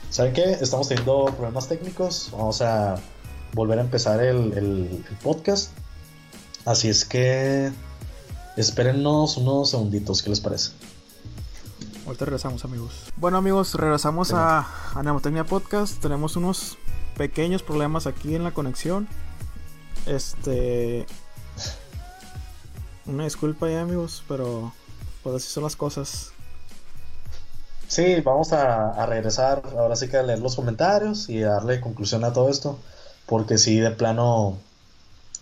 ¿Saben 0.09 0.33
qué? 0.33 0.57
Estamos 0.59 0.87
teniendo 0.87 1.25
problemas 1.25 1.67
técnicos. 1.67 2.29
Vamos 2.31 2.61
a 2.61 2.95
volver 3.53 3.77
a 3.79 3.81
empezar 3.81 4.21
el, 4.21 4.53
el, 4.53 5.05
podcast. 5.21 5.71
Así 6.65 6.89
es 6.89 7.05
que 7.05 7.71
espérennos 8.57 9.37
unos 9.37 9.69
segunditos, 9.69 10.21
¿qué 10.21 10.29
les 10.29 10.39
parece? 10.39 10.71
Ahorita 12.05 12.25
regresamos, 12.25 12.65
amigos. 12.65 12.91
Bueno, 13.17 13.37
amigos, 13.37 13.75
regresamos 13.75 14.33
a, 14.33 14.59
a 14.95 15.43
Podcast. 15.43 16.01
Tenemos 16.01 16.35
unos 16.35 16.77
pequeños 17.15 17.61
problemas 17.61 18.07
aquí 18.07 18.35
en 18.35 18.43
la 18.43 18.51
conexión. 18.51 19.07
Este. 20.05 21.05
Una 23.05 23.25
disculpa 23.25 23.69
ya, 23.69 23.81
amigos, 23.81 24.23
pero 24.27 24.73
pues 25.23 25.35
así 25.35 25.49
son 25.49 25.63
las 25.63 25.75
cosas. 25.75 26.31
Sí, 27.87 28.21
vamos 28.21 28.53
a, 28.53 29.05
regresar 29.07 29.63
ahora 29.77 29.95
sí 29.95 30.07
que 30.07 30.17
a 30.17 30.23
leer 30.23 30.39
los 30.39 30.55
comentarios 30.55 31.27
y 31.27 31.43
a 31.43 31.49
darle 31.49 31.81
conclusión 31.81 32.23
a 32.23 32.33
todo 32.33 32.49
esto. 32.49 32.79
Porque 33.25 33.57
sí, 33.57 33.79
de 33.79 33.91
plano, 33.91 34.57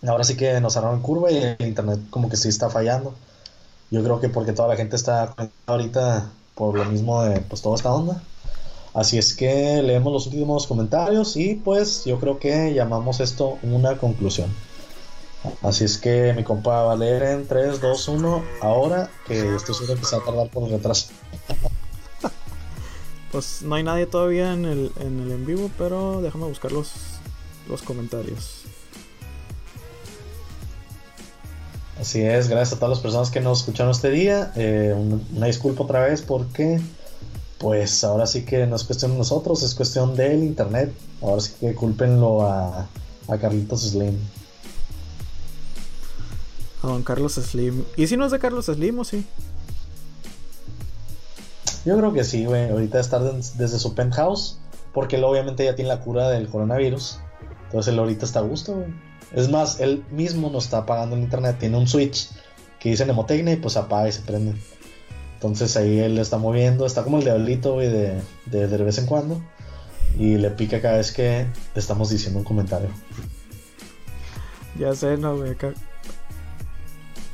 ahora 0.06 0.24
sí 0.24 0.36
que 0.36 0.60
nos 0.60 0.76
en 0.76 1.00
curva 1.00 1.30
y 1.30 1.38
el 1.38 1.56
internet 1.60 2.00
como 2.10 2.28
que 2.28 2.36
sí 2.36 2.48
está 2.48 2.70
fallando. 2.70 3.14
Yo 3.90 4.02
creo 4.04 4.20
que 4.20 4.28
porque 4.28 4.52
toda 4.52 4.68
la 4.68 4.76
gente 4.76 4.96
está 4.96 5.34
ahorita 5.66 6.30
por 6.54 6.76
lo 6.76 6.84
mismo 6.84 7.22
de 7.22 7.40
pues 7.40 7.62
toda 7.62 7.76
esta 7.76 7.92
onda. 7.92 8.22
Así 8.94 9.18
es 9.18 9.34
que 9.34 9.82
leemos 9.82 10.12
los 10.12 10.26
últimos 10.26 10.66
comentarios 10.66 11.36
y 11.36 11.54
pues 11.54 12.04
yo 12.04 12.18
creo 12.18 12.38
que 12.38 12.74
llamamos 12.74 13.20
esto 13.20 13.58
una 13.62 13.98
conclusión. 13.98 14.52
Así 15.62 15.84
es 15.84 15.98
que 15.98 16.32
mi 16.34 16.42
compa 16.42 16.82
va 16.82 16.92
a 16.92 16.96
leer 16.96 17.22
en 17.22 17.46
3, 17.46 17.80
2, 17.80 18.08
1 18.08 18.44
ahora 18.60 19.08
que 19.26 19.54
esto 19.54 19.72
seguro 19.72 19.98
que 20.00 20.04
se 20.04 20.16
va 20.16 20.22
a 20.22 20.24
tardar 20.24 20.50
por 20.50 20.64
el 20.64 20.70
retraso. 20.70 21.08
Pues 23.30 23.60
no 23.60 23.74
hay 23.74 23.82
nadie 23.82 24.06
todavía 24.06 24.54
en 24.54 24.64
el 24.64 24.90
en, 25.00 25.20
el 25.20 25.32
en 25.32 25.44
vivo, 25.44 25.70
pero 25.76 26.22
déjame 26.22 26.46
buscar 26.46 26.72
los, 26.72 26.92
los 27.68 27.82
comentarios. 27.82 28.64
Así 32.00 32.22
es, 32.22 32.48
gracias 32.48 32.74
a 32.74 32.76
todas 32.76 32.90
las 32.90 33.00
personas 33.00 33.30
que 33.30 33.40
nos 33.40 33.60
escucharon 33.60 33.90
este 33.90 34.10
día. 34.10 34.52
Eh, 34.54 34.94
una 35.34 35.46
disculpa 35.46 35.82
otra 35.82 36.00
vez 36.00 36.22
porque 36.22 36.80
pues 37.58 38.04
ahora 38.04 38.26
sí 38.26 38.44
que 38.44 38.66
no 38.66 38.76
es 38.76 38.84
cuestión 38.84 39.12
de 39.12 39.18
nosotros, 39.18 39.62
es 39.62 39.74
cuestión 39.74 40.14
del 40.14 40.44
internet. 40.44 40.92
Ahora 41.20 41.40
sí 41.40 41.54
que 41.58 41.74
culpenlo 41.74 42.46
a, 42.46 42.86
a 43.26 43.38
Carlitos 43.38 43.82
Slim. 43.82 44.16
A 46.82 46.86
don 46.86 47.02
Carlos 47.02 47.34
Slim. 47.34 47.84
¿Y 47.96 48.06
si 48.06 48.16
no 48.16 48.26
es 48.26 48.30
de 48.30 48.38
Carlos 48.38 48.66
Slim 48.66 49.00
o 49.00 49.04
sí? 49.04 49.26
Yo 51.84 51.96
creo 51.96 52.12
que 52.12 52.22
sí, 52.22 52.44
güey. 52.44 52.70
Ahorita 52.70 53.00
estar 53.00 53.20
desde 53.20 53.78
su 53.80 53.94
penthouse. 53.94 54.60
Porque 54.94 55.16
él 55.16 55.24
obviamente 55.24 55.64
ya 55.64 55.74
tiene 55.74 55.88
la 55.88 56.00
cura 56.00 56.30
del 56.30 56.48
coronavirus. 56.48 57.18
Entonces 57.64 57.92
él 57.92 57.98
ahorita 57.98 58.24
está 58.24 58.38
a 58.38 58.42
gusto, 58.42 58.74
güey. 58.76 59.07
Es 59.32 59.48
más, 59.48 59.80
él 59.80 60.04
mismo 60.10 60.50
no 60.50 60.58
está 60.58 60.78
apagando 60.78 61.16
el 61.16 61.22
internet. 61.22 61.56
Tiene 61.58 61.76
un 61.76 61.86
switch 61.86 62.30
que 62.80 62.90
dice 62.90 63.06
Nemotecnia 63.06 63.54
y 63.54 63.56
pues 63.56 63.76
apaga 63.76 64.08
y 64.08 64.12
se 64.12 64.22
prende. 64.22 64.54
Entonces 65.34 65.76
ahí 65.76 66.00
él 66.00 66.18
está 66.18 66.38
moviendo, 66.38 66.86
está 66.86 67.04
como 67.04 67.18
el 67.18 67.24
diablito, 67.24 67.74
güey, 67.74 67.88
de, 67.88 68.20
de, 68.46 68.66
de 68.66 68.76
vez 68.78 68.98
en 68.98 69.06
cuando. 69.06 69.40
Y 70.18 70.36
le 70.36 70.50
pica 70.50 70.80
cada 70.80 70.96
vez 70.96 71.12
que 71.12 71.46
estamos 71.74 72.10
diciendo 72.10 72.40
un 72.40 72.44
comentario. 72.44 72.88
Ya 74.78 74.94
sé, 74.94 75.16
no, 75.16 75.36
güey. 75.36 75.56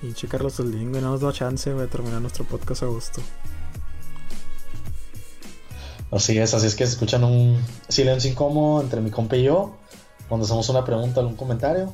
Pinche 0.00 0.28
Carlos 0.28 0.54
Slim, 0.54 0.90
güey, 0.90 1.00
no 1.00 1.12
nos 1.12 1.20
da 1.22 1.32
chance, 1.32 1.72
de 1.72 1.86
terminar 1.86 2.20
nuestro 2.20 2.44
podcast 2.44 2.82
a 2.82 2.86
gusto. 2.86 3.22
Así 6.10 6.38
es, 6.38 6.52
así 6.52 6.66
es 6.66 6.74
que 6.74 6.84
escuchan 6.84 7.24
un 7.24 7.58
silencio 7.88 8.30
incómodo 8.30 8.82
entre 8.82 9.00
mi 9.00 9.10
compa 9.10 9.36
y 9.36 9.44
yo, 9.44 9.76
cuando 10.34 10.46
hacemos 10.46 10.68
una 10.68 10.84
pregunta 10.84 11.20
o 11.20 11.28
un 11.28 11.36
comentario, 11.36 11.92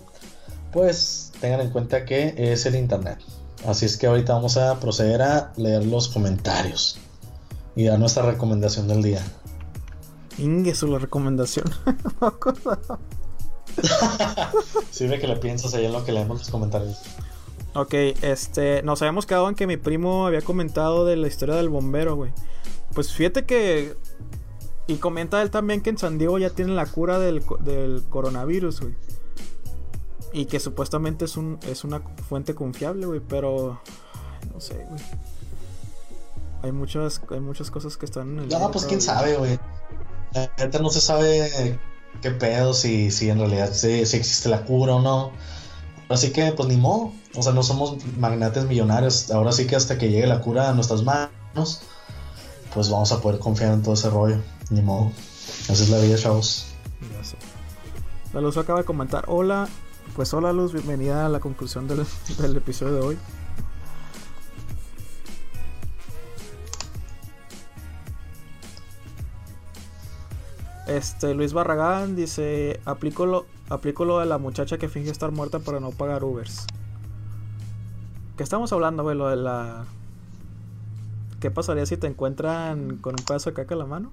pues 0.73 1.31
tengan 1.43 1.61
en 1.61 1.69
cuenta 1.69 2.07
que 2.07 2.33
es 2.39 2.65
el 2.65 2.75
internet. 2.75 3.19
Así 3.67 3.85
es 3.85 3.99
que 3.99 4.07
ahorita 4.07 4.33
vamos 4.33 4.57
a 4.57 4.81
proceder 4.81 5.21
a 5.21 5.53
leer 5.59 5.85
los 5.85 6.09
comentarios 6.09 6.99
y 7.77 7.85
dar 7.85 7.99
nuestra 7.99 8.23
recomendación 8.23 8.89
del 8.89 9.03
día. 9.03 9.23
Inge, 10.39 10.75
su 10.75 10.87
la 10.87 10.99
recomendación. 10.99 11.71
Sirve 14.91 15.19
que 15.21 15.27
le 15.27 15.37
piensas 15.37 15.75
ahí 15.75 15.85
en 15.85 15.93
lo 15.93 16.03
que 16.03 16.13
leemos 16.13 16.39
los 16.39 16.49
comentarios. 16.49 16.97
Ok, 17.75 17.93
este, 18.23 18.83
nos 18.83 19.03
habíamos 19.03 19.27
quedado 19.27 19.51
en 19.51 19.55
que 19.55 19.67
mi 19.67 19.77
primo 19.77 20.27
había 20.27 20.41
comentado 20.41 21.05
de 21.05 21.17
la 21.17 21.29
historia 21.29 21.57
del 21.57 21.69
bombero, 21.69 22.17
güey. 22.17 22.33
Pues 22.95 23.13
fíjate 23.13 23.45
que... 23.45 23.99
Y 24.91 24.97
comenta 24.97 25.41
él 25.41 25.53
también 25.53 25.83
que 25.83 25.91
en 25.91 25.99
San 25.99 26.19
Diego 26.19 26.37
ya 26.39 26.51
tienen 26.51 26.75
la 26.75 26.85
cura 26.85 27.21
del, 27.21 27.45
del 27.61 28.03
coronavirus, 28.11 28.81
güey. 28.81 28.95
Y 30.33 30.47
que 30.47 30.59
supuestamente 30.59 31.27
es, 31.27 31.37
un, 31.37 31.61
es 31.63 31.85
una 31.85 32.01
fuente 32.29 32.57
confiable, 32.57 33.07
güey, 33.07 33.21
pero 33.21 33.81
no 34.53 34.61
sé, 34.61 34.85
güey. 34.89 35.01
Hay 36.63 36.73
muchas, 36.73 37.21
hay 37.31 37.39
muchas 37.39 37.71
cosas 37.71 37.97
que 37.97 38.05
están 38.05 38.31
en 38.31 38.39
el... 38.41 38.49
No, 38.49 38.69
pues 38.73 38.85
quién 38.85 39.01
sabe, 39.01 39.37
güey. 39.37 39.61
Ahorita 40.59 40.81
no 40.81 40.91
se 40.91 41.01
sabe 41.01 41.79
qué 42.21 42.33
pedo, 42.33 42.75
si, 42.75 43.13
si 43.13 43.31
en 43.31 43.39
realidad 43.39 43.73
si, 43.73 43.93
existe 43.93 44.49
la 44.49 44.65
cura 44.65 44.97
o 44.97 45.03
no. 45.03 45.31
Así 46.09 46.33
que, 46.33 46.51
pues 46.51 46.69
ni 46.69 46.79
modo. 46.79 47.13
O 47.37 47.45
sea, 47.45 47.53
no 47.53 47.63
somos 47.63 48.05
magnates 48.19 48.65
millonarios. 48.65 49.31
Ahora 49.31 49.53
sí 49.53 49.69
que 49.69 49.77
hasta 49.77 49.99
que 49.99 50.11
llegue 50.11 50.27
la 50.27 50.41
cura 50.41 50.69
a 50.69 50.73
nuestras 50.75 51.05
manos, 51.05 51.83
pues 52.75 52.91
vamos 52.91 53.13
a 53.13 53.21
poder 53.21 53.39
confiar 53.39 53.73
en 53.73 53.83
todo 53.83 53.95
ese 53.95 54.11
rollo. 54.11 54.39
Ni 54.71 54.83
modo. 54.83 55.13
Esa 55.69 55.73
es 55.73 55.91
la 55.91 55.99
vida, 55.99 56.17
chavos. 56.17 56.67
Ya 57.13 57.25
sé. 57.25 57.37
La 58.33 58.41
luz 58.41 58.57
acaba 58.57 58.79
de 58.79 58.85
comentar: 58.85 59.25
Hola, 59.27 59.69
pues 60.15 60.33
hola 60.33 60.53
Luz, 60.53 60.73
bienvenida 60.73 61.27
a 61.27 61.29
la 61.29 61.41
conclusión 61.41 61.89
del, 62.39 62.57
episodio 62.57 62.95
de 62.95 63.01
hoy. 63.01 63.19
Este, 70.87 71.35
Luis 71.35 71.53
Barragán 71.53 72.17
dice, 72.17 72.81
aplico 72.85 73.27
lo, 73.27 73.47
aplico 73.69 74.05
lo 74.05 74.19
de 74.19 74.27
la 74.27 74.39
muchacha 74.39 74.77
que 74.79 74.89
finge 74.89 75.11
estar 75.11 75.31
muerta 75.31 75.61
para 75.61 75.79
no 75.79 75.91
pagar 75.91 76.25
Ubers. 76.25 76.67
¿Qué 78.37 78.43
estamos 78.43 78.73
hablando, 78.73 79.03
güey? 79.03 79.17
Lo 79.17 79.29
de 79.29 79.37
la... 79.37 79.85
¿Qué 81.41 81.51
pasaría 81.51 81.87
si 81.87 81.97
te 81.97 82.07
encuentran 82.07 82.97
con 82.97 83.15
un 83.19 83.25
pedazo 83.25 83.51
de 83.51 83.55
caca 83.55 83.75
en 83.75 83.79
la 83.79 83.87
mano? 83.87 84.11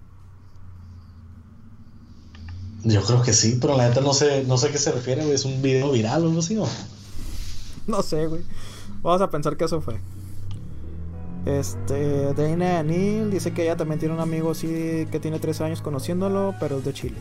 Yo 2.87 3.03
creo 3.03 3.21
que 3.21 3.33
sí, 3.33 3.57
pero 3.59 3.75
la 3.75 3.89
neta 3.89 3.99
no 3.99 4.13
sé, 4.13 4.45
no 4.45 4.57
sé 4.57 4.67
a 4.67 4.71
qué 4.71 4.77
se 4.77 4.93
refiere, 4.93 5.23
güey. 5.23 5.35
¿Es 5.35 5.43
un 5.43 5.61
video 5.61 5.91
viral 5.91 6.23
o 6.23 6.27
algo 6.27 6.39
así, 6.39 6.55
no? 6.55 6.65
No 7.85 8.01
sé, 8.01 8.27
güey. 8.27 8.41
Vamos 9.01 9.21
a 9.21 9.29
pensar 9.29 9.57
que 9.57 9.65
eso 9.65 9.81
fue. 9.81 9.99
Este, 11.45 12.33
Dana 12.33 12.79
Anil 12.79 13.29
dice 13.29 13.53
que 13.53 13.63
ella 13.63 13.75
también 13.75 13.99
tiene 13.99 14.13
un 14.13 14.19
amigo 14.21 14.51
así 14.51 15.05
que 15.11 15.19
tiene 15.21 15.39
tres 15.39 15.61
años 15.61 15.81
conociéndolo, 15.81 16.55
pero 16.59 16.77
es 16.77 16.85
de 16.85 16.93
Chile. 16.93 17.17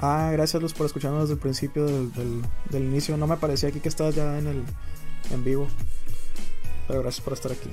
Ah, 0.00 0.30
gracias 0.32 0.62
Luz 0.62 0.74
por 0.74 0.84
escucharnos 0.84 1.22
desde 1.22 1.34
el 1.34 1.40
principio 1.40 1.86
del, 1.86 2.12
del, 2.70 2.84
inicio. 2.84 3.16
No 3.16 3.26
me 3.26 3.38
parecía 3.38 3.70
aquí 3.70 3.80
que 3.80 3.88
estabas 3.88 4.14
ya 4.14 4.38
en 4.38 4.46
el 4.46 4.62
en 5.30 5.44
vivo. 5.44 5.68
Pero 6.86 7.00
gracias 7.00 7.24
por 7.24 7.32
estar 7.32 7.52
aquí. 7.52 7.70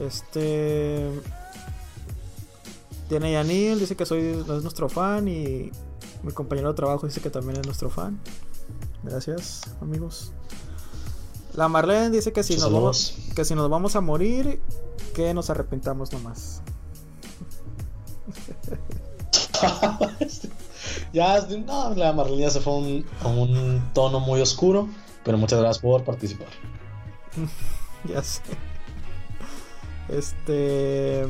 Este. 0.00 1.10
Tiene 3.08 3.32
Yanil, 3.32 3.78
dice 3.78 3.96
que 3.96 4.06
soy 4.06 4.20
es 4.20 4.46
nuestro 4.62 4.88
fan. 4.88 5.28
Y 5.28 5.70
mi 6.22 6.32
compañero 6.32 6.68
de 6.68 6.74
trabajo 6.74 7.06
dice 7.06 7.20
que 7.20 7.30
también 7.30 7.60
es 7.60 7.66
nuestro 7.66 7.90
fan. 7.90 8.18
Gracias, 9.02 9.62
amigos. 9.80 10.32
La 11.54 11.68
Marlene 11.68 12.10
dice 12.10 12.32
que 12.32 12.42
si, 12.42 12.56
nos 12.56 12.72
vamos, 12.72 13.14
que 13.34 13.44
si 13.44 13.54
nos 13.54 13.68
vamos 13.68 13.96
a 13.96 14.00
morir, 14.00 14.60
que 15.14 15.34
nos 15.34 15.50
arrepentamos 15.50 16.12
nomás. 16.12 16.62
ya, 21.12 21.44
no, 21.66 21.94
la 21.94 22.12
Marlene 22.12 22.50
se 22.50 22.60
fue 22.60 22.74
un, 22.74 23.04
a 23.22 23.28
un 23.28 23.90
tono 23.92 24.20
muy 24.20 24.40
oscuro, 24.40 24.88
pero 25.24 25.36
muchas 25.38 25.58
gracias 25.58 25.82
por 25.82 26.04
participar. 26.04 26.48
ya 28.08 28.22
sé. 28.22 28.42
Este. 30.10 31.26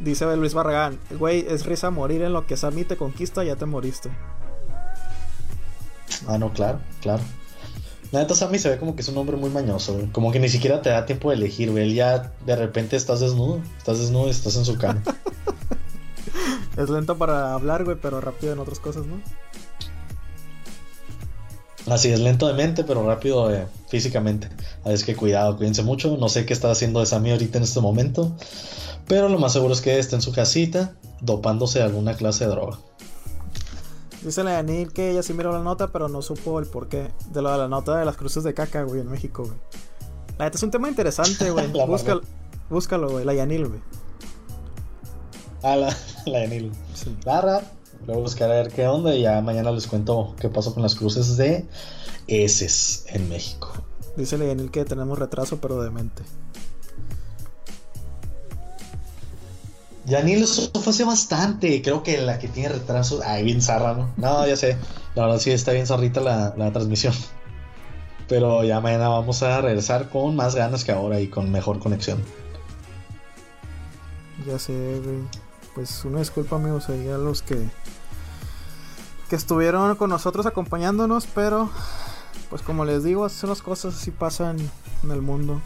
Dice 0.00 0.36
Luis 0.36 0.54
Barragán, 0.54 0.98
güey, 1.18 1.46
es 1.48 1.64
risa 1.64 1.90
morir 1.90 2.22
en 2.22 2.32
lo 2.32 2.46
que 2.46 2.56
Sammy 2.56 2.84
te 2.84 2.96
conquista, 2.96 3.44
ya 3.44 3.56
te 3.56 3.64
moriste. 3.64 4.10
Ah, 6.26 6.36
no, 6.36 6.52
claro, 6.52 6.80
claro. 7.00 7.22
La 8.10 8.20
neta 8.20 8.34
Sammy 8.34 8.58
se 8.58 8.70
ve 8.70 8.78
como 8.78 8.94
que 8.94 9.02
es 9.02 9.08
un 9.08 9.16
hombre 9.18 9.36
muy 9.36 9.50
mañoso, 9.50 9.94
güey. 9.94 10.06
Como 10.08 10.30
que 10.30 10.40
ni 10.40 10.48
siquiera 10.48 10.82
te 10.82 10.90
da 10.90 11.06
tiempo 11.06 11.30
de 11.30 11.36
elegir, 11.36 11.70
güey. 11.70 11.84
Él 11.84 11.94
ya 11.94 12.32
de 12.44 12.56
repente 12.56 12.96
estás 12.96 13.20
desnudo, 13.20 13.60
estás 13.78 13.98
desnudo 13.98 14.26
y 14.26 14.30
estás 14.30 14.56
en 14.56 14.64
su 14.64 14.76
cama. 14.78 15.02
es 16.76 16.90
lento 16.90 17.16
para 17.16 17.54
hablar, 17.54 17.84
güey, 17.84 17.96
pero 18.00 18.20
rápido 18.20 18.52
en 18.52 18.58
otras 18.58 18.78
cosas, 18.78 19.06
¿no? 19.06 19.20
Así 21.86 22.10
es, 22.10 22.20
lento 22.20 22.46
de 22.46 22.54
mente, 22.54 22.82
pero 22.84 23.06
rápido 23.06 23.52
eh, 23.52 23.66
físicamente. 23.88 24.48
Así 24.84 24.94
es 24.94 25.04
que 25.04 25.14
cuidado, 25.14 25.56
cuídense 25.56 25.82
mucho. 25.82 26.16
No 26.16 26.28
sé 26.28 26.46
qué 26.46 26.54
está 26.54 26.70
haciendo 26.70 27.04
Sammy 27.04 27.32
ahorita 27.32 27.58
en 27.58 27.64
este 27.64 27.80
momento. 27.80 28.32
Pero 29.06 29.28
lo 29.28 29.38
más 29.38 29.52
seguro 29.52 29.74
es 29.74 29.82
que 29.82 29.98
esté 29.98 30.16
en 30.16 30.22
su 30.22 30.32
casita 30.32 30.94
dopándose 31.20 31.80
de 31.80 31.84
alguna 31.84 32.14
clase 32.14 32.44
de 32.44 32.50
droga. 32.50 32.78
Dice 34.22 34.42
la 34.42 34.52
Yanil 34.52 34.92
que 34.92 35.10
ella 35.10 35.22
sí 35.22 35.34
miró 35.34 35.52
la 35.52 35.62
nota, 35.62 35.88
pero 35.88 36.08
no 36.08 36.22
supo 36.22 36.58
el 36.58 36.64
porqué 36.64 37.10
de 37.30 37.42
lo 37.42 37.52
de 37.52 37.58
la 37.58 37.68
nota 37.68 37.98
de 37.98 38.06
las 38.06 38.16
cruces 38.16 38.42
de 38.42 38.54
caca, 38.54 38.82
güey, 38.82 39.02
en 39.02 39.10
México, 39.10 39.42
güey. 39.42 39.56
La 40.38 40.46
neta 40.46 40.56
es 40.56 40.62
un 40.62 40.70
tema 40.70 40.88
interesante, 40.88 41.50
güey. 41.50 41.66
búscalo, 41.86 42.22
búscalo, 42.70 43.10
güey, 43.10 43.26
la 43.26 43.34
Yanil, 43.34 43.68
güey. 43.68 43.80
Ah, 45.62 45.76
la, 45.76 45.94
la 46.26 46.40
Yanil. 46.40 46.72
Sí. 46.94 47.14
La 47.26 47.62
Luego 48.06 48.22
buscar 48.22 48.50
a 48.50 48.54
ver 48.54 48.70
qué 48.70 48.86
onda 48.86 49.14
y 49.14 49.22
ya 49.22 49.40
mañana 49.40 49.70
les 49.70 49.86
cuento 49.86 50.34
qué 50.38 50.48
pasó 50.48 50.74
con 50.74 50.82
las 50.82 50.94
cruces 50.94 51.36
de 51.36 51.64
heces 52.26 53.06
en 53.08 53.28
México. 53.28 53.72
Dice 54.16 54.38
Yanil 54.38 54.70
que 54.70 54.84
tenemos 54.84 55.18
retraso, 55.18 55.60
pero 55.60 55.82
de 55.82 55.90
mente. 55.90 56.22
Yanil, 60.06 60.42
eso 60.42 60.70
fue 60.80 60.92
hace 60.92 61.04
bastante. 61.04 61.80
Creo 61.80 62.02
que 62.02 62.18
la 62.18 62.38
que 62.38 62.48
tiene 62.48 62.68
retraso. 62.68 63.20
Ay, 63.24 63.42
bien 63.42 63.62
zarra, 63.62 63.94
¿no? 63.94 64.12
No, 64.16 64.46
ya 64.46 64.56
sé. 64.56 64.76
La 65.14 65.24
verdad 65.24 65.38
sí 65.38 65.50
está 65.50 65.72
bien 65.72 65.86
zarrita 65.86 66.20
la, 66.20 66.54
la 66.56 66.72
transmisión. 66.72 67.14
Pero 68.28 68.64
ya 68.64 68.80
mañana 68.80 69.08
vamos 69.08 69.42
a 69.42 69.60
regresar 69.60 70.10
con 70.10 70.36
más 70.36 70.54
ganas 70.54 70.84
que 70.84 70.92
ahora 70.92 71.20
y 71.20 71.28
con 71.28 71.50
mejor 71.50 71.78
conexión. 71.78 72.22
Ya 74.46 74.58
sé, 74.58 75.00
güey. 75.02 75.20
Pues 75.74 76.04
una 76.04 76.20
disculpa, 76.20 76.56
amigos, 76.56 76.88
ahí 76.88 77.08
a 77.08 77.18
los 77.18 77.42
que. 77.42 77.56
Estuvieron 79.34 79.96
con 79.96 80.10
nosotros 80.10 80.46
acompañándonos, 80.46 81.26
pero. 81.26 81.70
Pues 82.50 82.62
como 82.62 82.84
les 82.84 83.02
digo, 83.02 83.28
son 83.28 83.50
las 83.50 83.62
cosas 83.62 83.96
así 83.96 84.10
pasan 84.10 84.58
en 85.02 85.10
el 85.10 85.22
mundo. 85.22 85.60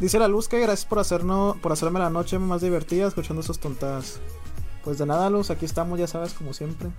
Dice 0.00 0.18
la 0.18 0.28
luz 0.28 0.48
que 0.48 0.60
gracias 0.60 0.84
por 0.84 0.98
hacernos, 0.98 1.56
por 1.58 1.72
hacerme 1.72 1.98
la 1.98 2.10
noche 2.10 2.38
más 2.38 2.60
divertida 2.60 3.06
escuchando 3.06 3.42
sus 3.42 3.58
tontadas. 3.58 4.20
Pues 4.84 4.98
de 4.98 5.06
nada, 5.06 5.30
Luz, 5.30 5.50
aquí 5.50 5.64
estamos, 5.64 5.98
ya 5.98 6.06
sabes, 6.06 6.34
como 6.34 6.52
siempre. 6.52 6.90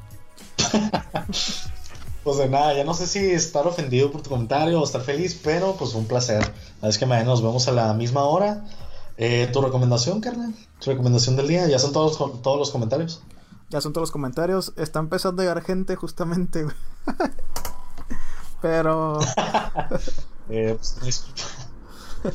pues 2.24 2.38
de 2.38 2.49
nada, 2.49 2.74
ya 2.74 2.84
no 2.84 2.93
sé 2.93 3.05
si 3.05 3.20
estar 3.20 3.68
ofendido 3.68 4.11
por 4.11 4.24
tu 4.24 4.32
comentario 4.32 4.82
o 4.82 4.84
estar 4.84 5.01
feliz, 5.01 5.39
pero 5.43 5.76
pues 5.76 5.93
un 5.93 6.05
placer. 6.05 6.51
Es 6.82 6.97
que 6.97 7.05
mañana 7.05 7.30
nos 7.30 7.43
vemos 7.43 7.68
a 7.68 7.72
la 7.72 7.93
misma 7.93 8.24
hora. 8.26 8.65
Eh, 9.18 9.47
¿Tu 9.53 9.61
recomendación, 9.61 10.20
carnal? 10.20 10.53
¿Tu 10.80 10.89
recomendación 10.89 11.36
del 11.36 11.47
día? 11.47 11.68
¿Ya 11.68 11.80
son 11.80 11.93
todos, 11.93 12.18
todos 12.41 12.57
los 12.57 12.72
comentarios? 12.72 13.22
Ya 13.70 13.82
son 13.82 13.93
todos 13.93 14.03
los 14.03 14.11
comentarios. 14.11 14.74
Está 14.78 14.99
empezando 14.99 15.41
a 15.41 15.45
llegar 15.45 15.63
gente 15.63 15.95
justamente, 15.95 16.65
Pero... 18.61 19.20
eh, 20.49 20.78
pues, 20.99 21.28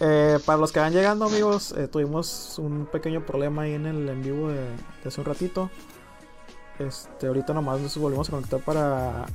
eh, 0.00 0.38
para 0.44 0.58
los 0.58 0.72
que 0.72 0.80
van 0.80 0.92
llegando, 0.92 1.26
amigos, 1.26 1.74
eh, 1.76 1.88
tuvimos 1.88 2.58
un 2.58 2.86
pequeño 2.86 3.24
problema 3.26 3.62
ahí 3.62 3.74
en 3.74 3.86
el 3.86 4.08
en 4.08 4.22
vivo 4.22 4.48
de, 4.48 4.68
hace 5.04 5.20
un 5.20 5.26
ratito. 5.26 5.70
Este, 6.78 7.26
ahorita 7.26 7.54
nomás 7.54 7.80
nos 7.80 7.96
volvemos 7.96 8.28
a 8.28 8.32
conectar 8.32 8.60
para, 8.60 9.26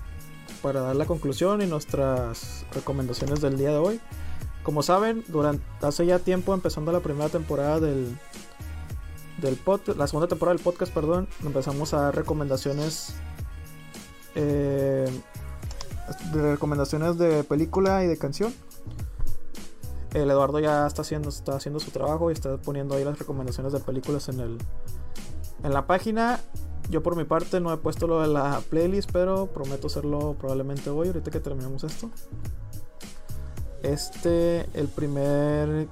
para 0.61 0.81
dar 0.81 0.95
la 0.95 1.05
conclusión 1.05 1.61
y 1.61 1.67
nuestras 1.67 2.65
recomendaciones 2.73 3.41
del 3.41 3.57
día 3.57 3.69
de 3.69 3.77
hoy. 3.77 4.01
Como 4.63 4.83
saben, 4.83 5.23
durante 5.27 5.63
hace 5.81 6.05
ya 6.05 6.19
tiempo, 6.19 6.53
empezando 6.53 6.91
la 6.91 6.99
primera 6.99 7.29
temporada 7.29 7.79
del, 7.79 8.17
del 9.41 9.59
la 9.97 10.07
segunda 10.07 10.27
temporada 10.27 10.55
del 10.55 10.63
podcast, 10.63 10.93
perdón, 10.93 11.27
empezamos 11.45 11.93
a 11.93 12.01
dar 12.01 12.15
recomendaciones 12.15 13.15
eh, 14.35 15.09
de 16.33 16.51
recomendaciones 16.51 17.17
de 17.17 17.43
película 17.43 18.03
y 18.03 18.07
de 18.07 18.17
canción. 18.17 18.53
El 20.13 20.29
Eduardo 20.31 20.59
ya 20.59 20.87
está 20.87 21.03
haciendo, 21.03 21.29
está 21.29 21.55
haciendo 21.55 21.79
su 21.79 21.91
trabajo 21.91 22.29
y 22.29 22.33
está 22.33 22.57
poniendo 22.57 22.95
ahí 22.95 23.03
las 23.03 23.19
recomendaciones 23.19 23.73
de 23.73 23.79
películas 23.79 24.27
en 24.29 24.39
el 24.39 24.57
en 25.63 25.73
la 25.73 25.85
página. 25.87 26.39
Yo 26.89 27.03
por 27.03 27.15
mi 27.15 27.23
parte 27.23 27.59
no 27.59 27.71
he 27.71 27.77
puesto 27.77 28.07
lo 28.07 28.21
de 28.21 28.27
la 28.27 28.61
playlist, 28.69 29.11
pero 29.11 29.47
prometo 29.47 29.87
hacerlo 29.87 30.35
probablemente 30.39 30.89
hoy, 30.89 31.07
ahorita 31.07 31.29
que 31.29 31.39
terminemos 31.39 31.83
esto. 31.83 32.09
Este, 33.83 34.67
el 34.73 34.87
primer. 34.87 35.87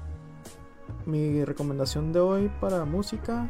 Mi 1.05 1.43
recomendación 1.45 2.13
de 2.13 2.19
hoy 2.19 2.51
para 2.59 2.85
música. 2.85 3.49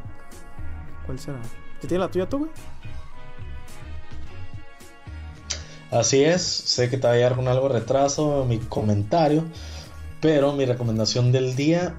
¿Cuál 1.05 1.19
será? 1.19 1.41
¿Qué 1.81 1.88
tiene 1.88 2.03
la 2.03 2.11
tuya 2.11 2.27
tú, 2.27 2.39
güey? 2.39 2.51
Así 5.91 6.23
es, 6.23 6.41
sé 6.41 6.89
que 6.89 6.97
te 6.97 7.07
va 7.07 7.13
a 7.13 7.15
llegar 7.15 7.35
con 7.35 7.47
algo 7.47 7.69
de 7.69 7.79
retraso 7.79 8.45
mi 8.45 8.59
comentario. 8.59 9.45
Pero 10.21 10.53
mi 10.53 10.65
recomendación 10.65 11.31
del 11.31 11.55
día 11.55 11.95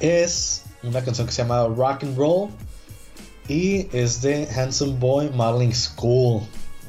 es 0.00 0.64
una 0.82 1.02
canción 1.02 1.26
que 1.26 1.32
se 1.32 1.42
llama 1.42 1.66
Rock 1.66 2.04
and 2.04 2.16
Roll 2.16 2.50
y 3.48 3.88
es 3.96 4.22
de 4.22 4.48
Handsome 4.48 4.98
Boy 4.98 5.30
Modeling 5.30 5.74
School. 5.74 6.42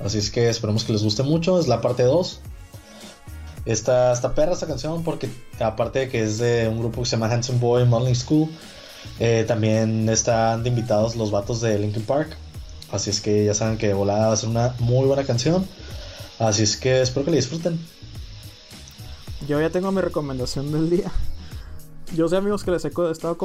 Así 0.04 0.18
es 0.18 0.30
que 0.30 0.50
esperemos 0.50 0.84
que 0.84 0.94
les 0.94 1.04
guste 1.04 1.24
mucho. 1.24 1.60
Es 1.60 1.68
la 1.68 1.82
parte 1.82 2.04
2. 2.04 2.42
Está 3.66 4.12
esta 4.12 4.36
perra 4.36 4.54
esta 4.54 4.68
canción 4.68 5.04
porque 5.04 5.30
aparte 5.60 6.00
de 6.00 6.10
que 6.10 6.24
es 6.24 6.38
de 6.38 6.68
un 6.68 6.80
grupo 6.80 7.02
que 7.02 7.06
se 7.06 7.16
llama 7.16 7.32
Handsome 7.32 7.60
Boy 7.60 7.86
Modeling 7.86 8.16
School, 8.16 8.50
eh, 9.20 9.46
también 9.48 10.10
están 10.10 10.64
de 10.64 10.70
invitados 10.70 11.16
los 11.16 11.32
vatos 11.32 11.62
de 11.62 11.80
Linkin 11.80 12.04
Park. 12.04 12.36
Así 12.92 13.10
es 13.10 13.22
que 13.22 13.46
ya 13.46 13.54
saben 13.54 13.78
que 13.78 13.94
volada 13.94 14.28
va 14.28 14.34
a 14.34 14.38
ser 14.38 14.50
una 14.50 14.76
muy 14.80 15.08
buena 15.08 15.24
canción. 15.24 15.66
Así 16.40 16.64
es 16.64 16.78
que 16.78 17.02
espero 17.02 17.26
que 17.26 17.32
la 17.32 17.38
disfruten. 17.38 17.80
Yo 19.48 19.60
ya 19.60 19.70
tengo 19.70 19.92
mi 19.92 20.02
recomendación 20.02 20.72
del 20.72 20.90
día. 20.90 21.12
Yo 22.16 22.28
sé 22.28 22.38
amigos 22.38 22.64
que 22.64 22.72
les 22.72 22.86
he 22.86 22.90
estado, 22.90 23.38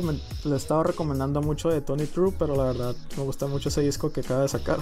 les 0.45 0.63
estado 0.63 0.83
recomendando 0.83 1.41
mucho 1.41 1.71
de 1.71 1.81
Tony 1.81 2.07
True, 2.07 2.35
pero 2.39 2.55
la 2.55 2.65
verdad 2.65 2.95
me 3.17 3.23
gusta 3.23 3.47
mucho 3.47 3.71
ese 3.71 3.81
disco 3.81 4.13
que 4.13 4.21
acaba 4.21 4.43
de 4.43 4.49
sacar. 4.49 4.79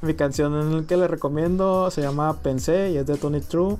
Mi 0.00 0.14
canción 0.14 0.54
en 0.60 0.72
el 0.72 0.86
que 0.86 0.96
les 0.96 1.10
recomiendo 1.10 1.90
se 1.90 2.02
llama 2.02 2.40
Pensé 2.42 2.90
y 2.90 2.96
es 2.96 3.06
de 3.06 3.16
Tony 3.16 3.40
True 3.40 3.76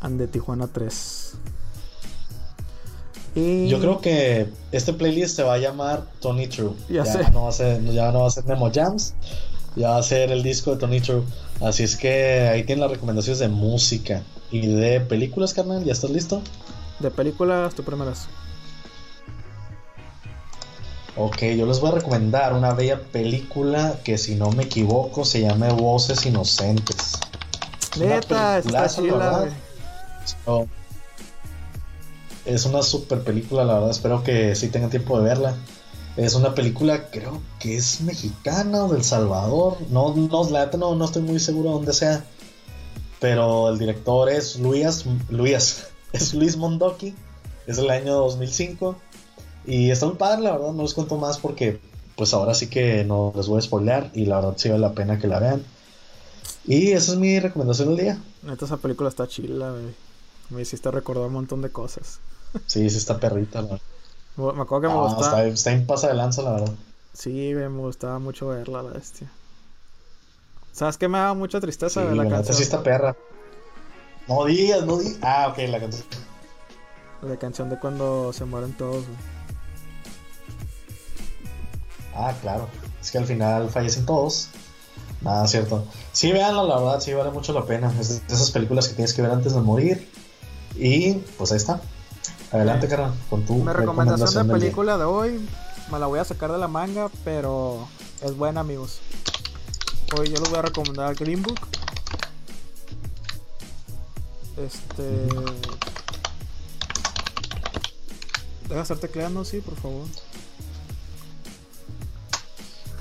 and 0.00 0.18
de 0.18 0.28
Tijuana 0.28 0.68
3. 0.68 1.34
Y... 3.34 3.68
Yo 3.68 3.78
creo 3.78 4.00
que 4.00 4.48
este 4.72 4.92
playlist 4.92 5.36
se 5.36 5.42
va 5.42 5.54
a 5.54 5.58
llamar 5.58 6.04
Tony 6.20 6.46
True. 6.46 6.72
Ya, 6.88 7.04
sé. 7.04 7.30
No 7.30 7.44
va 7.44 7.50
a 7.50 7.52
ser, 7.52 7.82
ya 7.84 8.10
no 8.12 8.20
va 8.20 8.28
a 8.28 8.30
ser 8.30 8.44
Nemo 8.46 8.70
Jams, 8.72 9.14
ya 9.76 9.90
va 9.90 9.98
a 9.98 10.02
ser 10.02 10.30
el 10.32 10.42
disco 10.42 10.72
de 10.72 10.78
Tony 10.78 11.00
True. 11.00 11.22
Así 11.60 11.84
es 11.84 11.96
que 11.96 12.48
ahí 12.48 12.64
tienen 12.64 12.82
las 12.82 12.90
recomendaciones 12.90 13.38
de 13.38 13.48
música. 13.48 14.22
¿Y 14.50 14.66
de 14.66 15.00
películas, 15.00 15.54
carnal? 15.54 15.84
¿Ya 15.84 15.92
estás 15.92 16.10
listo? 16.10 16.42
De 16.98 17.10
películas, 17.10 17.74
tu 17.74 17.84
primeras. 17.84 18.28
Ok, 21.16 21.42
yo 21.56 21.66
les 21.66 21.80
voy 21.80 21.90
a 21.90 21.94
recomendar 21.94 22.52
una 22.52 22.72
bella 22.72 23.02
película 23.02 23.98
que 24.04 24.16
si 24.16 24.36
no 24.36 24.50
me 24.50 24.64
equivoco 24.64 25.24
se 25.24 25.40
llama 25.40 25.72
Voces 25.72 26.24
Inocentes. 26.24 27.18
Neta, 27.98 28.58
está 28.58 28.88
chila, 28.88 29.48
Es 32.44 32.64
una 32.64 32.82
super 32.82 33.22
película, 33.22 33.64
la 33.64 33.74
verdad. 33.74 33.90
Espero 33.90 34.22
que 34.22 34.54
sí 34.54 34.68
tengan 34.68 34.90
tiempo 34.90 35.18
de 35.18 35.24
verla. 35.24 35.56
Es 36.16 36.34
una 36.34 36.54
película, 36.54 37.10
creo 37.10 37.42
que 37.58 37.76
es 37.76 38.00
mexicana 38.02 38.84
o 38.84 38.92
del 38.92 39.04
Salvador. 39.04 39.78
No, 39.90 40.14
no, 40.14 40.50
la 40.50 40.66
no, 40.66 40.94
no 40.94 41.04
estoy 41.04 41.22
muy 41.22 41.40
seguro 41.40 41.70
de 41.70 41.74
dónde 41.74 41.92
sea. 41.92 42.24
Pero 43.18 43.68
el 43.68 43.78
director 43.78 44.30
es 44.30 44.58
Luis, 44.58 45.04
Luis, 45.28 45.86
es 46.12 46.34
Luis 46.34 46.56
Mondoki, 46.56 47.14
es 47.66 47.76
del 47.76 47.90
año 47.90 48.14
2005. 48.14 48.96
Y 49.66 49.90
está 49.90 50.06
muy 50.06 50.16
padre, 50.16 50.42
la 50.42 50.52
verdad, 50.52 50.72
no 50.72 50.82
les 50.82 50.94
cuento 50.94 51.16
más 51.16 51.38
porque 51.38 51.80
pues 52.16 52.34
ahora 52.34 52.54
sí 52.54 52.68
que 52.68 53.04
no 53.04 53.32
les 53.34 53.46
voy 53.46 53.58
a 53.58 53.62
spoilear 53.62 54.10
y 54.14 54.26
la 54.26 54.36
verdad 54.36 54.54
sí 54.56 54.68
vale 54.68 54.80
la 54.80 54.92
pena 54.92 55.18
que 55.18 55.26
la 55.26 55.38
vean. 55.38 55.64
Y 56.66 56.92
esa 56.92 57.12
es 57.12 57.18
mi 57.18 57.40
recomendación 57.40 57.88
del 57.88 58.04
día. 58.04 58.18
Neta, 58.42 58.64
esa 58.64 58.76
película 58.76 59.08
está 59.08 59.26
chila, 59.26 59.74
Me 60.50 60.62
hiciste 60.62 60.90
recordar 60.90 61.26
un 61.26 61.32
montón 61.32 61.62
de 61.62 61.70
cosas. 61.70 62.20
Sí, 62.66 62.88
sí 62.90 62.96
está 62.96 63.18
perrita, 63.18 63.62
la 63.62 63.78
Me 64.36 64.62
acuerdo 64.62 64.80
que 64.80 64.88
me 64.88 65.00
gustaba. 65.00 65.44
Está, 65.44 65.46
está 65.46 65.72
en 65.72 65.86
pasa 65.86 66.08
de 66.08 66.14
lanza, 66.14 66.42
la 66.42 66.52
verdad. 66.52 66.72
Sí, 67.12 67.52
me 67.54 67.68
gustaba 67.68 68.18
mucho 68.18 68.48
verla, 68.48 68.82
la 68.82 68.90
bestia. 68.90 69.30
¿Sabes 70.72 70.96
qué 70.96 71.08
me 71.08 71.18
da 71.18 71.34
mucha 71.34 71.60
tristeza 71.60 72.04
de 72.04 72.14
la, 72.14 72.24
la 72.24 72.30
canción? 72.30 72.56
Sí, 72.56 72.62
esta 72.62 72.82
perra. 72.82 73.16
No 74.28 74.44
digas, 74.44 74.84
no 74.84 74.98
digas. 74.98 75.18
Ah, 75.22 75.48
ok, 75.50 75.58
la 75.68 75.80
canción. 75.80 76.06
La 77.22 77.36
canción 77.36 77.68
de 77.68 77.78
cuando 77.78 78.32
se 78.32 78.44
mueren 78.44 78.72
todos, 78.76 79.04
Ah, 82.14 82.34
claro. 82.40 82.68
Es 83.00 83.10
que 83.10 83.18
al 83.18 83.26
final 83.26 83.70
fallecen 83.70 84.06
todos. 84.06 84.48
Nada, 85.20 85.46
cierto. 85.46 85.84
Sí, 86.12 86.32
véanlo, 86.32 86.66
la 86.66 86.78
verdad, 86.78 87.00
sí 87.00 87.12
vale 87.12 87.30
mucho 87.30 87.52
la 87.52 87.66
pena. 87.66 87.92
Es 88.00 88.26
de 88.26 88.34
esas 88.34 88.50
películas 88.50 88.88
que 88.88 88.94
tienes 88.94 89.12
que 89.12 89.22
ver 89.22 89.30
antes 89.30 89.54
de 89.54 89.60
morir. 89.60 90.10
Y 90.76 91.14
pues 91.36 91.52
ahí 91.52 91.58
está. 91.58 91.80
Adelante, 92.52 92.88
carnal, 92.88 93.12
con 93.28 93.44
tu 93.44 93.54
Mi 93.54 93.72
recomendación 93.72 94.48
de 94.48 94.52
película 94.52 94.98
de 94.98 95.04
hoy 95.04 95.48
me 95.90 95.98
la 95.98 96.06
voy 96.06 96.18
a 96.18 96.24
sacar 96.24 96.50
de 96.50 96.58
la 96.58 96.68
manga, 96.68 97.08
pero 97.24 97.86
es 98.22 98.36
buena, 98.36 98.60
amigos. 98.60 99.00
Hoy 100.18 100.28
yo 100.28 100.40
les 100.40 100.50
voy 100.50 100.58
a 100.58 100.62
recomendar 100.62 101.14
Green 101.14 101.42
Book. 101.42 101.60
Este. 104.56 105.28
Deja 108.68 108.82
estar 108.82 108.98
tecleando, 108.98 109.44
sí, 109.44 109.60
por 109.60 109.76
favor. 109.76 110.06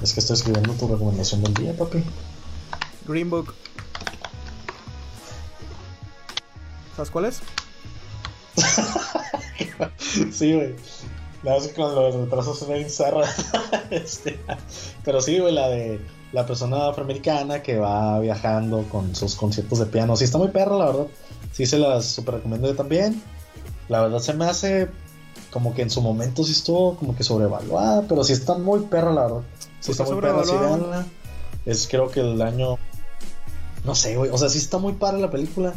Es 0.02 0.14
que 0.14 0.22
estoy 0.22 0.36
escribiendo 0.36 0.74
tu 0.74 0.88
recomendación 0.88 1.44
del 1.44 1.54
día, 1.54 1.76
papi. 1.76 2.04
Green 3.08 3.30
Book. 3.30 3.54
¿Sabes 6.96 7.12
cuál 7.12 7.26
es? 7.26 7.42
sí, 10.32 10.54
güey. 10.54 10.76
La 11.44 11.54
verdad 11.54 11.68
es 11.68 11.74
que 11.74 11.82
con 11.82 11.96
los 11.96 12.16
retrasos 12.16 12.60
se 12.60 12.68
me 12.68 12.90
zarra. 12.90 13.26
este, 13.92 14.40
pero 15.04 15.22
sí, 15.22 15.40
güey, 15.40 15.54
la 15.54 15.70
de 15.70 16.00
la 16.32 16.46
persona 16.46 16.88
afroamericana 16.88 17.62
que 17.62 17.78
va 17.78 18.20
viajando 18.20 18.84
con 18.90 19.16
sus 19.16 19.36
conciertos 19.36 19.80
de 19.80 19.86
piano. 19.86 20.16
Sí, 20.16 20.26
está 20.26 20.38
muy 20.38 20.50
perra, 20.50 20.78
la 20.78 20.86
verdad. 20.86 21.08
Sí, 21.52 21.66
se 21.66 21.80
las 21.80 22.06
super 22.06 22.36
recomiendo 22.36 22.68
yo 22.68 22.76
también. 22.76 23.22
La 23.88 24.02
verdad 24.02 24.20
se 24.20 24.34
me 24.34 24.46
hace 24.46 24.90
como 25.52 25.74
que 25.74 25.82
en 25.82 25.90
su 25.90 26.02
momento 26.02 26.44
sí 26.44 26.52
estuvo 26.52 26.96
como 26.96 27.16
que 27.16 27.24
sobrevaluada, 27.24 28.04
pero 28.08 28.24
sí 28.24 28.34
está 28.34 28.56
muy 28.56 28.82
perra, 28.82 29.12
la 29.12 29.22
verdad. 29.24 29.42
Sí 29.80 29.92
está 29.92 30.04
muy 30.04 30.20
perra, 30.22 30.44
sí, 30.44 30.52
veanla. 30.52 31.06
Es 31.66 31.88
creo 31.88 32.10
que 32.10 32.20
el 32.22 32.42
año. 32.42 32.78
No 33.86 33.96
sé, 33.96 34.16
güey. 34.18 34.30
O 34.32 34.38
sea, 34.38 34.50
sí 34.50 34.58
está 34.58 34.78
muy 34.78 34.94
padre 34.94 35.20
la 35.22 35.32
película 35.32 35.74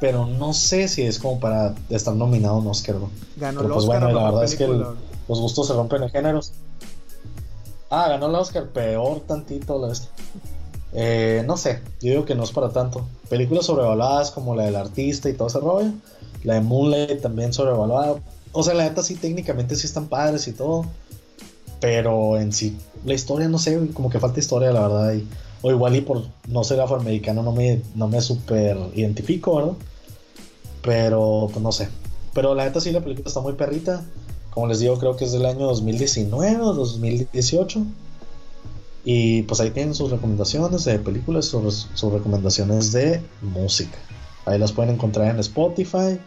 pero 0.00 0.24
no 0.26 0.54
sé 0.54 0.88
si 0.88 1.02
es 1.02 1.18
como 1.18 1.38
para 1.38 1.74
estar 1.90 2.14
nominado 2.14 2.54
a 2.54 2.58
un 2.58 2.66
Oscar. 2.66 2.96
Ganó 3.36 3.60
pero 3.60 3.68
el 3.68 3.74
pues 3.74 3.84
Oscar 3.84 4.00
bueno, 4.00 4.18
la 4.18 4.24
verdad 4.30 4.44
es 4.44 4.56
que 4.56 4.64
el- 4.64 4.70
película. 4.70 4.94
los 5.28 5.40
gustos 5.40 5.66
se 5.66 5.74
rompen 5.74 6.02
en 6.02 6.08
géneros. 6.08 6.52
Ah, 7.90 8.08
ganó 8.08 8.26
el 8.26 8.34
Oscar, 8.34 8.68
peor 8.68 9.20
tantito 9.20 9.78
la 9.78 9.88
bestia. 9.88 10.08
Eh, 10.94 11.44
no 11.46 11.56
sé, 11.58 11.82
yo 12.00 12.10
digo 12.12 12.24
que 12.24 12.34
no 12.34 12.44
es 12.44 12.50
para 12.50 12.70
tanto. 12.70 13.06
Películas 13.28 13.66
sobrevaluadas 13.66 14.30
como 14.30 14.54
la 14.56 14.64
del 14.64 14.76
artista 14.76 15.28
y 15.28 15.34
todo 15.34 15.48
ese 15.48 15.60
rollo. 15.60 15.92
La 16.44 16.54
de 16.54 16.62
Moonlight 16.62 17.20
también 17.20 17.52
sobrevaluada. 17.52 18.16
O 18.52 18.62
sea, 18.62 18.72
la 18.74 18.84
neta 18.84 19.02
sí, 19.02 19.16
técnicamente 19.16 19.76
sí 19.76 19.86
están 19.86 20.06
padres 20.08 20.48
y 20.48 20.52
todo. 20.52 20.86
Pero 21.80 22.38
en 22.38 22.52
sí, 22.52 22.76
la 23.04 23.14
historia, 23.14 23.48
no 23.48 23.58
sé, 23.58 23.88
como 23.94 24.10
que 24.10 24.20
falta 24.20 24.38
historia, 24.40 24.70
la 24.72 24.80
verdad. 24.86 25.14
y- 25.14 25.26
o 25.62 25.70
igual 25.70 25.94
y 25.94 26.00
por 26.00 26.22
no 26.48 26.64
ser 26.64 26.80
afroamericano 26.80 27.42
no 27.42 27.52
me, 27.52 27.82
no 27.94 28.08
me 28.08 28.20
super 28.22 28.78
identifico, 28.94 29.56
¿verdad? 29.56 29.72
Pero, 30.82 31.48
pues 31.52 31.62
no 31.62 31.70
sé. 31.72 31.88
Pero 32.32 32.54
la 32.54 32.64
neta 32.64 32.80
sí, 32.80 32.90
la 32.92 33.00
película 33.00 33.28
está 33.28 33.40
muy 33.40 33.52
perrita. 33.54 34.04
Como 34.50 34.66
les 34.66 34.78
digo, 34.80 34.98
creo 34.98 35.16
que 35.16 35.24
es 35.26 35.32
del 35.32 35.44
año 35.46 35.66
2019 35.66 36.62
o 36.62 36.72
2018. 36.72 37.82
Y 39.04 39.42
pues 39.42 39.60
ahí 39.60 39.70
tienen 39.70 39.94
sus 39.94 40.10
recomendaciones 40.10 40.84
de 40.84 40.98
películas, 40.98 41.46
sus, 41.46 41.88
sus 41.94 42.12
recomendaciones 42.12 42.92
de 42.92 43.22
música. 43.42 43.98
Ahí 44.46 44.58
las 44.58 44.72
pueden 44.72 44.94
encontrar 44.94 45.28
en 45.30 45.40
Spotify. 45.40 46.18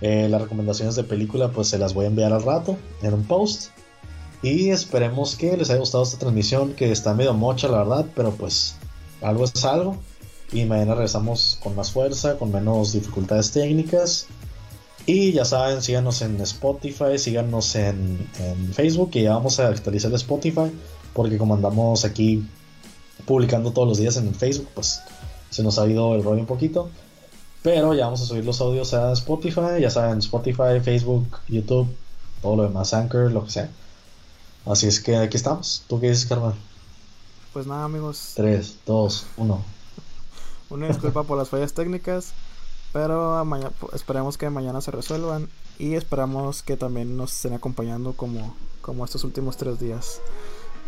Eh, 0.00 0.28
las 0.28 0.40
recomendaciones 0.42 0.96
de 0.96 1.04
película 1.04 1.52
pues 1.52 1.68
se 1.68 1.78
las 1.78 1.94
voy 1.94 2.06
a 2.06 2.08
enviar 2.08 2.32
al 2.32 2.42
rato 2.42 2.76
en 3.02 3.14
un 3.14 3.22
post. 3.24 3.70
Y 4.42 4.70
esperemos 4.70 5.36
que 5.36 5.56
les 5.56 5.70
haya 5.70 5.78
gustado 5.78 6.02
esta 6.02 6.18
transmisión 6.18 6.74
que 6.74 6.90
está 6.90 7.14
medio 7.14 7.32
mocha 7.32 7.68
la 7.68 7.78
verdad, 7.78 8.06
pero 8.14 8.32
pues 8.32 8.74
algo 9.20 9.44
es 9.44 9.64
algo. 9.64 9.96
Y 10.52 10.64
mañana 10.64 10.94
regresamos 10.94 11.58
con 11.62 11.76
más 11.76 11.92
fuerza, 11.92 12.36
con 12.38 12.52
menos 12.52 12.92
dificultades 12.92 13.52
técnicas. 13.52 14.26
Y 15.06 15.32
ya 15.32 15.44
saben, 15.44 15.80
síganos 15.80 16.22
en 16.22 16.40
Spotify, 16.40 17.18
síganos 17.18 17.74
en, 17.76 18.28
Facebook, 18.72 19.10
que 19.10 19.22
ya 19.22 19.34
vamos 19.34 19.58
a 19.60 19.68
actualizar 19.68 20.12
Spotify, 20.14 20.70
porque 21.12 21.38
como 21.38 21.54
andamos 21.54 22.04
aquí 22.04 22.44
publicando 23.24 23.72
todos 23.72 23.88
los 23.88 23.98
días 23.98 24.16
en 24.16 24.28
el 24.28 24.34
Facebook, 24.34 24.68
pues 24.74 25.02
se 25.50 25.62
nos 25.62 25.78
ha 25.78 25.86
ido 25.86 26.14
el 26.14 26.22
rollo 26.22 26.40
un 26.40 26.46
poquito. 26.46 26.90
Pero 27.62 27.94
ya 27.94 28.06
vamos 28.06 28.22
a 28.22 28.26
subir 28.26 28.44
los 28.44 28.60
audios 28.60 28.92
a 28.94 29.12
Spotify, 29.12 29.80
ya 29.80 29.90
saben, 29.90 30.18
Spotify, 30.18 30.80
Facebook, 30.82 31.26
YouTube, 31.48 31.88
todo 32.40 32.56
lo 32.56 32.62
demás, 32.64 32.92
Anchor, 32.92 33.30
lo 33.30 33.44
que 33.44 33.50
sea. 33.50 33.70
Así 34.64 34.86
es 34.86 35.00
que 35.00 35.16
aquí 35.16 35.36
estamos. 35.36 35.84
¿Tú 35.88 36.00
qué 36.00 36.08
dices, 36.08 36.26
Carmen? 36.26 36.52
Pues 37.52 37.66
nada, 37.66 37.84
amigos. 37.84 38.32
3, 38.36 38.78
2, 38.86 39.26
1. 39.36 39.64
Una 40.70 40.88
disculpa 40.88 41.24
por 41.24 41.36
las 41.36 41.48
fallas 41.48 41.72
técnicas. 41.72 42.32
Pero 42.92 43.44
mañana, 43.44 43.72
esperemos 43.92 44.38
que 44.38 44.48
mañana 44.50 44.80
se 44.80 44.90
resuelvan. 44.90 45.48
Y 45.78 45.94
esperamos 45.94 46.62
que 46.62 46.76
también 46.76 47.16
nos 47.16 47.32
estén 47.32 47.54
acompañando 47.54 48.12
como, 48.12 48.54
como 48.80 49.04
estos 49.04 49.24
últimos 49.24 49.56
tres 49.56 49.80
días. 49.80 50.20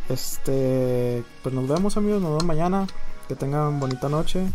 Este. 0.08 1.24
Pues 1.42 1.54
nos 1.54 1.68
vemos, 1.68 1.96
amigos. 1.96 2.22
Nos 2.22 2.30
vemos 2.30 2.44
mañana. 2.44 2.86
Que 3.28 3.34
tengan 3.34 3.80
bonita 3.80 4.08
noche. 4.08 4.46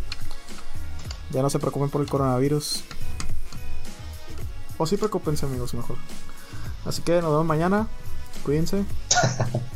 Ya 1.32 1.42
no 1.42 1.50
se 1.50 1.60
preocupen 1.60 1.90
por 1.90 2.02
el 2.02 2.10
coronavirus. 2.10 2.84
O 4.78 4.86
sí 4.88 4.96
preocupense, 4.96 5.46
amigos, 5.46 5.74
mejor. 5.74 5.98
Así 6.86 7.02
que 7.02 7.22
nos 7.22 7.32
vemos 7.32 7.46
mañana. 7.46 7.88
Cuídense. 8.44 8.84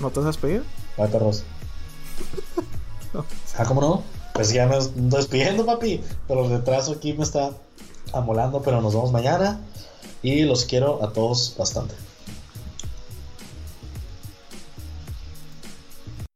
¿No 0.00 0.10
te 0.10 0.20
has 0.20 0.26
despedido? 0.26 0.64
Bye, 0.96 1.08
perros. 1.08 1.44
Ah, 3.58 3.64
¿cómo 3.66 3.80
no? 3.82 4.02
Pues 4.32 4.52
ya 4.54 4.66
me 4.66 4.76
ando 4.76 5.18
despidiendo, 5.18 5.66
papi. 5.66 6.00
Pero 6.26 6.44
el 6.44 6.50
retraso 6.50 6.92
aquí 6.92 7.12
me 7.12 7.24
está 7.24 7.50
amolando. 8.14 8.62
Pero 8.62 8.80
nos 8.80 8.94
vemos 8.94 9.12
mañana. 9.12 9.60
Y 10.22 10.44
los 10.44 10.64
quiero 10.64 11.04
a 11.04 11.12
todos 11.12 11.54
bastante. 11.58 11.94